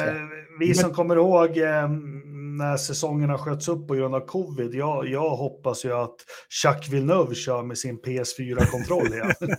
vi 0.60 0.74
som 0.74 0.92
kommer 0.92 1.16
ihåg 1.16 1.58
eh, 1.58 1.88
när 2.58 2.76
säsongerna 2.76 3.38
sköts 3.38 3.68
upp 3.68 3.88
på 3.88 3.94
grund 3.94 4.14
av 4.14 4.20
covid, 4.20 4.74
jag, 4.74 5.08
jag 5.08 5.30
hoppas 5.30 5.84
ju 5.84 5.92
att 5.92 6.14
Jacques 6.64 6.88
Villeneuve 6.88 7.34
kör 7.34 7.62
med 7.62 7.78
sin 7.78 7.98
PS4-kontroll 8.00 9.06
igen. 9.06 9.32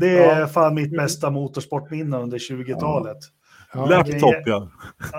det 0.00 0.18
är 0.18 0.40
ja. 0.40 0.46
fan 0.46 0.74
mitt 0.74 0.96
bästa 0.96 1.30
motorsportminne 1.30 2.18
under 2.18 2.38
20-talet. 2.38 3.18
Ja. 3.74 3.86
Laptop 3.86 4.34
ja. 4.44 4.70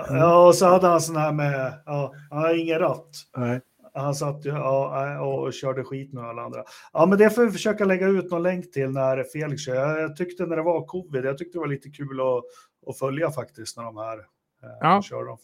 Ja, 0.08 0.46
och 0.46 0.54
så 0.54 0.66
hade 0.66 0.86
han 0.86 1.00
sån 1.00 1.16
här 1.16 1.32
med, 1.32 1.72
ja, 1.86 2.12
han 2.30 2.42
har 2.42 2.60
ingen 2.60 2.78
ratt. 2.78 3.10
Nej. 3.36 3.60
Han 3.98 4.14
satt 4.14 4.46
ju 4.46 4.50
ja, 4.50 5.20
och 5.20 5.52
körde 5.52 5.84
skit 5.84 6.12
med 6.12 6.24
alla 6.24 6.42
andra. 6.42 6.64
Ja, 6.92 7.06
men 7.06 7.18
det 7.18 7.30
får 7.30 7.44
vi 7.44 7.50
försöka 7.50 7.84
lägga 7.84 8.06
ut 8.06 8.30
någon 8.30 8.42
länk 8.42 8.72
till 8.72 8.90
när 8.90 9.24
Felix 9.24 9.62
kör. 9.62 9.98
Jag 9.98 10.16
tyckte 10.16 10.46
när 10.46 10.56
det 10.56 10.62
var 10.62 10.86
covid, 10.86 11.24
jag 11.24 11.38
tyckte 11.38 11.58
det 11.58 11.60
var 11.60 11.66
lite 11.66 11.90
kul 11.90 12.20
att, 12.20 12.44
att 12.90 12.98
följa 12.98 13.30
faktiskt 13.30 13.76
när 13.76 13.84
de 13.84 13.96
här 13.96 14.18
eh, 14.18 14.78
ja. 14.80 15.02
kör 15.02 15.24
dem. 15.24 15.38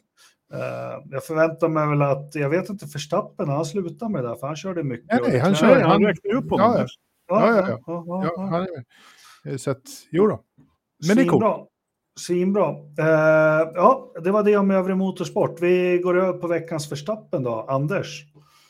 Uh, 0.54 1.04
jag 1.10 1.24
förväntar 1.24 1.68
mig 1.68 1.88
väl 1.88 2.02
att, 2.02 2.34
jag 2.34 2.50
vet 2.50 2.68
inte, 2.68 2.86
Förstappen, 2.86 3.48
han 3.48 3.64
slutar 3.64 4.08
med 4.08 4.24
det 4.24 4.28
där, 4.28 4.36
för 4.36 4.46
han 4.46 4.56
körde 4.56 4.82
mycket. 4.82 5.20
Nej, 5.22 5.38
han 5.38 5.54
kör, 5.54 5.80
han, 5.80 5.90
han 5.90 6.04
räknar 6.04 6.34
upp 6.34 6.50
honom. 6.50 6.76
Ja, 6.76 6.86
ja, 7.28 7.56
ja. 7.56 7.80
ja, 7.86 8.04
ja, 8.06 8.32
ja, 8.36 8.42
han 8.42 8.66
är 9.44 9.56
Så 9.56 9.70
att, 9.70 9.82
jo 10.10 10.26
då. 10.26 10.40
Men 11.08 11.16
det 11.16 11.22
är 11.22 11.28
coolt. 11.28 11.68
Svinbra. 12.20 12.70
Uh, 12.70 13.70
ja, 13.74 14.12
det 14.24 14.30
var 14.30 14.42
det 14.42 14.56
om 14.56 14.70
övrig 14.70 14.96
motorsport. 14.96 15.60
Vi 15.60 15.98
går 15.98 16.18
över 16.18 16.38
på 16.38 16.46
veckans 16.46 16.88
Förstappen 16.88 17.42
då. 17.42 17.66
Anders? 17.68 18.24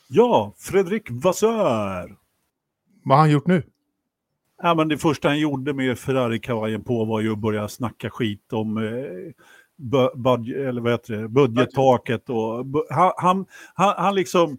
Ja, 0.07 0.53
Fredrik 0.57 1.07
Vassör. 1.09 2.17
Vad 3.03 3.17
har 3.17 3.23
han 3.23 3.31
gjort 3.31 3.47
nu? 3.47 3.63
Ja, 4.61 4.75
men 4.75 4.87
det 4.87 4.97
första 4.97 5.27
han 5.27 5.39
gjorde 5.39 5.73
med 5.73 5.99
Ferrari-kavajen 5.99 6.83
på 6.83 7.05
var 7.05 7.21
ju 7.21 7.31
att 7.31 7.39
börja 7.39 7.67
snacka 7.67 8.09
skit 8.09 8.53
om 8.53 8.77
eh, 8.77 9.33
budget, 10.15 10.57
eller 10.57 10.81
vad 10.81 10.91
heter 10.91 11.13
det, 11.13 11.27
budgettaket. 11.27 12.29
Och, 12.29 12.65
han, 12.89 13.45
han, 13.75 13.93
han, 13.97 14.15
liksom, 14.15 14.57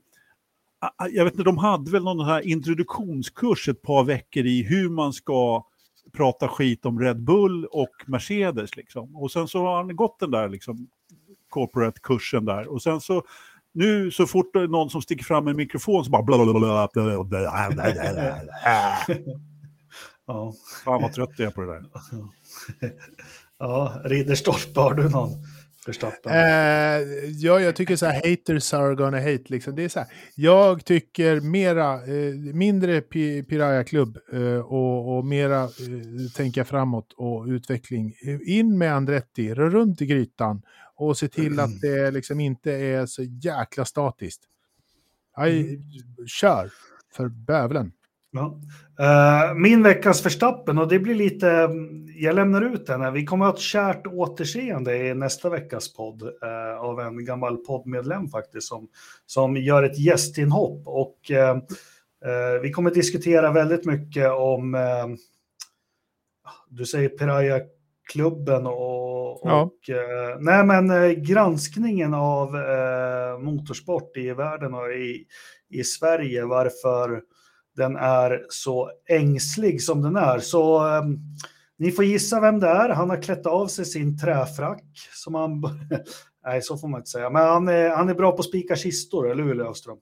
jag 1.11 1.24
vet 1.24 1.34
inte, 1.34 1.44
de 1.44 1.59
hade 1.59 1.90
väl 1.90 2.05
någon 2.05 2.26
här 2.26 2.47
introduktionskurs 2.47 3.68
ett 3.68 3.82
par 3.82 4.05
veckor 4.05 4.47
i 4.47 4.62
hur 4.62 4.88
man 4.88 5.12
ska 5.12 5.66
prata 6.12 6.49
skit 6.49 6.86
om 6.86 7.01
Red 7.01 7.22
Bull 7.22 7.64
och 7.64 7.94
Mercedes. 8.07 8.76
Liksom. 8.76 9.16
Och 9.16 9.30
sen 9.30 9.49
så 9.49 9.59
har 9.59 9.76
han 9.76 9.97
gått 9.97 10.20
den 10.20 10.30
där 10.30 10.49
liksom, 10.49 10.88
corporate-kursen 11.49 12.44
där. 12.44 12.68
Och 12.68 12.82
sen 12.82 13.01
så 13.01 13.22
nu 13.76 14.10
så 14.10 14.26
fort 14.26 14.50
det 14.52 14.60
är 14.60 14.68
någon 14.68 14.90
som 14.90 15.02
sticker 15.02 15.24
fram 15.24 15.48
en 15.48 15.56
mikrofon 15.56 16.04
så 16.04 16.10
bara 16.10 16.22
blablabla. 16.22 16.88
Ja. 20.26 20.52
Fan 20.84 21.02
vad 21.02 21.12
trött 21.12 21.30
jag 21.36 21.46
är 21.46 21.50
på 21.50 21.60
det 21.60 21.66
där. 21.66 21.82
Ja, 23.58 24.00
Ridderstolpe, 24.04 24.80
har 24.80 24.94
du 24.94 25.08
någon? 25.08 25.30
Förstappen? 25.84 26.32
Eh, 26.32 27.02
ja, 27.30 27.60
jag 27.60 27.76
tycker 27.76 27.96
så 27.96 28.06
här, 28.06 28.14
haters 28.14 28.74
are 28.74 28.94
gonna 28.94 29.20
hate. 29.20 29.44
Liksom. 29.46 29.76
Det 29.76 29.84
är 29.84 29.88
så 29.88 29.98
här, 29.98 30.08
jag 30.34 30.84
tycker 30.84 31.40
mera, 31.40 31.92
eh, 31.94 32.34
mindre 32.54 33.00
pi 33.00 33.42
Piraya-klubb 33.42 34.18
eh, 34.32 34.58
och, 34.58 35.16
och, 35.16 35.24
mera 35.24 35.62
eh, 35.62 35.68
tänka 36.36 36.64
framåt 36.64 37.12
och 37.16 37.46
utveckling. 37.46 38.12
In 38.46 38.78
med 38.78 38.94
Andretti, 38.94 39.54
rör 39.54 39.70
runt 39.70 40.02
i 40.02 40.06
grytan 40.06 40.62
och 40.97 41.18
se 41.18 41.28
till 41.28 41.61
att 41.61 41.80
det 41.80 42.11
liksom 42.11 42.40
inte 42.40 42.72
är 42.72 43.07
så 43.07 43.22
jäkla 43.22 43.84
statiskt. 43.84 44.42
Aj, 45.34 45.61
mm. 45.61 45.82
Kör, 46.26 46.70
för 47.12 47.28
bövelen. 47.28 47.92
Ja. 48.30 48.61
Uh, 49.01 49.55
min 49.55 49.82
veckas 49.82 50.22
förstappen, 50.22 50.78
och 50.78 50.88
det 50.88 50.99
blir 50.99 51.14
lite, 51.14 51.68
jag 52.16 52.34
lämnar 52.34 52.62
ut 52.62 52.86
den 52.86 53.01
här. 53.01 53.11
Vi 53.11 53.24
kommer 53.24 53.47
att 53.47 53.53
ha 53.53 53.57
ett 53.57 53.62
kärt 53.62 54.07
återseende 54.07 54.97
i 54.97 55.14
nästa 55.14 55.51
veckas 55.51 55.94
podd 55.94 56.22
uh, 56.22 56.80
av 56.80 57.01
en 57.01 57.24
gammal 57.24 57.57
poddmedlem 57.57 58.28
faktiskt 58.28 58.68
som, 58.68 58.88
som 59.26 59.57
gör 59.57 59.82
ett 59.82 59.99
gästinhopp. 59.99 60.82
Och 60.86 61.30
uh, 61.30 62.61
vi 62.62 62.72
kommer 62.72 62.90
att 62.90 62.94
diskutera 62.94 63.53
väldigt 63.53 63.84
mycket 63.84 64.30
om, 64.30 64.76
du 66.68 66.86
säger 66.86 67.09
Piraya-klubben 68.12 68.66
och, 68.66 69.40
ja. 69.42 69.62
och 69.62 69.78
nej 70.40 70.64
men 70.64 71.14
granskningen 71.22 72.14
av 72.14 72.52
motorsport 73.40 74.16
i 74.16 74.32
världen 74.32 74.74
och 74.74 74.92
i, 74.92 75.26
i 75.70 75.84
Sverige, 75.84 76.44
varför 76.44 77.22
den 77.76 77.96
är 77.96 78.46
så 78.48 78.90
ängslig 79.09 79.82
som 79.82 80.02
den 80.02 80.16
är. 80.16 80.38
Så 80.38 80.84
um, 80.98 81.18
ni 81.78 81.92
får 81.92 82.04
gissa 82.04 82.40
vem 82.40 82.61
det 82.61 82.68
är. 82.68 82.88
Han 82.88 83.11
har 83.11 83.22
klätt 83.22 83.46
av 83.46 83.66
sig 83.66 83.84
sin 83.84 84.18
träfrack. 84.18 84.84
Som 85.12 85.34
han... 85.34 85.61
Nej, 86.46 86.62
så 86.62 86.78
får 86.78 86.88
man 86.88 87.00
inte 87.00 87.11
säga. 87.11 87.30
Men 87.30 87.42
han 87.42 87.68
är, 87.68 87.90
han 87.90 88.09
är 88.09 88.14
bra 88.14 88.32
på 88.32 88.38
att 88.38 88.44
spika 88.44 88.76
kistor, 88.76 89.30
eller 89.30 89.42
hur 89.42 89.54
Löfström? 89.54 89.98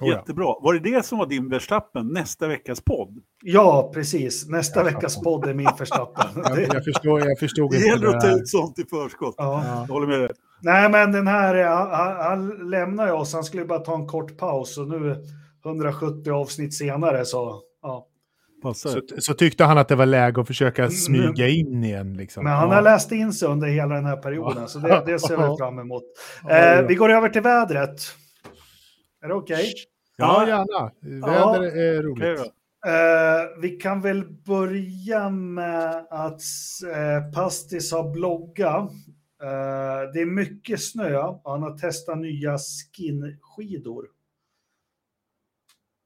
Oh, 0.00 0.08
Jättebra. 0.08 0.44
Var 0.44 0.74
det 0.74 0.90
det 0.90 1.06
som 1.06 1.18
var 1.18 1.26
din 1.26 1.48
Verstappen, 1.48 2.08
nästa 2.08 2.48
veckas 2.48 2.80
podd? 2.80 3.18
Ja, 3.42 3.90
precis. 3.94 4.48
Nästa 4.48 4.80
jag 4.80 4.84
veckas 4.84 5.20
podd 5.20 5.48
är 5.48 5.54
min 5.54 5.68
Verstappen. 5.78 6.26
jag, 6.44 6.60
jag, 6.60 6.84
förstår, 6.84 7.20
jag 7.20 7.38
förstod 7.38 7.70
det 7.70 7.78
gäller 7.78 8.06
att 8.06 8.20
ta 8.20 8.30
ut 8.30 8.48
sånt 8.48 8.78
i 8.78 8.84
förskott. 8.90 9.34
Ja. 9.38 9.64
Jag 9.88 9.94
håller 9.94 10.06
med 10.06 10.20
dig. 10.20 10.30
Nej, 10.62 10.90
men 10.90 11.12
den 11.12 11.26
här, 11.26 11.64
han, 11.64 12.16
han 12.16 12.70
lämnar 12.70 13.06
ju 13.06 13.12
oss. 13.12 13.34
Han 13.34 13.44
skulle 13.44 13.64
bara 13.64 13.78
ta 13.78 13.94
en 13.94 14.06
kort 14.06 14.38
paus 14.38 14.78
och 14.78 14.88
nu 14.88 15.24
170 15.64 16.30
avsnitt 16.30 16.74
senare 16.74 17.24
så, 17.24 17.60
ja. 17.82 18.06
Så, 18.74 19.00
så, 19.18 19.34
tyckte 19.34 19.64
han 19.64 19.78
att 19.78 19.88
det 19.88 19.94
var 19.94 20.06
läge 20.06 20.40
att 20.40 20.46
försöka 20.46 20.82
mm. 20.82 20.92
smyga 20.92 21.48
in 21.48 21.84
igen. 21.84 22.16
Liksom. 22.16 22.44
Men 22.44 22.52
han 22.52 22.68
ja. 22.68 22.74
har 22.74 22.82
läst 22.82 23.12
in 23.12 23.32
sig 23.32 23.48
under 23.48 23.68
hela 23.68 23.94
den 23.94 24.06
här 24.06 24.16
perioden, 24.16 24.58
ja. 24.60 24.66
så 24.66 24.78
det, 24.78 25.02
det 25.06 25.18
ser 25.18 25.50
vi 25.50 25.56
fram 25.58 25.78
emot. 25.78 26.02
Eh, 26.50 26.86
vi 26.88 26.94
går 26.94 27.12
över 27.12 27.28
till 27.28 27.42
vädret. 27.42 28.00
Är 29.24 29.28
det 29.28 29.34
okej? 29.34 29.54
Okay? 29.54 29.72
Ja, 30.16 30.48
gärna. 30.48 30.92
Väder 31.26 31.62
är 31.62 32.02
roligt. 32.02 32.40
Eh, 32.86 33.60
vi 33.60 33.68
kan 33.68 34.00
väl 34.00 34.24
börja 34.24 35.30
med 35.30 36.06
att 36.10 36.40
eh, 36.94 37.32
Pastis 37.32 37.92
har 37.92 38.10
bloggat. 38.10 38.90
Eh, 39.42 40.12
det 40.12 40.20
är 40.20 40.26
mycket 40.26 40.82
snö. 40.82 41.22
Han 41.44 41.62
har 41.62 41.78
testat 41.78 42.18
nya 42.18 42.58
skinskidor. 42.58 44.06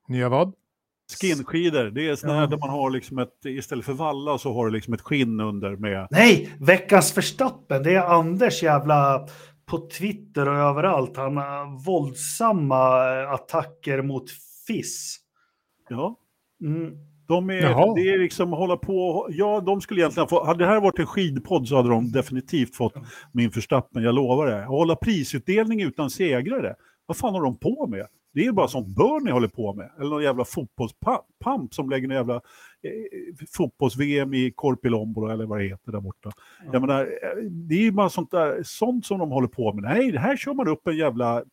Nya 0.08 0.28
vad? 0.28 0.54
Skinskidor, 1.20 1.90
det 1.90 2.08
är 2.08 2.16
sådana 2.16 2.40
ja. 2.40 2.46
där 2.46 2.58
man 2.58 2.70
har 2.70 2.90
liksom 2.90 3.18
ett, 3.18 3.44
istället 3.44 3.84
för 3.84 3.92
valla 3.92 4.38
så 4.38 4.54
har 4.54 4.66
du 4.66 4.72
liksom 4.72 4.94
ett 4.94 5.00
skinn 5.00 5.40
under 5.40 5.76
med... 5.76 6.08
Nej, 6.10 6.56
veckans 6.60 7.12
förstappen, 7.12 7.82
det 7.82 7.94
är 7.94 8.02
Anders 8.02 8.62
jävla 8.62 9.28
på 9.68 9.88
Twitter 9.88 10.48
och 10.48 10.54
överallt. 10.54 11.16
Han 11.16 11.36
har 11.36 11.84
våldsamma 11.84 13.02
attacker 13.34 14.02
mot 14.02 14.30
FIS. 14.66 15.18
Ja. 15.88 16.18
Mm. 16.60 16.92
De 17.28 17.50
är, 17.50 17.94
det 17.94 18.14
är 18.14 18.18
liksom 18.18 18.52
hålla 18.52 18.76
på, 18.76 19.28
ja 19.30 19.60
de 19.60 19.80
skulle 19.80 20.00
egentligen 20.00 20.28
få, 20.28 20.44
hade 20.44 20.64
det 20.64 20.70
här 20.70 20.80
varit 20.80 20.98
en 20.98 21.06
skidpodd 21.06 21.68
så 21.68 21.76
hade 21.76 21.88
de 21.88 22.12
definitivt 22.12 22.76
fått 22.76 22.94
min 23.32 23.50
förstappen, 23.50 24.02
jag 24.02 24.14
lovar 24.14 24.46
det. 24.46 24.64
Hålla 24.64 24.96
prisutdelning 24.96 25.82
utan 25.82 26.10
segrare, 26.10 26.74
vad 27.06 27.16
fan 27.16 27.34
har 27.34 27.42
de 27.42 27.58
på 27.58 27.86
med? 27.86 28.06
Det 28.34 28.46
är 28.46 28.52
bara 28.52 28.68
sånt 28.68 28.96
Bernie 28.96 29.32
håller 29.32 29.48
på 29.48 29.74
med. 29.74 29.90
Eller 29.98 30.10
någon 30.10 30.22
jävla 30.22 30.44
fotbollspamp 30.44 31.74
som 31.74 31.90
lägger 31.90 32.08
en 32.08 32.14
jävla 32.14 32.34
eh, 32.34 32.40
fotbolls-VM 33.50 34.34
i 34.34 34.50
Korpilombolo 34.50 35.28
eller 35.32 35.46
vad 35.46 35.58
det 35.58 35.64
heter 35.64 35.92
där 35.92 36.00
borta. 36.00 36.30
Mm. 36.60 36.72
Jag 36.72 36.80
menar, 36.80 37.00
eh, 37.00 37.44
det 37.50 37.74
är 37.74 37.82
ju 37.82 37.92
bara 37.92 38.10
sånt, 38.10 38.30
där, 38.30 38.62
sånt 38.64 39.06
som 39.06 39.18
de 39.18 39.30
håller 39.30 39.48
på 39.48 39.72
med. 39.72 39.84
Nej, 39.84 40.16
här 40.16 40.36
kör 40.36 40.54
man 40.54 40.68
upp 40.68 40.86
en 40.86 40.96
jävla 40.96 41.44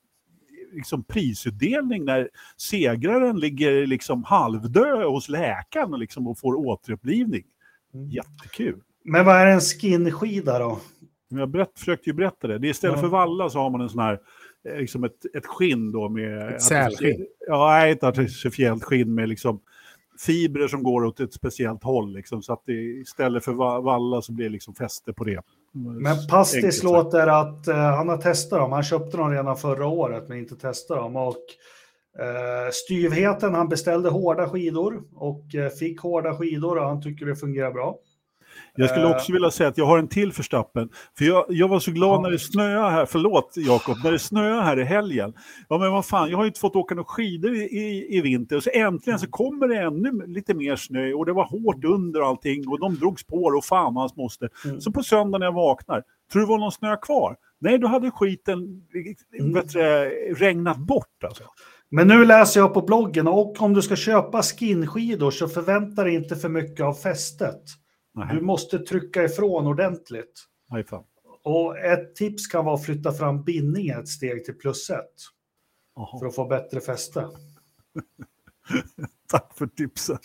liksom, 0.74 1.04
prisutdelning 1.04 2.06
när 2.06 2.30
segraren 2.58 3.40
ligger 3.40 3.88
liksom 3.88 4.24
halvdö 4.24 5.04
hos 5.04 5.30
läkaren 5.30 6.00
liksom, 6.00 6.28
och 6.28 6.40
får 6.40 6.56
återupplivning. 6.56 7.44
Mm. 7.94 8.10
Jättekul. 8.10 8.82
Men 9.04 9.26
vad 9.26 9.36
är 9.36 9.48
en 9.48 9.62
skinskida 9.62 10.60
då? 10.60 10.80
Jag 11.30 11.50
berätt, 11.50 11.72
försökte 11.76 12.10
ju 12.10 12.14
berätta 12.14 12.48
det. 12.48 12.60
det 12.60 12.68
är 12.68 12.70
istället 12.70 12.96
ja. 12.96 13.02
för 13.02 13.08
valla 13.08 13.50
så 13.50 13.60
har 13.60 13.70
man 13.70 13.82
en 13.82 13.90
sån 13.90 14.00
här 14.00 14.20
Eh, 14.66 14.78
liksom 14.78 15.04
ett, 15.04 15.36
ett 15.36 15.46
skinn 15.46 15.92
då 15.92 16.10
med... 16.10 16.54
Ett 16.54 16.62
sälskinn? 16.62 17.28
Ja, 17.48 17.68
nej, 17.70 17.92
ett 17.92 18.04
artificiellt 18.04 18.84
skinn 18.84 19.16
med 19.16 19.30
liksom 19.30 19.62
fibrer 20.20 20.68
som 20.68 20.84
går 20.84 21.06
åt 21.06 21.20
ett 21.20 21.34
speciellt 21.34 21.84
håll. 21.84 22.14
Liksom, 22.14 22.42
så 22.42 22.54
att 22.54 22.64
det, 22.66 22.74
istället 22.74 23.46
för 23.46 23.54
valla 23.82 24.22
så 24.22 24.32
blir 24.32 24.46
det 24.46 24.52
liksom 24.52 24.76
fäste 24.76 25.14
på 25.14 25.24
det. 25.24 25.42
Men 25.74 26.28
Pastis 26.30 26.84
låter 26.84 27.28
att 27.28 27.68
uh, 27.68 27.76
han 27.76 28.10
har 28.10 28.18
testat 28.18 28.60
dem. 28.60 28.72
Han 28.72 28.84
köpte 28.84 29.18
dem 29.18 29.32
redan 29.32 29.58
förra 29.58 29.88
året 29.88 30.30
men 30.30 30.38
inte 30.38 30.56
testat 30.56 30.98
dem. 30.98 31.16
Och 31.16 31.32
uh, 32.20 32.72
styvheten, 32.72 33.54
han 33.54 33.70
beställde 33.70 34.10
hårda 34.10 34.50
skidor 34.50 35.04
och 35.16 35.44
uh, 35.56 35.68
fick 35.68 36.00
hårda 36.00 36.36
skidor 36.36 36.78
och 36.78 36.88
han 36.88 37.02
tycker 37.02 37.26
det 37.26 37.36
fungerar 37.36 37.72
bra. 37.72 37.98
Jag 38.76 38.90
skulle 38.90 39.06
också 39.06 39.34
vilja 39.34 39.52
säga 39.52 39.70
att 39.70 39.78
jag 39.78 39.86
har 39.86 39.98
en 39.98 40.08
till 40.08 40.34
förstappen. 40.34 40.90
För 41.18 41.26
jag, 41.26 41.46
jag 41.50 41.68
var 41.68 41.80
så 41.80 41.92
glad 41.92 42.22
när 42.22 42.32
det 42.32 42.40
snöade 42.40 42.90
här, 42.90 43.06
förlåt 43.06 43.54
Jakob, 43.56 43.98
när 44.04 44.12
det 44.12 44.20
snöade 44.20 44.62
här 44.62 44.80
i 44.80 44.84
helgen. 44.84 45.34
Ja 45.70 45.78
men 45.78 45.92
vad 45.92 46.06
fan, 46.06 46.30
jag 46.30 46.38
har 46.38 46.44
ju 46.44 46.48
inte 46.48 46.60
fått 46.60 46.76
åka 46.76 46.96
några 46.96 47.08
skidor 47.08 47.56
i, 47.56 47.62
i, 47.62 48.18
i 48.18 48.22
vinter. 48.22 48.60
Så 48.60 48.70
äntligen 48.74 49.20
så 49.20 49.28
kommer 49.28 49.68
det 49.68 49.78
ännu 49.78 50.28
lite 50.28 50.54
mer 50.54 50.76
snö 50.76 51.14
och 51.14 51.26
det 51.26 51.34
var 51.34 51.46
hårt 51.46 51.86
under 51.86 52.30
allting 52.30 52.68
och 52.68 52.80
de 52.80 52.96
drogs 52.96 53.26
på 53.26 53.44
och 53.44 53.66
fan 53.66 53.96
hans 53.96 54.16
moster. 54.16 54.50
Mm. 54.66 54.82
Så 54.82 54.92
på 54.92 55.04
söndag 55.04 55.38
när 55.38 55.46
jag 55.46 55.54
vaknar, 55.54 56.04
tror 56.32 56.40
du 56.40 56.46
det 56.46 56.50
var 56.50 56.58
någon 56.58 56.72
snö 56.72 56.98
kvar? 56.98 57.36
Nej, 57.60 57.78
då 57.78 57.88
hade 57.88 58.12
skiten 58.12 58.82
mm. 59.40 59.54
bättre, 59.54 60.10
regnat 60.34 60.78
bort 60.78 61.24
alltså. 61.24 61.44
Men 61.90 62.08
nu 62.08 62.26
läser 62.26 62.60
jag 62.60 62.74
på 62.74 62.82
bloggen 62.82 63.28
och 63.28 63.62
om 63.62 63.74
du 63.74 63.82
ska 63.82 63.96
köpa 63.96 64.42
skinskidor 64.42 65.32
så 65.32 65.48
förvänta 65.48 66.04
dig 66.04 66.16
inte 66.16 66.36
för 66.36 66.50
mycket 66.50 66.86
av 66.86 66.94
fästet. 66.94 67.62
Du 68.16 68.42
måste 68.42 68.80
trycka 68.80 69.24
ifrån 69.24 69.68
ordentligt. 69.68 70.46
Nej, 70.70 70.86
Och 71.44 71.78
ett 71.80 72.16
tips 72.16 72.48
kan 72.48 72.66
vara 72.66 72.76
att 72.76 72.86
flytta 72.86 73.14
fram 73.14 73.44
bindningen 73.44 74.00
ett 74.00 74.08
steg 74.08 74.46
till 74.46 74.54
plus 74.54 74.90
ett. 74.90 75.14
Aha. 75.98 76.20
För 76.20 76.26
att 76.26 76.36
få 76.36 76.46
bättre 76.46 76.82
fäste. 76.82 77.30
Tack 79.28 79.58
för 79.58 79.68
tipset. 79.68 80.22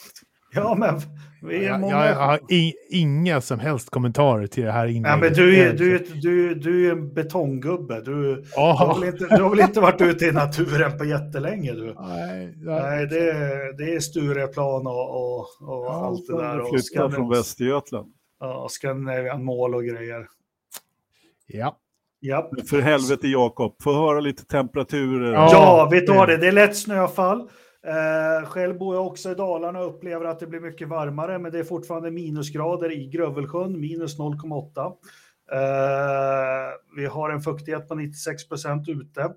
Ja, 0.53 0.75
men 0.75 1.01
vi 1.43 1.65
är 1.65 1.79
många... 1.79 1.95
Jag, 1.95 2.07
jag 2.07 2.15
har 2.15 2.41
i, 2.53 2.75
inga 2.89 3.41
som 3.41 3.59
helst 3.59 3.91
kommentarer 3.91 4.47
till 4.47 4.65
det 4.65 4.73
här 4.73 4.87
inlägget. 4.87 5.11
Ja, 5.11 5.17
men 5.17 5.33
du, 5.33 5.57
är, 5.57 5.73
du, 5.73 5.99
du, 5.99 6.55
du 6.55 6.87
är 6.87 6.93
en 6.93 7.15
betonggubbe. 7.15 8.01
Du, 8.01 8.35
du, 8.35 8.45
har 8.57 9.01
väl 9.01 9.09
inte, 9.09 9.37
du 9.37 9.43
har 9.43 9.51
väl 9.51 9.61
inte 9.61 9.81
varit 9.81 10.01
ute 10.01 10.25
i 10.25 10.33
naturen 10.33 10.99
på 10.99 11.05
jättelänge? 11.05 11.73
Du. 11.73 11.95
Nej, 12.01 12.55
Nej 12.57 13.07
det, 13.07 13.33
det 13.79 13.95
är 13.95 14.01
Stureplan 14.01 14.87
och, 14.87 15.11
och, 15.11 15.39
och 15.41 15.87
ja, 15.87 16.07
allt 16.07 16.27
det 16.27 16.37
där. 16.37 16.65
Flyttar 16.71 17.09
från 17.09 17.31
Västergötland. 17.31 18.13
Ja, 18.41 18.67
Scandinavian 18.71 19.45
mål 19.45 19.75
och 19.75 19.85
grejer. 19.85 20.27
Ja. 21.47 21.77
Ja. 22.21 22.51
För 22.71 22.81
helvete 22.81 23.29
Jakob, 23.29 23.77
få 23.83 23.93
höra 23.93 24.21
lite 24.21 24.45
temperaturer. 24.45 25.33
Ja, 25.33 25.49
ja 25.53 25.89
vi 25.93 26.01
tar 26.01 26.27
det. 26.27 26.37
Det 26.37 26.49
är 26.49 26.53
lätt 26.53 26.77
snöfall. 26.77 27.49
Eh, 27.87 28.49
själv 28.49 28.79
bor 28.79 28.95
jag 28.95 29.07
också 29.07 29.31
i 29.31 29.35
Dalarna 29.35 29.81
och 29.81 29.87
upplever 29.87 30.25
att 30.25 30.41
det 30.41 30.47
blir 30.47 30.61
mycket 30.61 30.89
varmare, 30.89 31.39
men 31.39 31.53
det 31.53 31.59
är 31.59 31.65
fortfarande 31.65 32.11
minusgrader 32.11 32.93
i 32.93 33.07
Grövelsjön, 33.07 33.81
minus 33.81 34.19
0,8. 34.19 34.97
Eh, 35.53 36.71
vi 36.97 37.07
har 37.07 37.31
en 37.31 37.41
fuktighet 37.41 37.89
på 37.89 37.95
96 37.95 38.49
procent 38.49 38.89
ute. 38.89 39.35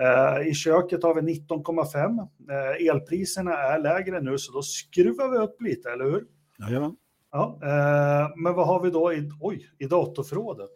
Eh, 0.00 0.48
I 0.48 0.54
köket 0.54 1.02
har 1.02 1.14
vi 1.14 1.20
19,5. 1.20 2.28
Eh, 2.50 2.88
elpriserna 2.88 3.52
är 3.52 3.78
lägre 3.78 4.20
nu, 4.20 4.38
så 4.38 4.52
då 4.52 4.62
skruvar 4.62 5.28
vi 5.28 5.38
upp 5.38 5.62
lite, 5.62 5.90
eller 5.90 6.04
hur? 6.04 6.24
Jajamän. 6.58 6.96
Ja, 7.32 7.58
eh, 7.62 8.30
men 8.36 8.54
vad 8.54 8.66
har 8.66 8.82
vi 8.82 8.90
då 8.90 9.12
i, 9.12 9.30
oj, 9.40 9.70
i 9.78 9.86
datorförrådet? 9.86 10.70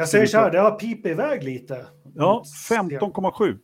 Eh, 0.00 0.02
jag 0.02 0.08
säger 0.08 0.26
så 0.26 0.38
här, 0.38 0.50
det 0.50 0.58
har 0.58 0.70
pipit 0.70 1.06
iväg 1.06 1.44
lite. 1.44 1.86
Ja, 2.14 2.42
15,7. 2.70 3.58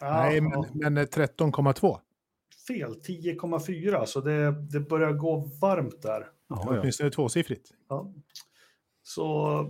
Nej, 0.00 0.40
men, 0.40 0.64
men 0.74 0.98
13,2. 0.98 1.90
Eh, 1.90 1.98
Fel, 2.68 2.94
10,4. 3.06 4.04
Så 4.04 4.20
det, 4.20 4.50
det 4.72 4.80
börjar 4.80 5.12
gå 5.12 5.48
varmt 5.60 6.02
där. 6.02 6.26
Ja, 6.48 6.66
ja. 6.70 6.78
Åtminstone 6.80 7.10
tvåsiffrigt. 7.10 7.68
Ja. 7.88 8.12
Så, 9.02 9.24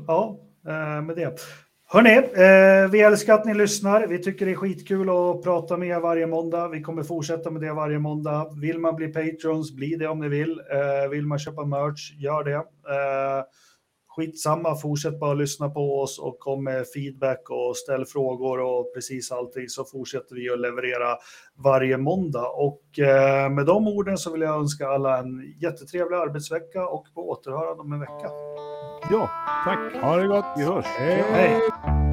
ja, 0.06 0.40
eh, 0.66 1.02
med 1.02 1.16
det. 1.16 1.40
Hörni, 1.88 2.16
eh, 2.16 2.90
vi 2.90 3.00
älskar 3.00 3.34
att 3.34 3.44
ni 3.44 3.54
lyssnar. 3.54 4.06
Vi 4.06 4.18
tycker 4.18 4.46
det 4.46 4.52
är 4.52 4.56
skitkul 4.56 5.10
att 5.10 5.42
prata 5.42 5.76
med 5.76 5.88
er 5.88 6.00
varje 6.00 6.26
måndag. 6.26 6.68
Vi 6.68 6.82
kommer 6.82 7.02
fortsätta 7.02 7.50
med 7.50 7.62
det 7.62 7.72
varje 7.72 7.98
måndag. 7.98 8.50
Vill 8.60 8.78
man 8.78 8.96
bli 8.96 9.08
patrons, 9.08 9.72
bli 9.72 9.96
det 9.96 10.08
om 10.08 10.20
ni 10.20 10.28
vill. 10.28 10.60
vill 11.10 11.26
man 11.26 11.38
köpa 11.38 11.64
merch, 11.64 12.12
gör 12.12 12.44
det 12.44 12.64
skitsamma, 14.16 14.76
fortsätt 14.76 15.20
bara 15.20 15.34
lyssna 15.34 15.68
på 15.68 16.00
oss 16.00 16.18
och 16.18 16.38
kom 16.38 16.64
med 16.64 16.86
feedback 16.88 17.50
och 17.50 17.76
ställ 17.76 18.04
frågor 18.06 18.60
och 18.60 18.94
precis 18.94 19.32
allting 19.32 19.68
så 19.68 19.84
fortsätter 19.84 20.34
vi 20.34 20.50
att 20.50 20.60
leverera 20.60 21.16
varje 21.64 21.98
måndag. 21.98 22.48
Och 22.48 22.98
eh, 22.98 23.50
med 23.50 23.66
de 23.66 23.88
orden 23.88 24.18
så 24.18 24.32
vill 24.32 24.40
jag 24.40 24.60
önska 24.60 24.88
alla 24.88 25.18
en 25.18 25.54
jättetrevlig 25.60 26.16
arbetsvecka 26.16 26.86
och 26.86 27.06
på 27.14 27.30
återhörande 27.30 27.82
om 27.82 27.92
en 27.92 28.00
vecka. 28.00 28.30
Ja, 29.10 29.30
tack. 29.64 30.02
Ha 30.02 30.16
det 30.16 30.26
gott. 30.26 30.46
Vi 30.56 30.64
hörs. 30.64 30.86
Hej. 30.86 31.24
Hej! 31.32 32.05